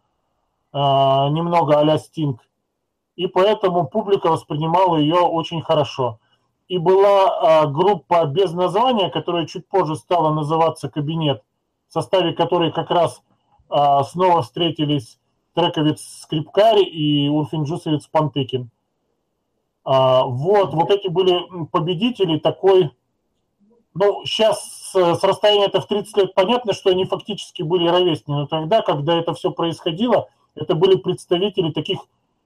э, 0.72 0.78
немного 0.78 1.78
а-ля 1.78 1.98
Стинг. 1.98 2.40
И 3.16 3.26
поэтому 3.26 3.86
публика 3.86 4.30
воспринимала 4.30 4.96
ее 4.96 5.16
очень 5.16 5.62
хорошо 5.62 6.18
и 6.68 6.76
была 6.76 7.62
а, 7.62 7.66
группа 7.66 8.26
без 8.26 8.52
названия, 8.52 9.08
которая 9.08 9.46
чуть 9.46 9.66
позже 9.66 9.96
стала 9.96 10.32
называться 10.32 10.88
«Кабинет», 10.88 11.42
в 11.88 11.92
составе 11.94 12.34
которой 12.34 12.70
как 12.72 12.90
раз 12.90 13.22
а, 13.70 14.04
снова 14.04 14.42
встретились 14.42 15.18
трековец 15.54 16.00
Скрипкарь 16.22 16.82
и 16.82 17.28
урфинджусовец 17.28 18.06
Пантыкин. 18.06 18.70
А, 19.84 20.24
вот, 20.24 20.74
вот 20.74 20.90
эти 20.90 21.08
были 21.08 21.40
победители 21.72 22.38
такой... 22.38 22.92
Ну, 23.98 24.24
сейчас 24.24 24.92
с 24.92 25.24
расстояния 25.24 25.66
это 25.66 25.80
в 25.80 25.86
30 25.86 26.16
лет 26.16 26.34
понятно, 26.34 26.72
что 26.72 26.90
они 26.90 27.04
фактически 27.04 27.62
были 27.62 27.88
ровесни, 27.88 28.32
но 28.32 28.46
тогда, 28.46 28.80
когда 28.80 29.18
это 29.18 29.34
все 29.34 29.50
происходило, 29.50 30.28
это 30.54 30.76
были 30.76 30.96
представители 30.96 31.72
таких 31.72 31.98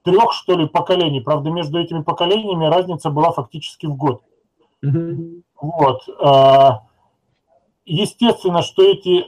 трех, 0.03 0.33
что 0.33 0.57
ли, 0.57 0.67
поколений. 0.67 1.21
Правда, 1.21 1.51
между 1.51 1.79
этими 1.79 2.03
поколениями 2.03 2.65
разница 2.65 3.11
была 3.11 3.33
фактически 3.33 3.85
в 3.85 3.97
год. 3.97 4.23
Mm-hmm. 4.83 5.43
Вот. 5.61 6.03
А, 6.21 6.85
естественно, 7.85 8.63
что 8.63 8.83
эти 8.83 9.27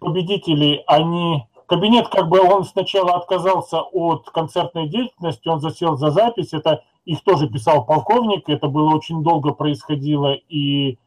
победители, 0.00 0.84
они... 0.86 1.46
Кабинет, 1.66 2.08
как 2.08 2.28
бы 2.28 2.40
он 2.40 2.64
сначала 2.64 3.14
отказался 3.14 3.80
от 3.80 4.28
концертной 4.30 4.86
деятельности, 4.86 5.48
он 5.48 5.60
засел 5.60 5.96
за 5.96 6.10
запись, 6.10 6.52
это 6.52 6.84
их 7.06 7.24
тоже 7.24 7.48
писал 7.48 7.86
полковник, 7.86 8.48
это 8.50 8.68
было 8.68 8.94
очень 8.94 9.22
долго 9.22 9.52
происходило, 9.54 10.34
и 10.34 10.98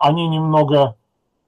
они 0.00 0.28
немного 0.28 0.96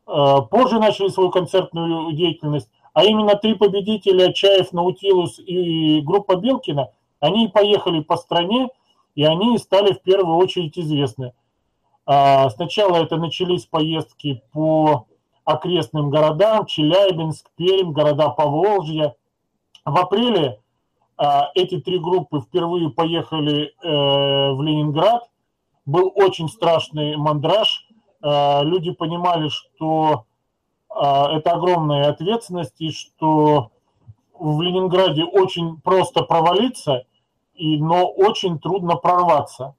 а, 0.06 0.42
позже 0.42 0.78
начали 0.78 1.08
свою 1.08 1.30
концертную 1.30 2.12
деятельность 2.12 2.68
а 2.96 3.04
именно 3.04 3.34
три 3.34 3.52
победителя 3.52 4.32
Чаев, 4.32 4.72
Наутилус 4.72 5.38
и 5.38 6.00
группа 6.00 6.36
Белкина, 6.36 6.88
они 7.20 7.46
поехали 7.46 8.00
по 8.00 8.16
стране, 8.16 8.70
и 9.14 9.22
они 9.22 9.58
стали 9.58 9.92
в 9.92 10.00
первую 10.00 10.38
очередь 10.38 10.78
известны. 10.78 11.34
А, 12.06 12.48
сначала 12.48 12.96
это 12.96 13.18
начались 13.18 13.66
поездки 13.66 14.42
по 14.50 15.04
окрестным 15.44 16.08
городам, 16.08 16.64
Челябинск, 16.64 17.50
Пермь, 17.54 17.92
города 17.92 18.30
Поволжья. 18.30 19.14
В 19.84 19.94
апреле 19.98 20.58
а, 21.18 21.50
эти 21.54 21.78
три 21.78 21.98
группы 21.98 22.40
впервые 22.40 22.88
поехали 22.88 23.74
э, 23.82 24.52
в 24.54 24.62
Ленинград. 24.62 25.28
Был 25.84 26.10
очень 26.14 26.48
страшный 26.48 27.16
мандраж. 27.16 27.85
Э, 28.26 28.64
люди 28.64 28.90
понимали, 28.90 29.48
что 29.48 30.24
а, 30.90 31.30
это 31.30 31.52
огромная 31.52 32.08
ответственность, 32.08 32.74
и 32.78 32.90
что 32.90 33.70
в 34.36 34.60
Ленинграде 34.62 35.24
очень 35.24 35.80
просто 35.80 36.22
провалиться, 36.22 37.04
и, 37.54 37.78
но 37.78 38.06
очень 38.06 38.58
трудно 38.58 38.96
прорваться. 38.96 39.76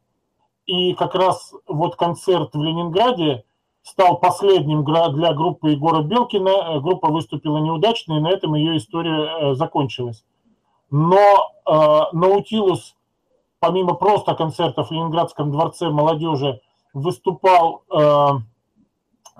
И 0.65 0.93
как 0.93 1.15
раз 1.15 1.53
вот 1.67 1.95
концерт 1.95 2.53
в 2.53 2.61
Ленинграде 2.61 3.43
стал 3.83 4.17
последним 4.17 4.85
для 4.85 5.33
группы 5.33 5.71
Егора 5.71 6.01
Белкина. 6.01 6.79
Группа 6.79 7.09
выступила 7.09 7.57
неудачно, 7.57 8.13
и 8.13 8.21
на 8.21 8.29
этом 8.29 8.55
ее 8.55 8.77
история 8.77 9.27
э, 9.51 9.55
закончилась. 9.55 10.23
Но 10.89 11.51
э, 11.65 12.01
Наутилус, 12.13 12.95
помимо 13.59 13.93
просто 13.93 14.35
концертов 14.35 14.87
в 14.87 14.91
Ленинградском 14.91 15.51
дворце 15.51 15.89
молодежи, 15.89 16.61
выступал 17.01 17.83
э, 17.89 18.27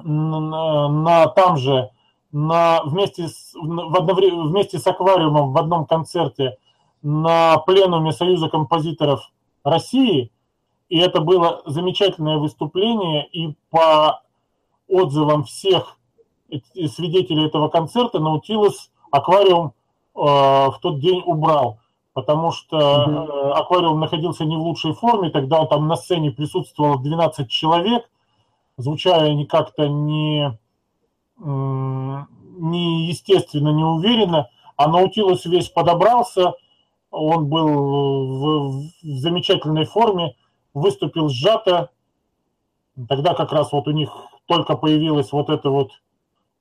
на, 0.04 0.90
на 0.90 1.28
там 1.28 1.58
же 1.58 1.90
на, 2.32 2.84
вместе, 2.84 3.28
с, 3.28 3.54
в 3.54 3.98
одновременно, 3.98 4.46
вместе 4.46 4.80
с 4.80 4.88
аквариумом 4.88 5.54
в 5.54 5.58
одном 5.58 5.86
концерте 5.86 6.58
на 7.02 7.58
пленуме 7.60 8.12
Союза 8.12 8.50
композиторов 8.50 9.22
России. 9.64 10.32
И 10.90 11.00
это 11.00 11.20
было 11.20 11.62
замечательное 11.66 12.38
выступление. 12.38 13.28
И 13.28 13.56
по 13.70 14.22
отзывам 14.88 15.44
всех 15.44 15.98
свидетелей 16.50 17.48
этого 17.48 17.68
концерта 17.70 18.20
Наутилус 18.20 18.92
аквариум 19.12 19.74
э, 20.16 20.20
в 20.20 20.78
тот 20.82 21.00
день 21.00 21.22
убрал. 21.26 21.80
Потому 22.18 22.52
что 22.52 22.78
mm-hmm. 22.80 23.52
аквариум 23.52 24.00
находился 24.00 24.44
не 24.44 24.56
в 24.58 24.62
лучшей 24.62 24.94
форме, 24.94 25.30
тогда 25.30 25.64
там 25.68 25.88
на 25.88 25.96
сцене 25.96 26.32
присутствовало 26.32 26.98
12 27.00 27.48
человек, 27.48 28.10
звучали 28.76 29.30
они 29.30 29.46
как-то 29.46 29.88
не, 29.88 30.58
не 31.38 33.08
естественно, 33.08 33.70
не 33.70 33.84
уверенно, 33.84 34.50
а 34.78 34.88
Наутилус 34.88 35.46
весь 35.46 35.70
подобрался, 35.70 36.56
он 37.12 37.50
был 37.50 37.68
в, 37.68 38.82
в 39.04 39.20
замечательной 39.20 39.86
форме, 39.86 40.36
выступил 40.74 41.30
сжато, 41.30 41.92
тогда 43.08 43.36
как 43.36 43.52
раз 43.52 43.72
вот 43.72 43.88
у 43.88 43.92
них 43.92 44.10
только 44.48 44.76
появилась 44.76 45.32
вот 45.32 45.52
эта 45.52 45.70
вот 45.70 45.92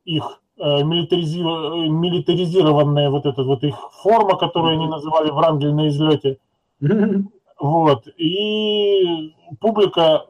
их 0.05 0.43
милитаризированная 0.59 3.11
вот 3.11 3.27
эта 3.27 3.43
вот 3.43 3.65
их 3.65 3.75
форма, 4.03 4.37
которую 4.37 4.75
они 4.75 4.87
называли 4.87 5.31
Врангель 5.31 5.75
на 5.75 5.89
излете. 5.89 6.39
Вот. 7.59 8.07
И 8.19 9.35
публика 9.61 10.27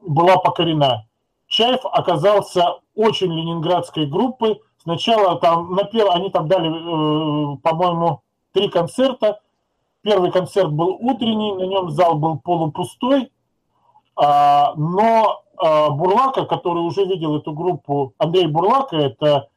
была 0.00 0.36
покорена. 0.36 1.04
Чайф 1.48 1.80
оказался 1.84 2.78
очень 2.94 3.32
ленинградской 3.32 4.06
группой. 4.06 4.60
Сначала 4.78 5.40
там, 5.40 5.74
на 5.74 5.82
пер... 5.84 6.06
они 6.10 6.30
там 6.30 6.46
дали, 6.46 6.68
э, 6.68 7.56
по-моему, 7.58 8.20
три 8.52 8.68
концерта. 8.68 9.40
Первый 10.02 10.30
концерт 10.30 10.70
был 10.70 10.96
утренний, 11.00 11.54
на 11.54 11.62
нем 11.62 11.90
зал 11.90 12.14
был 12.16 12.38
полупустой, 12.38 13.32
а, 14.16 14.74
но 14.76 15.43
Бурлака, 15.56 16.44
который 16.44 16.80
уже 16.80 17.04
видел 17.04 17.36
эту 17.36 17.52
группу, 17.52 18.14
Андрей 18.18 18.46
Бурлака, 18.46 18.96
это 18.96 19.48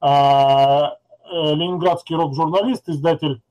а, 0.00 0.96
э, 1.30 1.54
ленинградский 1.54 2.16
рок-журналист, 2.16 2.88
издатель 2.88 3.42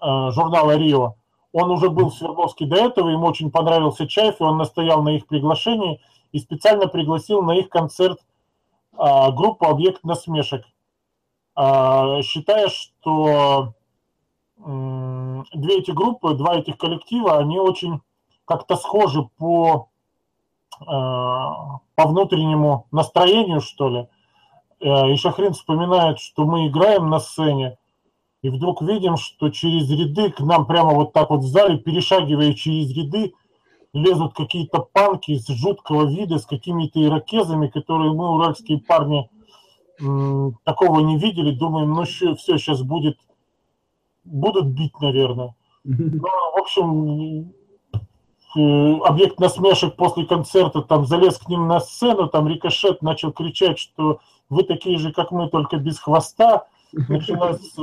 а, 0.00 0.30
журнала 0.30 0.76
«Рио», 0.76 1.14
он 1.52 1.70
уже 1.70 1.90
был 1.90 2.08
в 2.08 2.14
Свердловске 2.14 2.64
до 2.64 2.76
этого, 2.76 3.10
ему 3.10 3.26
очень 3.26 3.50
понравился 3.50 4.08
Чайф, 4.08 4.40
и 4.40 4.44
он 4.44 4.56
настоял 4.56 5.02
на 5.02 5.10
их 5.10 5.26
приглашении 5.26 6.00
и 6.32 6.38
специально 6.38 6.88
пригласил 6.88 7.42
на 7.42 7.52
их 7.52 7.68
концерт 7.68 8.18
группу 8.96 9.66
«Объект 9.66 10.02
насмешек», 10.02 10.64
считая, 11.54 12.68
что 12.68 13.74
две 14.56 15.78
эти 15.78 15.90
группы, 15.90 16.34
два 16.34 16.56
этих 16.56 16.78
коллектива, 16.78 17.38
они 17.38 17.58
очень 17.58 18.00
как-то 18.46 18.76
схожи 18.76 19.22
по 19.36 19.88
по 20.78 21.80
внутреннему 21.96 22.86
настроению, 22.90 23.60
что 23.60 23.88
ли. 23.88 24.06
Э, 24.80 25.12
и 25.12 25.16
Шахрин 25.16 25.52
вспоминает, 25.52 26.18
что 26.18 26.44
мы 26.44 26.68
играем 26.68 27.08
на 27.08 27.20
сцене, 27.20 27.78
и 28.42 28.48
вдруг 28.48 28.82
видим, 28.82 29.16
что 29.16 29.50
через 29.50 29.88
ряды 29.90 30.30
к 30.30 30.40
нам 30.40 30.66
прямо 30.66 30.94
вот 30.94 31.12
так 31.12 31.30
вот 31.30 31.40
в 31.40 31.46
зале, 31.46 31.78
перешагивая 31.78 32.54
через 32.54 32.94
ряды, 32.96 33.32
лезут 33.92 34.34
какие-то 34.34 34.80
панки 34.80 35.36
с 35.36 35.46
жуткого 35.46 36.08
вида, 36.08 36.38
с 36.38 36.46
какими-то 36.46 37.02
ирокезами, 37.02 37.68
которые 37.68 38.12
мы, 38.12 38.34
уральские 38.34 38.80
парни, 38.80 39.30
такого 40.64 41.00
не 41.00 41.18
видели. 41.18 41.54
Думаем, 41.54 41.92
ну 41.92 42.04
все, 42.04 42.34
сейчас 42.34 42.82
будет, 42.82 43.18
будут 44.24 44.66
бить, 44.66 44.98
наверное. 45.00 45.54
Ну, 45.84 46.20
в 46.20 46.60
общем, 46.60 47.52
Э, 47.52 47.61
объект 48.54 49.40
насмешек 49.40 49.96
после 49.96 50.24
концерта 50.24 50.82
там 50.82 51.06
залез 51.06 51.38
к 51.38 51.48
ним 51.48 51.68
на 51.68 51.80
сцену, 51.80 52.28
там 52.28 52.48
рикошет 52.48 53.02
начал 53.02 53.32
кричать, 53.32 53.78
что 53.78 54.20
вы 54.50 54.64
такие 54.64 54.98
же, 54.98 55.12
как 55.12 55.32
мы, 55.32 55.48
только 55.48 55.76
без 55.76 55.98
хвоста. 55.98 56.66
Началось, 56.92 57.72
э, 57.78 57.80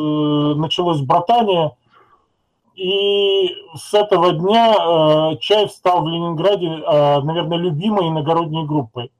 началось 0.56 1.02
братание. 1.02 1.76
И 2.76 3.58
с 3.76 3.94
этого 3.94 4.32
дня 4.32 4.74
э, 4.74 5.38
Чайф 5.42 5.72
стал 5.72 6.04
в 6.04 6.08
Ленинграде, 6.08 6.68
э, 6.68 7.22
наверное, 7.22 7.58
любимой 7.58 8.08
иногородней 8.08 8.66
группой. 8.66 9.12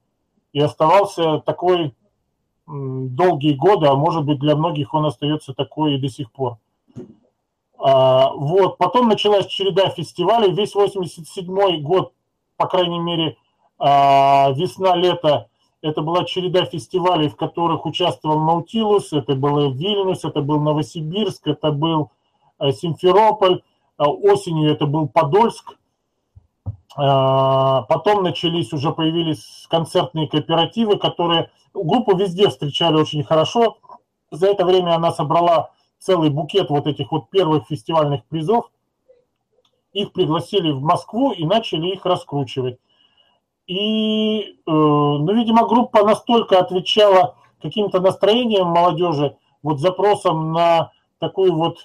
И 0.54 0.60
оставался 0.60 1.40
такой 1.40 1.88
э, 1.88 1.92
долгие 2.68 3.54
годы, 3.54 3.88
а 3.88 3.96
может 3.96 4.24
быть 4.24 4.40
для 4.40 4.56
многих 4.56 4.94
он 4.94 5.08
остается 5.08 5.54
такой 5.54 5.96
и 5.96 6.00
до 6.00 6.08
сих 6.08 6.32
пор. 6.32 6.58
А, 7.80 8.32
вот. 8.34 8.78
Потом 8.78 9.08
началась 9.08 9.48
череда 9.48 9.90
фестивалей. 9.90 10.52
Весь 10.52 10.76
87 10.76 11.82
год, 11.82 12.14
по 12.58 12.68
крайней 12.68 13.00
мере, 13.00 13.38
а, 13.80 14.52
весна-лето, 14.52 15.48
это 15.82 16.02
была 16.02 16.26
череда 16.26 16.66
фестивалей, 16.66 17.30
в 17.30 17.38
которых 17.38 17.86
участвовал 17.86 18.40
Наутилус, 18.42 19.14
это 19.14 19.36
был 19.36 19.72
Вильнюс, 19.72 20.26
это 20.26 20.42
был 20.42 20.60
Новосибирск, 20.60 21.48
это 21.48 21.72
был 21.72 22.12
э, 22.60 22.74
Симферополь, 22.74 23.62
а, 23.98 24.10
осенью 24.10 24.72
это 24.72 24.86
был 24.86 25.08
Подольск. 25.08 25.76
Потом 26.96 28.24
начались, 28.24 28.74
уже 28.74 28.92
появились 28.92 29.68
концертные 29.70 30.28
кооперативы, 30.28 30.98
которые 30.98 31.50
группу 31.74 32.18
везде 32.18 32.50
встречали 32.50 32.96
очень 32.96 33.24
хорошо. 33.24 33.78
За 34.32 34.48
это 34.48 34.66
время 34.66 34.96
она 34.96 35.14
собрала 35.14 35.70
целый 36.00 36.30
букет 36.30 36.70
вот 36.70 36.88
этих 36.88 37.12
вот 37.12 37.30
первых 37.30 37.68
фестивальных 37.68 38.26
призов. 38.26 38.72
Их 39.94 40.14
пригласили 40.14 40.72
в 40.72 40.82
Москву 40.82 41.32
и 41.32 41.46
начали 41.46 41.90
их 41.90 42.06
раскручивать. 42.06 42.78
И, 43.68 44.40
э, 44.42 44.52
ну, 44.66 45.34
видимо, 45.34 45.68
группа 45.68 46.04
настолько 46.04 46.60
отвечала 46.60 47.36
каким-то 47.62 48.00
настроением 48.00 48.68
молодежи, 48.68 49.36
вот 49.62 49.80
запросом 49.80 50.54
на 50.54 50.92
такую 51.20 51.54
вот 51.54 51.78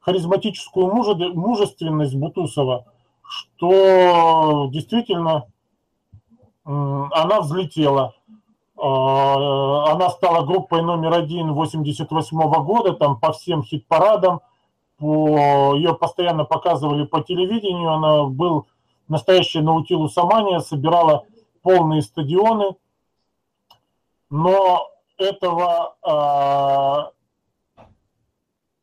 харизматическую 0.00 0.92
мужественность 1.34 2.16
Бутусова, 2.16 2.86
что 3.22 4.68
действительно 4.72 5.46
она 6.64 7.40
взлетела. 7.40 8.14
А, 8.82 9.92
она 9.92 10.08
стала 10.08 10.46
группой 10.46 10.80
номер 10.82 11.12
один 11.12 11.52
88 11.52 12.64
года, 12.64 12.94
там 12.94 13.20
по 13.20 13.32
всем 13.32 13.62
хит-парадам. 13.62 14.40
По, 14.98 15.74
ее 15.74 15.94
постоянно 15.94 16.44
показывали 16.44 17.04
по 17.04 17.20
телевидению. 17.20 17.92
Она 17.92 18.24
был 18.24 18.66
настоящая 19.08 19.60
наутилусомания, 19.60 20.60
собирала 20.60 21.26
полные 21.62 22.00
стадионы. 22.00 22.76
Но 24.30 24.88
этого, 25.18 25.96
а, 26.02 27.10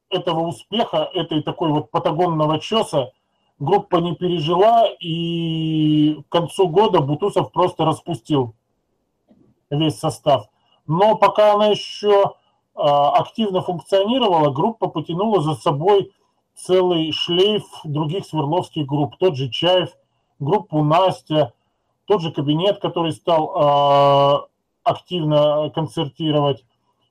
этого 0.09 0.41
успеха, 0.41 1.09
этой 1.13 1.41
такой 1.41 1.71
вот 1.71 1.89
патагонного 1.89 2.59
чеса 2.59 3.11
группа 3.57 3.97
не 3.97 4.13
пережила, 4.13 4.87
и 4.99 6.21
к 6.29 6.31
концу 6.31 6.67
года 6.67 6.99
Бутусов 6.99 7.51
просто 7.51 7.85
распустил 7.85 8.53
весь 9.69 9.99
состав. 9.99 10.47
Но 10.85 11.15
пока 11.15 11.53
она 11.53 11.67
еще 11.67 12.33
а, 12.75 13.11
активно 13.11 13.61
функционировала, 13.61 14.51
группа 14.51 14.87
потянула 14.87 15.41
за 15.41 15.55
собой 15.55 16.11
целый 16.55 17.11
шлейф 17.11 17.63
других 17.83 18.25
свердловских 18.25 18.85
групп. 18.85 19.17
Тот 19.17 19.35
же 19.35 19.49
Чаев, 19.49 19.89
группу 20.39 20.83
Настя, 20.83 21.53
тот 22.05 22.21
же 22.21 22.31
кабинет, 22.31 22.79
который 22.79 23.11
стал 23.11 23.53
э, 23.55 24.47
активно 24.83 25.69
концертировать. 25.75 26.65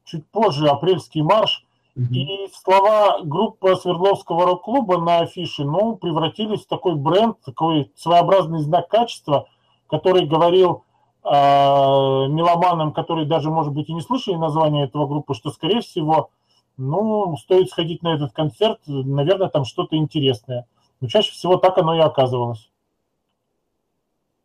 Чуть 0.05 0.27
позже 0.31 0.69
апрельский 0.69 1.23
марш. 1.23 1.65
Mm-hmm. 1.97 2.15
И 2.15 2.51
слова 2.53 3.21
группы 3.23 3.75
Свердловского 3.77 4.47
рок-клуба 4.47 4.99
на 4.99 5.21
афише 5.21 5.65
ну, 5.65 5.97
превратились 5.97 6.65
в 6.65 6.69
такой 6.69 6.95
бренд, 6.95 7.41
такой 7.45 7.91
своеобразный 7.97 8.61
знак 8.61 8.89
качества, 8.89 9.49
который 9.87 10.27
говорил 10.27 10.85
меломанам, 11.27 12.93
которые 12.93 13.27
даже, 13.27 13.51
может 13.51 13.73
быть, 13.73 13.89
и 13.89 13.93
не 13.93 14.01
слышали 14.01 14.37
название 14.37 14.85
этого 14.85 15.07
группы, 15.07 15.35
что, 15.35 15.51
скорее 15.51 15.81
всего, 15.81 16.31
ну, 16.77 17.37
стоит 17.37 17.71
сходить 17.71 18.03
на 18.03 18.15
этот 18.15 18.33
концерт, 18.33 18.79
наверное, 18.87 19.49
там 19.49 19.65
что-то 19.65 19.97
интересное. 19.97 20.67
Но 21.01 21.09
чаще 21.09 21.33
всего 21.33 21.57
так 21.57 21.77
оно 21.79 21.97
и 21.97 22.01
оказывалось. 22.01 22.71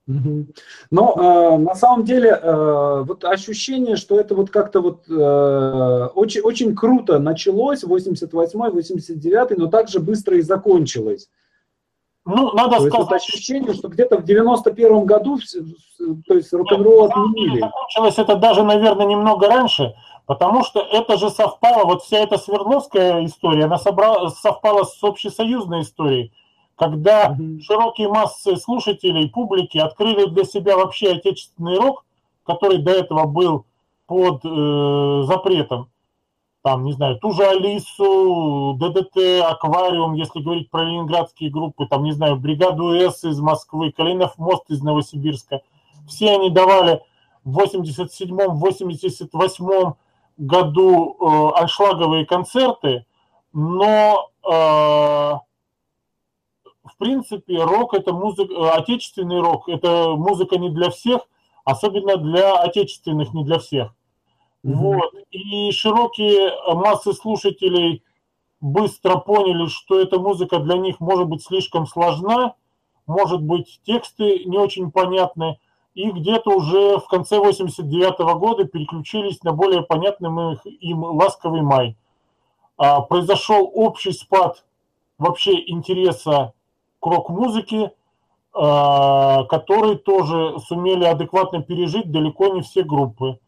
Но 0.07 1.13
э, 1.15 1.57
на 1.57 1.75
самом 1.75 2.03
деле 2.03 2.29
э, 2.29 3.03
вот 3.05 3.23
ощущение, 3.23 3.95
что 3.95 4.19
это 4.19 4.35
вот 4.35 4.49
как-то 4.49 4.81
вот 4.81 5.07
э, 5.07 6.07
очень, 6.15 6.41
очень 6.41 6.75
круто 6.75 7.19
началось 7.19 7.83
88-й, 7.83 8.71
89-й, 8.71 9.55
но 9.57 9.67
также 9.67 9.99
быстро 9.99 10.37
и 10.37 10.41
закончилось. 10.41 11.29
Ну, 12.25 12.51
надо 12.53 12.77
то 12.77 12.87
сказать... 12.89 13.23
Есть 13.23 13.33
ощущение, 13.33 13.73
что 13.73 13.87
где-то 13.87 14.17
в 14.17 14.23
91 14.23 15.05
году, 15.05 15.39
то 16.27 16.33
есть 16.33 16.53
рок-н-ролл 16.53 17.05
отменили. 17.05 17.59
Закончилось 17.59 18.17
это 18.17 18.35
даже, 18.35 18.63
наверное, 18.63 19.07
немного 19.07 19.47
раньше, 19.47 19.95
потому 20.27 20.63
что 20.63 20.81
это 20.81 21.17
же 21.17 21.29
совпало, 21.29 21.85
вот 21.85 22.03
вся 22.03 22.19
эта 22.19 22.37
Свердловская 22.37 23.25
история, 23.25 23.65
она 23.65 23.77
собрала, 23.77 24.29
совпала 24.29 24.83
с 24.83 25.03
общесоюзной 25.03 25.81
историей, 25.81 26.31
когда 26.75 27.31
угу. 27.31 27.59
широкие 27.61 28.07
массы 28.07 28.55
слушателей, 28.57 29.29
публики 29.29 29.79
открыли 29.79 30.25
для 30.25 30.43
себя 30.43 30.77
вообще 30.77 31.13
отечественный 31.13 31.77
рок, 31.77 32.05
который 32.45 32.77
до 32.77 32.91
этого 32.91 33.25
был 33.25 33.65
под 34.05 34.41
э, 34.43 35.23
запретом. 35.25 35.90
Там, 36.61 36.83
не 36.83 36.91
знаю, 36.93 37.17
ту 37.17 37.31
же 37.31 37.43
Алису, 37.43 38.77
ДДТ, 38.79 39.41
Аквариум, 39.43 40.13
если 40.13 40.41
говорить 40.41 40.69
про 40.69 40.83
ленинградские 40.83 41.49
группы, 41.49 41.87
там, 41.87 42.03
не 42.03 42.11
знаю, 42.11 42.35
Бригаду 42.37 42.93
С 42.93 43.23
из 43.23 43.39
Москвы, 43.39 43.91
Калинов 43.91 44.37
мост 44.37 44.69
из 44.69 44.83
Новосибирска. 44.83 45.61
Все 46.07 46.29
они 46.31 46.51
давали 46.51 47.01
в 47.43 47.59
87-88 47.59 49.93
году 50.37 51.17
э, 51.19 51.49
аншлаговые 51.59 52.25
концерты, 52.25 53.05
но 53.53 54.29
э, 54.43 54.49
в 54.51 55.41
принципе 56.97 57.63
рок 57.63 57.93
это 57.93 58.11
музыка, 58.13 58.53
э, 58.53 58.69
отечественный 58.69 59.39
рок, 59.39 59.67
это 59.67 60.15
музыка 60.15 60.57
не 60.57 60.69
для 60.69 60.89
всех, 60.91 61.21
особенно 61.63 62.17
для 62.17 62.59
отечественных, 62.59 63.33
не 63.33 63.43
для 63.43 63.59
всех. 63.59 63.93
Mm-hmm. 64.63 64.73
Вот. 64.73 65.13
И 65.31 65.71
широкие 65.71 66.51
массы 66.73 67.13
слушателей 67.13 68.03
быстро 68.59 69.17
поняли, 69.17 69.67
что 69.67 69.99
эта 69.99 70.19
музыка 70.19 70.59
для 70.59 70.77
них 70.77 70.99
может 70.99 71.27
быть 71.27 71.43
слишком 71.43 71.87
сложна, 71.87 72.55
может 73.07 73.41
быть 73.41 73.81
тексты 73.83 74.45
не 74.45 74.57
очень 74.57 74.91
понятны, 74.91 75.59
и 75.93 76.11
где-то 76.11 76.51
уже 76.51 76.99
в 76.99 77.07
конце 77.07 77.39
89 77.39 78.19
-го 78.19 78.35
года 78.35 78.65
переключились 78.65 79.43
на 79.43 79.51
более 79.51 79.81
понятный 79.81 80.57
им 80.79 81.03
«Ласковый 81.03 81.61
май». 81.61 81.97
А, 82.77 83.01
произошел 83.01 83.69
общий 83.73 84.13
спад 84.13 84.63
вообще 85.17 85.69
интереса 85.69 86.53
к 86.99 87.05
рок-музыке, 87.05 87.91
а, 88.53 89.43
который 89.45 89.97
тоже 89.97 90.59
сумели 90.59 91.03
адекватно 91.03 91.61
пережить 91.61 92.11
далеко 92.11 92.47
не 92.47 92.61
все 92.61 92.83
группы. 92.83 93.39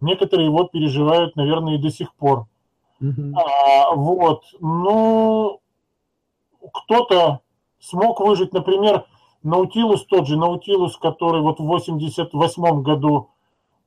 Некоторые 0.00 0.46
его 0.46 0.64
переживают, 0.64 1.36
наверное, 1.36 1.74
и 1.74 1.82
до 1.82 1.90
сих 1.90 2.14
пор. 2.14 2.46
Mm-hmm. 3.02 3.34
А, 3.34 3.94
вот. 3.94 4.42
Ну, 4.60 5.60
кто-то 6.72 7.40
смог 7.80 8.20
выжить, 8.20 8.52
например, 8.52 9.06
Наутилус 9.42 10.04
тот 10.04 10.26
же, 10.26 10.36
Наутилус, 10.36 10.96
который 10.96 11.40
вот 11.40 11.60
в 11.60 11.64
88 11.64 12.82
году 12.82 13.30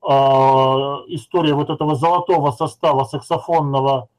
э, 0.02 0.08
история 0.08 1.54
вот 1.54 1.70
этого 1.70 1.96
золотого 1.96 2.52
состава 2.52 3.04
саксофонного 3.04 4.10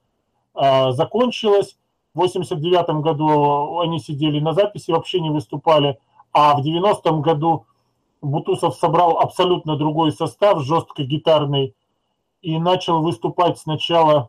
э, 0.55 0.93
закончилась. 0.93 1.77
В 2.15 2.21
89 2.21 3.03
году 3.03 3.81
они 3.81 3.99
сидели 3.99 4.39
на 4.39 4.53
записи, 4.53 4.93
вообще 4.93 5.21
не 5.21 5.31
выступали. 5.31 5.99
А 6.33 6.57
в 6.57 6.65
90-м 6.65 7.23
году 7.23 7.67
Бутусов 8.23 8.77
собрал 8.77 9.19
абсолютно 9.19 9.77
другой 9.77 10.13
состав, 10.13 10.63
жестко 10.63 11.03
гитарный, 11.03 11.75
и 12.45 12.59
начал 12.59 13.01
выступать 13.01 13.59
сначала 13.59 14.29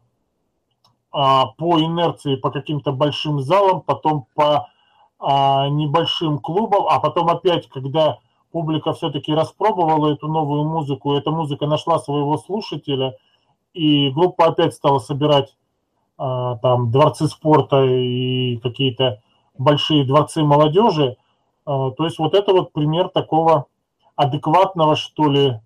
а, 1.11 1.47
по 1.57 1.79
инерции, 1.79 2.37
по 2.37 2.49
каким-то 2.49 2.93
большим 2.93 3.41
залам, 3.41 3.81
потом 3.81 4.25
по 4.33 4.69
а, 5.19 5.67
небольшим 5.67 6.39
клубом, 6.39 6.87
а 6.87 6.99
потом 7.01 7.27
опять, 7.27 7.67
когда 7.67 8.19
публика 8.51 8.93
все-таки 8.93 9.33
распробовала 9.33 10.13
эту 10.13 10.29
новую 10.29 10.63
музыку, 10.63 11.13
эта 11.13 11.29
музыка 11.29 11.67
нашла 11.67 11.99
своего 11.99 12.37
слушателя, 12.37 13.17
и 13.73 14.09
группа 14.11 14.45
опять 14.45 14.73
стала 14.73 14.99
собирать 14.99 15.53
а, 16.17 16.55
там 16.59 16.91
дворцы 16.91 17.27
спорта 17.27 17.83
и 17.83 18.57
какие-то 18.57 19.21
большие 19.57 20.05
дворцы 20.05 20.41
молодежи. 20.41 21.17
А, 21.65 21.91
то 21.91 22.05
есть 22.05 22.17
вот 22.17 22.33
это 22.33 22.53
вот 22.53 22.71
пример 22.71 23.09
такого 23.09 23.65
адекватного, 24.15 24.95
что 24.95 25.27
ли, 25.29 25.59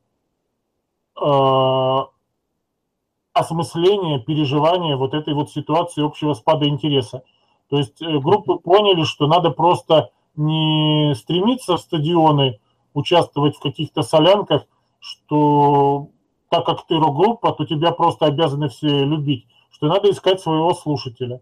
осмысления, 3.33 4.19
переживания 4.19 4.97
вот 4.97 5.13
этой 5.13 5.33
вот 5.33 5.51
ситуации 5.51 6.05
общего 6.05 6.33
спада 6.33 6.67
интереса. 6.67 7.23
То 7.69 7.77
есть 7.77 8.01
э, 8.01 8.19
группы 8.19 8.55
поняли, 8.55 9.03
что 9.03 9.27
надо 9.27 9.51
просто 9.51 10.11
не 10.35 11.13
стремиться 11.15 11.77
в 11.77 11.81
стадионы, 11.81 12.59
участвовать 12.93 13.55
в 13.55 13.61
каких-то 13.61 14.01
солянках, 14.01 14.65
что 14.99 16.09
так 16.49 16.65
как 16.65 16.87
ты 16.87 16.95
рок-группа, 16.95 17.51
то 17.51 17.65
тебя 17.65 17.91
просто 17.91 18.25
обязаны 18.25 18.69
все 18.69 19.05
любить, 19.05 19.45
что 19.71 19.87
надо 19.87 20.09
искать 20.09 20.41
своего 20.41 20.73
слушателя. 20.73 21.41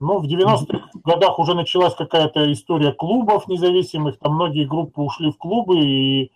Ну, 0.00 0.18
в 0.18 0.24
90-х 0.24 0.90
годах 1.04 1.38
уже 1.38 1.54
началась 1.54 1.94
какая-то 1.94 2.52
история 2.52 2.92
клубов 2.92 3.46
независимых, 3.46 4.18
там 4.18 4.34
многие 4.34 4.64
группы 4.64 5.00
ушли 5.00 5.30
в 5.30 5.38
клубы 5.38 5.78
и 5.78 6.32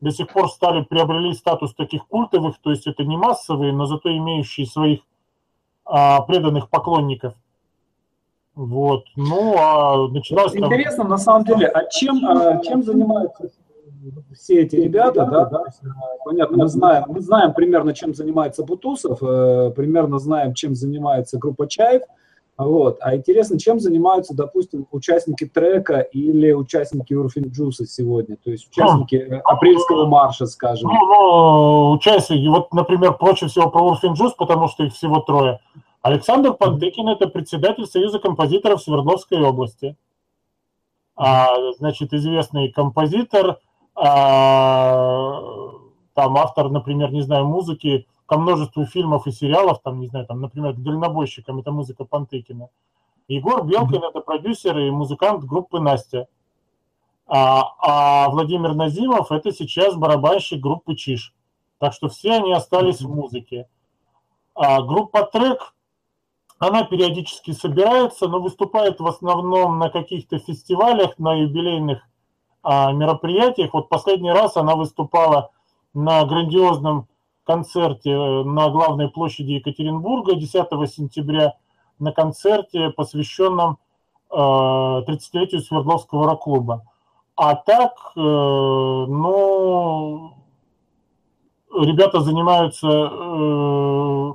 до 0.00 0.10
сих 0.10 0.28
пор 0.28 0.48
стали, 0.50 0.82
приобрели 0.82 1.32
статус 1.34 1.74
таких 1.74 2.06
культовых, 2.06 2.58
то 2.60 2.70
есть 2.70 2.86
это 2.86 3.04
не 3.04 3.16
массовые, 3.16 3.72
но 3.72 3.86
зато 3.86 4.14
имеющие 4.16 4.66
своих 4.66 5.00
а, 5.84 6.20
преданных 6.22 6.68
поклонников– 6.68 7.34
вот. 8.56 9.04
Ну, 9.16 9.54
а 9.58 10.08
началось... 10.08 10.56
Интересно, 10.56 11.04
там... 11.04 11.10
на 11.10 11.18
самом 11.18 11.44
деле, 11.44 11.66
а 11.66 11.84
чем, 11.90 12.26
а, 12.26 12.58
чем 12.62 12.82
занимаются 12.82 13.50
все 14.34 14.62
эти 14.62 14.76
ребята, 14.76 15.26
да, 15.26 15.44
да, 15.46 15.64
понятно, 16.24 16.58
мы 16.58 16.68
знаем, 16.68 17.04
мы 17.08 17.20
знаем 17.20 17.52
примерно, 17.52 17.92
чем 17.92 18.14
занимается 18.14 18.62
Бутусов, 18.62 19.20
э, 19.20 19.72
примерно 19.74 20.20
знаем, 20.20 20.54
чем 20.54 20.76
занимается 20.76 21.38
группа 21.38 21.66
Чаев, 21.66 22.02
вот. 22.64 22.96
А 23.00 23.14
интересно, 23.14 23.58
чем 23.58 23.80
занимаются, 23.80 24.34
допустим, 24.34 24.86
участники 24.90 25.44
трека 25.44 26.00
или 26.00 26.52
участники 26.52 27.12
Урфин 27.12 27.50
Джуса 27.50 27.86
сегодня, 27.86 28.36
то 28.36 28.50
есть 28.50 28.68
участники 28.68 29.16
а, 29.16 29.40
апрельского 29.52 30.06
марша, 30.06 30.46
скажем. 30.46 30.88
Ну, 30.88 31.06
ну, 31.06 31.90
участники, 31.92 32.46
вот, 32.46 32.72
например, 32.72 33.12
проще 33.14 33.48
всего 33.48 33.70
про 33.70 33.82
Урфин 33.82 34.14
Джус, 34.14 34.32
потому 34.32 34.68
что 34.68 34.84
их 34.84 34.94
всего 34.94 35.20
трое. 35.20 35.60
Александр 36.00 36.54
Пантыкин– 36.54 37.08
это 37.10 37.26
председатель 37.28 37.84
Союза 37.84 38.20
композиторов 38.20 38.80
Свердловской 38.80 39.40
области. 39.42 39.96
А, 41.14 41.48
значит, 41.78 42.14
известный 42.14 42.70
композитор, 42.70 43.58
а, 43.94 45.40
там 46.14 46.36
автор, 46.38 46.70
например, 46.70 47.12
не 47.12 47.22
знаю, 47.22 47.46
музыки 47.46 48.06
ко 48.26 48.38
множеству 48.38 48.84
фильмов 48.84 49.26
и 49.26 49.32
сериалов, 49.32 49.80
там, 49.82 50.00
не 50.00 50.08
знаю, 50.08 50.26
там, 50.26 50.40
например, 50.40 50.74
к 50.74 50.82
дальнобойщикам, 50.82 51.58
это 51.60 51.72
музыка 51.72 52.04
Пантыкина. 52.04 52.68
Егор 53.28 53.64
Белкин– 53.64 54.02
это 54.08 54.20
продюсер 54.20 54.78
и 54.78 54.90
музыкант 54.90 55.44
группы 55.44 55.80
«Настя». 55.80 56.28
А, 57.28 57.72
а 57.80 58.28
Владимир 58.30 58.74
Назимов– 58.74 59.30
это 59.32 59.52
сейчас 59.52 59.96
барабанщик 59.96 60.60
группы 60.60 60.94
«Чиш». 60.94 61.34
Так 61.78 61.92
что 61.92 62.08
все 62.08 62.34
они 62.34 62.52
остались 62.52 63.00
в 63.00 63.08
музыке. 63.08 63.68
А 64.54 64.82
группа 64.82 65.24
«Трек» 65.24 65.74
Она 66.58 66.84
периодически 66.84 67.50
собирается, 67.50 68.28
но 68.28 68.40
выступает 68.40 68.98
в 68.98 69.06
основном 69.06 69.78
на 69.78 69.90
каких-то 69.90 70.38
фестивалях, 70.38 71.18
на 71.18 71.34
юбилейных 71.34 72.02
а, 72.62 72.92
мероприятиях. 72.92 73.74
Вот 73.74 73.90
последний 73.90 74.30
раз 74.30 74.56
она 74.56 74.74
выступала 74.74 75.50
на 75.92 76.24
грандиозном 76.24 77.08
концерте 77.46 78.10
э, 78.10 78.44
на 78.44 78.68
главной 78.68 79.08
площади 79.08 79.52
Екатеринбурга 79.52 80.34
10 80.34 80.66
сентября 80.92 81.54
на 81.98 82.12
концерте, 82.12 82.90
посвященном 82.90 83.78
э, 84.30 84.36
30-летию 84.36 85.62
Свердловского 85.62 86.26
рок-клуба. 86.26 86.84
А 87.36 87.54
так, 87.54 88.12
э, 88.16 88.20
ну, 88.20 90.34
ребята 91.72 92.20
занимаются 92.20 92.88
э, 92.88 94.32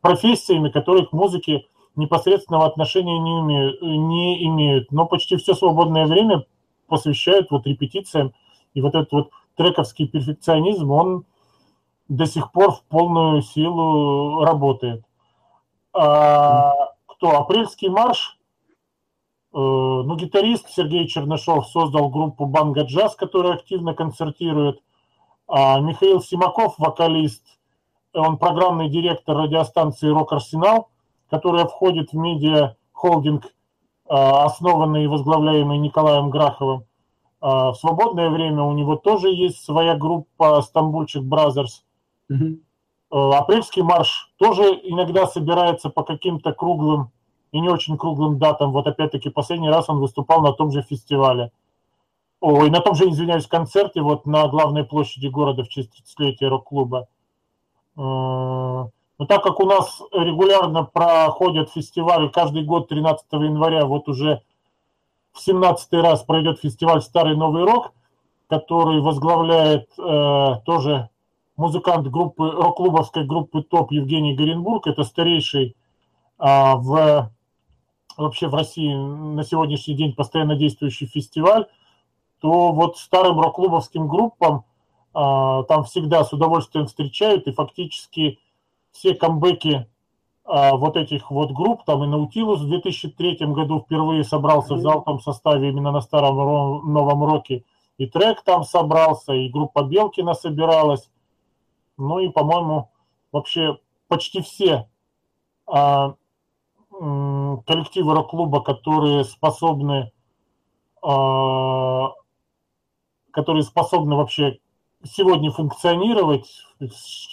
профессиями, 0.00 0.70
которые 0.70 1.06
к 1.06 1.12
музыке 1.12 1.66
непосредственного 1.96 2.66
отношения 2.66 3.18
не, 3.18 3.32
умеют, 3.32 3.82
не 3.82 4.46
имеют, 4.46 4.90
но 4.90 5.06
почти 5.06 5.36
все 5.36 5.54
свободное 5.54 6.06
время 6.06 6.44
посвящают 6.88 7.50
вот 7.50 7.66
репетициям, 7.66 8.32
и 8.74 8.80
вот 8.80 8.94
этот 8.94 9.12
вот 9.12 9.30
трековский 9.56 10.08
перфекционизм, 10.08 10.90
он 10.90 11.24
до 12.08 12.26
сих 12.26 12.52
пор 12.52 12.72
в 12.72 12.82
полную 12.84 13.42
силу 13.42 14.44
работает. 14.44 15.04
А, 15.92 16.72
кто? 17.06 17.38
Апрельский 17.38 17.88
марш. 17.88 18.38
Э, 19.52 19.56
ну, 19.56 20.16
гитарист 20.16 20.68
Сергей 20.68 21.06
Чернышов 21.06 21.68
создал 21.68 22.10
группу 22.10 22.46
Банга 22.46 22.82
Джаз, 22.82 23.14
которая 23.14 23.54
активно 23.54 23.94
концертирует. 23.94 24.82
А 25.46 25.78
Михаил 25.78 26.20
Симаков, 26.20 26.74
вокалист, 26.78 27.44
он 28.14 28.38
программный 28.38 28.88
директор 28.88 29.36
радиостанции 29.36 30.08
«Рок 30.08 30.32
Арсенал», 30.32 30.88
которая 31.30 31.66
входит 31.66 32.12
в 32.12 32.16
медиа-холдинг, 32.16 33.44
а, 34.08 34.44
основанный 34.44 35.04
и 35.04 35.08
возглавляемый 35.08 35.78
Николаем 35.78 36.30
Граховым. 36.30 36.84
А, 37.40 37.72
в 37.72 37.76
свободное 37.76 38.30
время 38.30 38.62
у 38.62 38.72
него 38.72 38.96
тоже 38.96 39.28
есть 39.28 39.62
своя 39.64 39.96
группа 39.96 40.60
«Стамбульчик 40.62 41.22
Brothers». 41.22 41.83
Угу. 42.30 43.34
Апрельский 43.34 43.82
марш 43.82 44.32
тоже 44.38 44.62
иногда 44.82 45.26
собирается 45.26 45.88
по 45.88 46.02
каким-то 46.02 46.52
круглым 46.52 47.10
и 47.52 47.60
не 47.60 47.68
очень 47.68 47.96
круглым 47.96 48.38
датам. 48.38 48.72
Вот 48.72 48.86
опять-таки 48.86 49.30
последний 49.30 49.68
раз 49.68 49.88
он 49.88 50.00
выступал 50.00 50.42
на 50.42 50.52
том 50.52 50.72
же 50.72 50.82
фестивале. 50.82 51.52
Ой, 52.40 52.68
на 52.68 52.80
том 52.80 52.94
же, 52.94 53.08
извиняюсь, 53.08 53.46
концерте 53.46 54.02
вот 54.02 54.26
на 54.26 54.48
главной 54.48 54.84
площади 54.84 55.28
города 55.28 55.62
в 55.62 55.68
честь 55.68 55.90
30-летия 56.18 56.48
рок-клуба. 56.48 57.06
Э, 57.96 58.00
Но 58.00 59.26
так 59.28 59.42
как 59.42 59.60
у 59.60 59.66
нас 59.66 60.02
регулярно 60.12 60.82
проходят 60.82 61.70
фестивали, 61.70 62.28
каждый 62.28 62.64
год 62.64 62.88
13 62.88 63.24
января, 63.32 63.86
вот 63.86 64.08
уже 64.08 64.42
в 65.32 65.40
17 65.40 65.92
раз 65.94 66.22
пройдет 66.24 66.60
фестиваль 66.60 67.00
«Старый 67.00 67.36
Новый 67.36 67.64
Рок», 67.64 67.92
который 68.48 69.00
возглавляет 69.00 69.88
э, 69.98 70.54
тоже 70.66 71.08
музыкант 71.56 72.08
группы, 72.08 72.50
рок-клубовской 72.50 73.24
группы 73.24 73.62
ТОП 73.62 73.92
Евгений 73.92 74.34
Горенбург. 74.34 74.86
Это 74.86 75.04
старейший 75.04 75.76
э, 76.38 76.44
в, 76.44 77.30
вообще 78.16 78.48
в 78.48 78.54
России 78.54 78.92
на 78.94 79.44
сегодняшний 79.44 79.94
день 79.94 80.14
постоянно 80.14 80.56
действующий 80.56 81.06
фестиваль. 81.06 81.66
То 82.40 82.72
вот 82.72 82.98
старым 82.98 83.40
рок-клубовским 83.40 84.08
группам 84.08 84.64
э, 85.14 85.62
там 85.68 85.84
всегда 85.84 86.24
с 86.24 86.32
удовольствием 86.32 86.86
встречают 86.86 87.46
и 87.46 87.52
фактически 87.52 88.38
все 88.92 89.14
камбэки 89.14 89.86
а, 90.46 90.76
вот 90.76 90.96
этих 90.96 91.30
вот 91.30 91.52
групп, 91.52 91.84
там 91.84 92.04
и 92.04 92.06
Наутилус 92.06 92.60
в 92.60 92.68
2003 92.68 93.38
году 93.46 93.80
впервые 93.80 94.24
собрался 94.24 94.74
в 94.74 94.80
залпом 94.80 95.20
составе 95.20 95.70
именно 95.70 95.90
на 95.90 96.02
старом 96.02 96.36
новом 96.92 97.24
роке, 97.24 97.64
и 97.96 98.06
трек 98.06 98.42
там 98.42 98.62
собрался, 98.62 99.32
и 99.32 99.48
группа 99.48 99.82
Белкина 99.82 100.34
собиралась, 100.34 101.08
ну 101.96 102.18
и, 102.18 102.28
по-моему, 102.28 102.90
вообще 103.32 103.78
почти 104.08 104.42
все 104.42 104.88
а, 105.66 106.14
коллективы 106.90 108.14
рок-клуба, 108.14 108.62
которые 108.62 109.24
способны, 109.24 110.12
а, 111.02 112.12
которые 113.30 113.62
способны 113.62 114.16
вообще 114.16 114.58
сегодня 115.04 115.50
функционировать, 115.50 116.48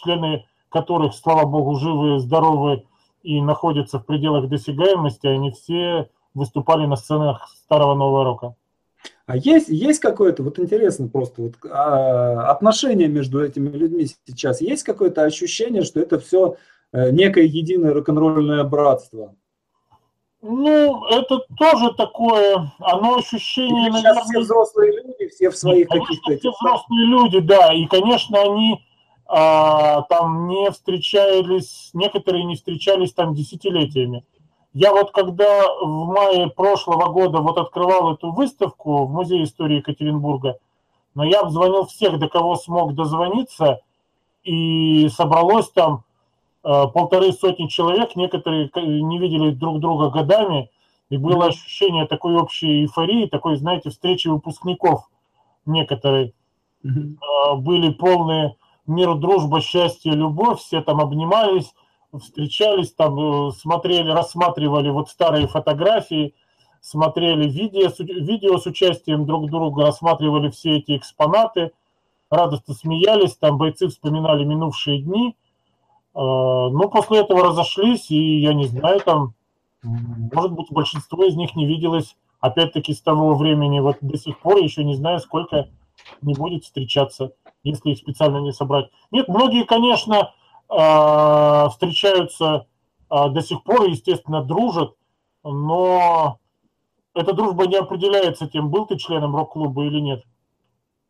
члены 0.04 0.46
которых, 0.70 1.14
слава 1.14 1.46
богу, 1.46 1.76
живы, 1.76 2.20
здоровы 2.20 2.86
и 3.24 3.42
находятся 3.42 4.00
в 4.00 4.06
пределах 4.06 4.48
досягаемости, 4.48 5.28
они 5.28 5.52
все 5.52 6.10
выступали 6.34 6.86
на 6.86 6.96
сценах 6.96 7.50
старого 7.50 7.94
нового 7.94 8.24
рока. 8.24 8.56
А 9.26 9.38
есть, 9.38 9.70
есть 9.70 10.00
какое-то, 10.00 10.44
вот 10.44 10.60
интересно 10.60 11.08
просто, 11.08 11.44
вот, 11.44 11.54
а, 11.70 12.52
отношение 12.52 13.08
между 13.08 13.44
этими 13.44 13.70
людьми 13.70 14.08
сейчас, 14.28 14.62
есть 14.62 14.84
какое-то 14.84 15.24
ощущение, 15.24 15.84
что 15.84 16.00
это 16.00 16.20
все 16.20 16.58
э, 16.92 17.12
некое 17.12 17.46
единое 17.46 17.94
рок-н-ролльное 17.94 18.64
братство? 18.64 19.36
Ну, 20.42 21.06
это 21.06 21.40
тоже 21.58 21.94
такое, 21.96 22.72
оно 22.80 23.18
ощущение, 23.18 23.90
Или 23.90 23.94
наверное... 23.94 24.24
все 24.24 24.40
взрослые 24.40 25.04
люди, 25.04 25.28
все 25.28 25.50
в 25.52 25.58
своих 25.58 25.88
каких-то... 25.88 26.38
Все 26.38 26.52
взрослые 26.52 27.06
люди, 27.06 27.40
да, 27.40 27.74
и, 27.74 27.86
конечно, 27.86 28.42
они 28.42 28.84
а, 29.28 30.02
там 30.04 30.48
не 30.48 30.70
встречались, 30.72 31.92
некоторые 31.94 32.44
не 32.44 32.56
встречались 32.56 33.14
там 33.14 33.34
десятилетиями. 33.34 34.26
Я 34.74 34.94
вот 34.94 35.12
когда 35.12 35.66
в 35.82 36.08
мае 36.08 36.50
прошлого 36.50 37.12
года 37.12 37.40
вот 37.40 37.58
открывал 37.58 38.14
эту 38.14 38.32
выставку 38.32 39.06
в 39.06 39.12
Музее 39.12 39.44
истории 39.44 39.78
Екатеринбурга, 39.78 40.58
но 41.14 41.26
я 41.26 41.42
обзвонил 41.42 41.86
всех, 41.86 42.20
до 42.20 42.30
кого 42.30 42.56
смог 42.56 42.96
дозвониться, 42.96 43.82
и 44.44 45.10
собралось 45.10 45.70
там 45.72 46.04
э, 46.64 46.88
полторы 46.94 47.34
сотни 47.34 47.68
человек, 47.68 48.16
некоторые 48.16 48.72
не 48.76 49.20
видели 49.20 49.52
друг 49.52 49.80
друга 49.80 50.10
годами, 50.10 50.72
и 51.10 51.18
было 51.18 51.48
ощущение 51.48 52.08
такой 52.08 52.36
общей 52.36 52.84
эйфории, 52.84 53.26
такой, 53.26 53.58
знаете, 53.58 53.90
встречи 53.90 54.30
выпускников 54.30 55.10
некоторые. 55.66 56.34
Mm-hmm. 56.86 57.58
Были 57.58 57.92
полные 57.92 58.56
мир, 58.88 59.16
дружба, 59.16 59.60
счастье, 59.60 60.14
любовь, 60.14 60.62
все 60.62 60.82
там 60.82 61.02
обнимались, 61.02 61.74
встречались, 62.20 62.94
там 62.94 63.50
э, 63.50 63.52
смотрели, 63.52 64.10
рассматривали 64.10 64.90
вот 64.90 65.10
старые 65.10 65.48
фотографии, 65.48 66.34
смотрели 66.82 67.48
видео, 67.48 67.90
видео 68.00 68.58
с 68.58 68.66
участием 68.66 69.26
друг 69.26 69.50
друга, 69.50 69.84
рассматривали 69.84 70.50
все 70.50 70.78
эти 70.78 70.98
экспонаты, 70.98 71.72
радостно 72.30 72.74
смеялись, 72.74 73.38
там 73.38 73.58
бойцы 73.58 73.88
вспоминали 73.88 74.44
минувшие 74.44 75.02
дни. 75.02 75.36
Э, 76.14 76.20
ну, 76.20 76.90
после 76.90 77.20
этого 77.20 77.44
разошлись, 77.44 78.12
и 78.12 78.40
я 78.40 78.54
не 78.54 78.66
знаю, 78.66 79.00
там, 79.02 79.34
может 79.84 80.52
быть, 80.52 80.72
большинство 80.72 81.24
из 81.24 81.36
них 81.36 81.56
не 81.56 81.66
виделось, 81.66 82.16
опять-таки, 82.40 82.94
с 82.94 83.02
того 83.02 83.36
времени, 83.36 83.80
вот 83.80 83.98
до 84.02 84.18
сих 84.18 84.40
пор 84.40 84.58
еще 84.58 84.84
не 84.84 84.96
знаю, 84.96 85.20
сколько 85.20 85.70
не 86.22 86.34
будет 86.34 86.64
встречаться 86.64 87.32
если 87.64 87.92
их 87.92 87.98
специально 87.98 88.38
не 88.38 88.52
собрать. 88.52 88.90
Нет, 89.12 89.28
многие, 89.28 89.66
конечно, 89.66 90.20
а, 90.20 90.34
встречаются 90.72 92.66
а, 93.12 93.28
до 93.28 93.42
сих 93.42 93.64
пор, 93.64 93.90
естественно, 93.90 94.42
дружат, 94.42 94.96
но 95.44 96.40
эта 97.14 97.34
дружба 97.34 97.68
не 97.68 97.76
определяется 97.76 98.48
тем, 98.48 98.70
был 98.70 98.86
ты 98.86 98.98
членом 98.98 99.36
рок-клуба 99.36 99.84
или 99.84 100.00
нет. 100.00 100.24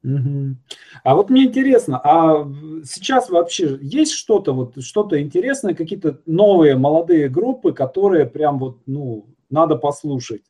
Угу. 0.03 0.55
А 1.03 1.15
вот 1.15 1.29
мне 1.29 1.43
интересно, 1.43 2.01
а 2.03 2.47
сейчас 2.83 3.29
вообще 3.29 3.77
есть 3.83 4.13
что-то 4.13 4.51
вот 4.51 4.83
что-то 4.83 5.21
интересное, 5.21 5.75
какие-то 5.75 6.21
новые 6.25 6.75
молодые 6.75 7.29
группы, 7.29 7.71
которые 7.71 8.25
прям 8.25 8.57
вот 8.57 8.79
ну 8.87 9.27
надо 9.51 9.75
послушать? 9.75 10.41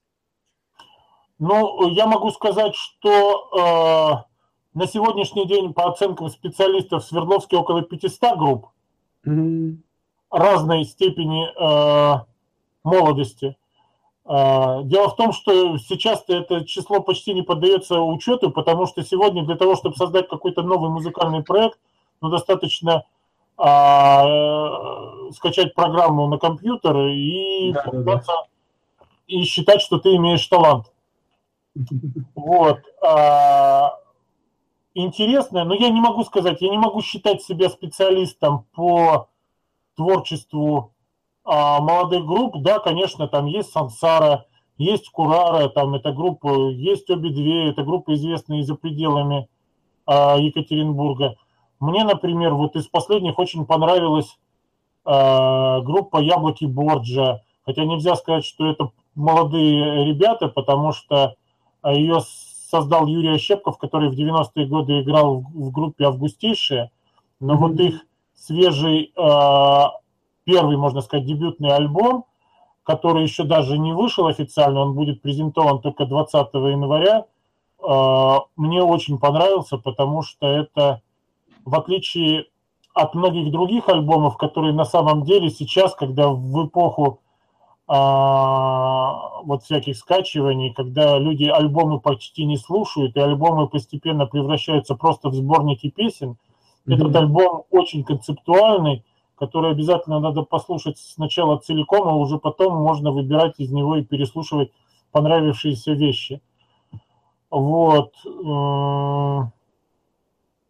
Ну, 1.38 1.90
я 1.90 2.08
могу 2.08 2.30
сказать, 2.32 2.76
что 2.76 4.26
на 4.74 4.88
сегодняшний 4.88 5.48
день, 5.48 5.74
по 5.74 5.90
оценкам 5.90 6.30
специалистов, 6.30 7.04
в 7.04 7.08
Свердловске 7.08 7.58
около 7.58 7.82
500 7.82 8.38
групп 8.38 8.71
mm-hmm. 9.26 9.78
разной 10.30 10.86
степени 10.86 11.48
э, 11.48 12.24
молодости. 12.84 13.56
Э, 14.26 14.82
дело 14.84 15.10
в 15.10 15.16
том, 15.16 15.34
что 15.34 15.78
сейчас 15.78 16.24
это 16.28 16.66
число 16.66 17.02
почти 17.02 17.34
не 17.34 17.42
поддается 17.42 18.00
учету, 18.02 18.52
потому 18.52 18.86
что 18.88 19.04
сегодня 19.04 19.44
для 19.46 19.56
того, 19.56 19.76
чтобы 19.76 19.96
создать 19.96 20.28
какой-то 20.30 20.64
новый 20.64 20.90
музыкальный 20.90 21.44
проект, 21.44 21.80
ну, 22.22 22.30
достаточно 22.30 23.04
э, 23.58 25.32
скачать 25.34 25.74
программу 25.74 26.28
на 26.28 26.38
компьютер 26.38 26.98
и, 27.08 27.74
да, 27.74 27.84
да, 27.92 28.16
да. 28.16 28.46
и 29.28 29.44
считать, 29.44 29.82
что 29.82 30.00
ты 30.00 30.16
имеешь 30.16 30.46
талант. 30.48 30.92
Вот. 32.36 32.80
А, 33.02 33.98
интересное, 34.94 35.64
но 35.64 35.74
я 35.74 35.90
не 35.90 36.00
могу 36.00 36.24
сказать, 36.24 36.62
я 36.62 36.70
не 36.70 36.78
могу 36.78 37.02
считать 37.02 37.42
себя 37.42 37.70
специалистом 37.70 38.66
по 38.74 39.30
творчеству 39.96 40.94
а, 41.44 41.80
молодых 41.80 42.26
групп. 42.26 42.58
Да, 42.62 42.80
конечно, 42.80 43.28
там 43.28 43.46
есть 43.46 43.72
Сансара, 43.72 44.46
есть 44.78 45.10
Курара, 45.10 45.70
там 45.70 45.94
эта 45.96 46.12
группа, 46.12 46.70
есть 46.70 47.10
обе 47.10 47.30
две, 47.30 47.70
это 47.70 47.84
группа 47.84 48.14
известная 48.14 48.64
за 48.64 48.76
пределами 48.76 49.48
а, 50.06 50.38
Екатеринбурга. 50.38 51.36
Мне, 51.80 52.04
например, 52.04 52.54
вот 52.54 52.76
из 52.76 52.88
последних 52.88 53.40
очень 53.40 53.66
понравилась 53.66 54.38
а, 55.06 55.82
группа 55.82 56.18
Яблоки 56.18 56.66
Борджа, 56.66 57.42
хотя 57.66 57.86
нельзя 57.86 58.16
сказать, 58.16 58.46
что 58.46 58.68
это 58.68 58.92
молодые 59.16 60.06
ребята, 60.06 60.48
потому 60.48 60.94
что 60.94 61.36
ее 61.84 62.20
создал 62.72 63.06
Юрий 63.06 63.36
Ощепков, 63.36 63.78
который 63.78 64.10
в 64.10 64.14
90-е 64.14 64.66
годы 64.66 65.02
играл 65.02 65.42
в, 65.42 65.68
в 65.68 65.72
группе 65.72 66.06
«Августейшие», 66.06 66.90
но 67.42 67.54
mm-hmm. 67.54 67.58
вот 67.58 67.80
их 67.82 68.06
свежий, 68.34 69.12
э, 69.14 69.84
первый, 70.46 70.78
можно 70.78 71.02
сказать, 71.02 71.26
дебютный 71.26 71.76
альбом, 71.76 72.26
который 72.84 73.24
еще 73.24 73.44
даже 73.44 73.78
не 73.78 73.92
вышел 73.92 74.28
официально, 74.28 74.80
он 74.80 74.94
будет 74.94 75.22
презентован 75.22 75.82
только 75.82 76.06
20 76.06 76.54
января, 76.54 77.26
э, 77.84 78.36
мне 78.56 78.82
очень 78.82 79.20
понравился, 79.20 79.78
потому 79.78 80.22
что 80.22 80.48
это, 80.48 81.02
в 81.66 81.76
отличие 81.76 82.46
от 82.94 83.14
многих 83.16 83.52
других 83.52 83.90
альбомов, 83.90 84.38
которые 84.38 84.74
на 84.74 84.86
самом 84.86 85.24
деле 85.24 85.50
сейчас, 85.50 85.94
когда 85.94 86.30
в 86.30 86.68
эпоху 86.68 87.20
а, 87.94 89.42
вот 89.44 89.64
всяких 89.64 89.98
скачиваний, 89.98 90.74
когда 90.74 91.20
люди 91.20 91.44
альбомы 91.44 92.00
почти 92.00 92.46
не 92.46 92.56
слушают, 92.56 93.18
и 93.18 93.20
альбомы 93.20 93.68
постепенно 93.68 94.26
превращаются 94.26 94.96
просто 94.96 95.28
в 95.28 95.34
сборники 95.34 95.90
песен. 95.90 96.38
Mm-hmm. 96.88 96.94
Этот 96.94 97.16
альбом 97.18 97.64
очень 97.70 98.06
концептуальный, 98.06 99.04
который 99.36 99.72
обязательно 99.72 100.22
надо 100.22 100.44
послушать 100.44 101.00
сначала 101.00 101.58
целиком, 101.58 102.08
а 102.08 102.16
уже 102.16 102.38
потом 102.38 102.82
можно 102.82 103.12
выбирать 103.12 103.56
из 103.58 103.72
него 103.72 103.98
и 103.98 104.06
переслушивать 104.06 104.72
понравившиеся 105.12 105.92
вещи. 105.92 106.42
Вот. 107.50 108.14
Э, 108.26 109.50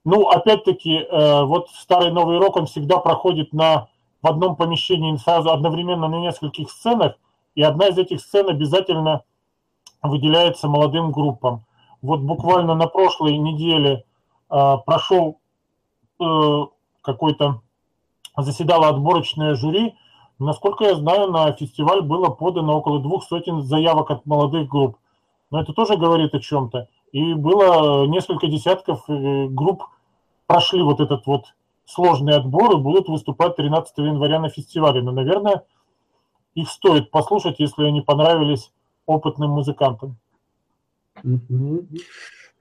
ну, 0.05 0.28
опять-таки, 0.28 0.97
э, 0.97 1.43
вот 1.43 1.69
старый 1.69 2.11
новый 2.11 2.39
рок, 2.39 2.55
он 2.55 2.65
всегда 2.65 2.97
проходит 2.97 3.53
на 3.53 3.89
в 4.22 4.28
одном 4.28 4.55
помещении 4.55 5.15
сразу 5.17 5.51
одновременно 5.51 6.07
на 6.07 6.19
нескольких 6.19 6.69
сценах, 6.69 7.15
и 7.55 7.63
одна 7.63 7.88
из 7.88 7.97
этих 7.97 8.22
сцен 8.22 8.49
обязательно 8.49 9.24
выделяется 10.01 10.67
молодым 10.67 11.11
группам. 11.11 11.65
Вот 12.01 12.22
буквально 12.22 12.76
на 12.76 12.88
прошлой 12.88 13.38
неделе 13.38 14.03
э, 14.49 14.78
прошел 14.86 15.39
э, 16.19 16.65
какой-то 17.01 17.61
заседало 18.38 18.88
отборочное 18.88 19.55
жюри. 19.55 19.95
Насколько 20.39 20.86
я 20.86 20.95
знаю, 20.95 21.32
на 21.32 21.51
фестиваль 21.51 22.01
было 22.01 22.30
подано 22.30 22.78
около 22.78 22.99
двух 22.99 23.24
сотен 23.24 23.61
заявок 23.61 24.09
от 24.09 24.26
молодых 24.26 24.67
групп. 24.67 24.97
Но 25.51 25.61
это 25.61 25.74
тоже 25.74 25.97
говорит 25.97 26.34
о 26.34 26.39
чем-то. 26.39 26.88
И 27.11 27.34
было 27.34 28.05
несколько 28.07 28.47
десятков 28.47 29.03
э, 29.07 29.47
групп 29.47 29.84
прошли 30.47 30.82
вот 30.82 30.99
этот 30.99 31.26
вот 31.28 31.45
сложный 31.86 32.36
отбор 32.36 32.73
и 32.73 32.82
будут 32.82 33.07
выступать 33.07 33.55
13 33.55 33.97
января 33.99 34.39
на 34.39 34.49
фестивале. 34.49 35.01
Но, 35.01 35.11
наверное, 35.11 35.63
их 36.55 36.69
стоит 36.69 37.11
послушать, 37.11 37.59
если 37.59 37.84
они 37.84 38.01
понравились 38.01 38.71
опытным 39.05 39.51
музыкантам. 39.51 40.17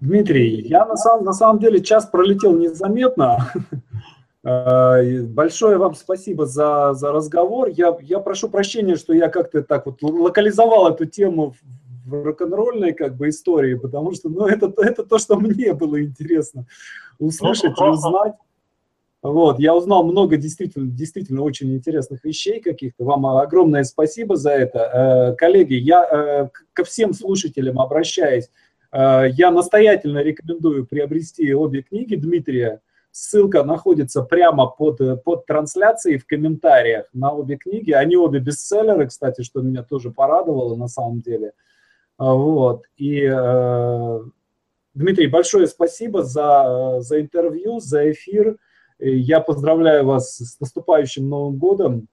Дмитрий, 0.00 0.62
я 0.62 0.86
на 0.86 0.96
самом, 0.96 1.24
на 1.24 1.32
самом 1.32 1.58
деле 1.58 1.82
час 1.82 2.06
пролетел 2.06 2.56
незаметно. 2.56 3.52
Э, 4.42 5.20
большое 5.24 5.76
вам 5.76 5.94
спасибо 5.94 6.46
за, 6.46 6.94
за 6.94 7.12
разговор. 7.12 7.68
Я, 7.68 7.94
я 8.00 8.20
прошу 8.20 8.48
прощения, 8.48 8.96
что 8.96 9.12
я 9.12 9.28
как-то 9.28 9.62
так 9.62 9.84
вот 9.84 10.00
локализовал 10.00 10.88
эту 10.88 11.04
тему 11.04 11.54
в 12.06 12.24
рок-н-ролльной 12.24 12.92
как 12.92 13.16
бы 13.16 13.28
истории, 13.28 13.74
потому 13.74 14.12
что 14.12 14.30
ну, 14.30 14.46
это, 14.46 14.72
это 14.78 15.04
то, 15.04 15.18
что 15.18 15.36
мне 15.36 15.74
было 15.74 16.02
интересно 16.02 16.64
услышать 17.18 17.78
и 17.78 17.84
узнать. 17.84 18.34
Вот, 19.22 19.58
я 19.58 19.74
узнал 19.74 20.02
много 20.04 20.36
действительно, 20.38 20.90
действительно 20.90 21.42
очень 21.42 21.74
интересных 21.74 22.24
вещей 22.24 22.60
каких-то. 22.60 23.04
Вам 23.04 23.26
огромное 23.26 23.84
спасибо 23.84 24.36
за 24.36 24.50
это. 24.50 24.78
Э, 25.32 25.36
коллеги, 25.36 25.74
я 25.74 26.04
э, 26.04 26.48
ко 26.72 26.84
всем 26.84 27.12
слушателям 27.12 27.80
обращаюсь. 27.80 28.48
Я 28.92 29.52
настоятельно 29.52 30.18
рекомендую 30.18 30.84
приобрести 30.84 31.54
обе 31.54 31.82
книги 31.82 32.16
Дмитрия 32.16 32.80
Ссылка 33.12 33.64
находится 33.64 34.22
прямо 34.22 34.66
под, 34.66 35.24
под 35.24 35.44
трансляцией 35.46 36.18
в 36.18 36.26
комментариях 36.26 37.06
на 37.12 37.32
обе 37.32 37.56
книги. 37.56 37.90
Они 37.90 38.16
обе 38.16 38.38
бестселлеры, 38.38 39.08
кстати, 39.08 39.42
что 39.42 39.62
меня 39.62 39.82
тоже 39.82 40.12
порадовало 40.12 40.76
на 40.76 40.86
самом 40.86 41.20
деле. 41.20 41.52
Вот. 42.18 42.84
И, 42.96 43.28
э, 43.28 44.20
Дмитрий, 44.94 45.26
большое 45.26 45.66
спасибо 45.66 46.22
за, 46.22 46.98
за 47.00 47.20
интервью, 47.20 47.80
за 47.80 48.12
эфир. 48.12 48.58
Я 49.00 49.40
поздравляю 49.40 50.06
вас 50.06 50.36
с 50.36 50.60
наступающим 50.60 51.28
Новым 51.28 51.56
годом. 51.56 52.08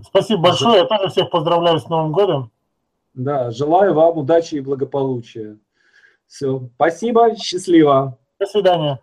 Спасибо 0.00 0.42
большое. 0.42 0.82
Я 0.82 0.84
тоже 0.84 1.08
всех 1.08 1.30
поздравляю 1.30 1.80
с 1.80 1.88
Новым 1.88 2.12
годом. 2.12 2.52
Да, 3.14 3.50
желаю 3.50 3.94
вам 3.94 4.18
удачи 4.18 4.54
и 4.54 4.60
благополучия. 4.60 5.58
Все, 6.26 6.68
спасибо, 6.76 7.34
счастливо. 7.36 8.16
До 8.38 8.46
свидания. 8.46 9.00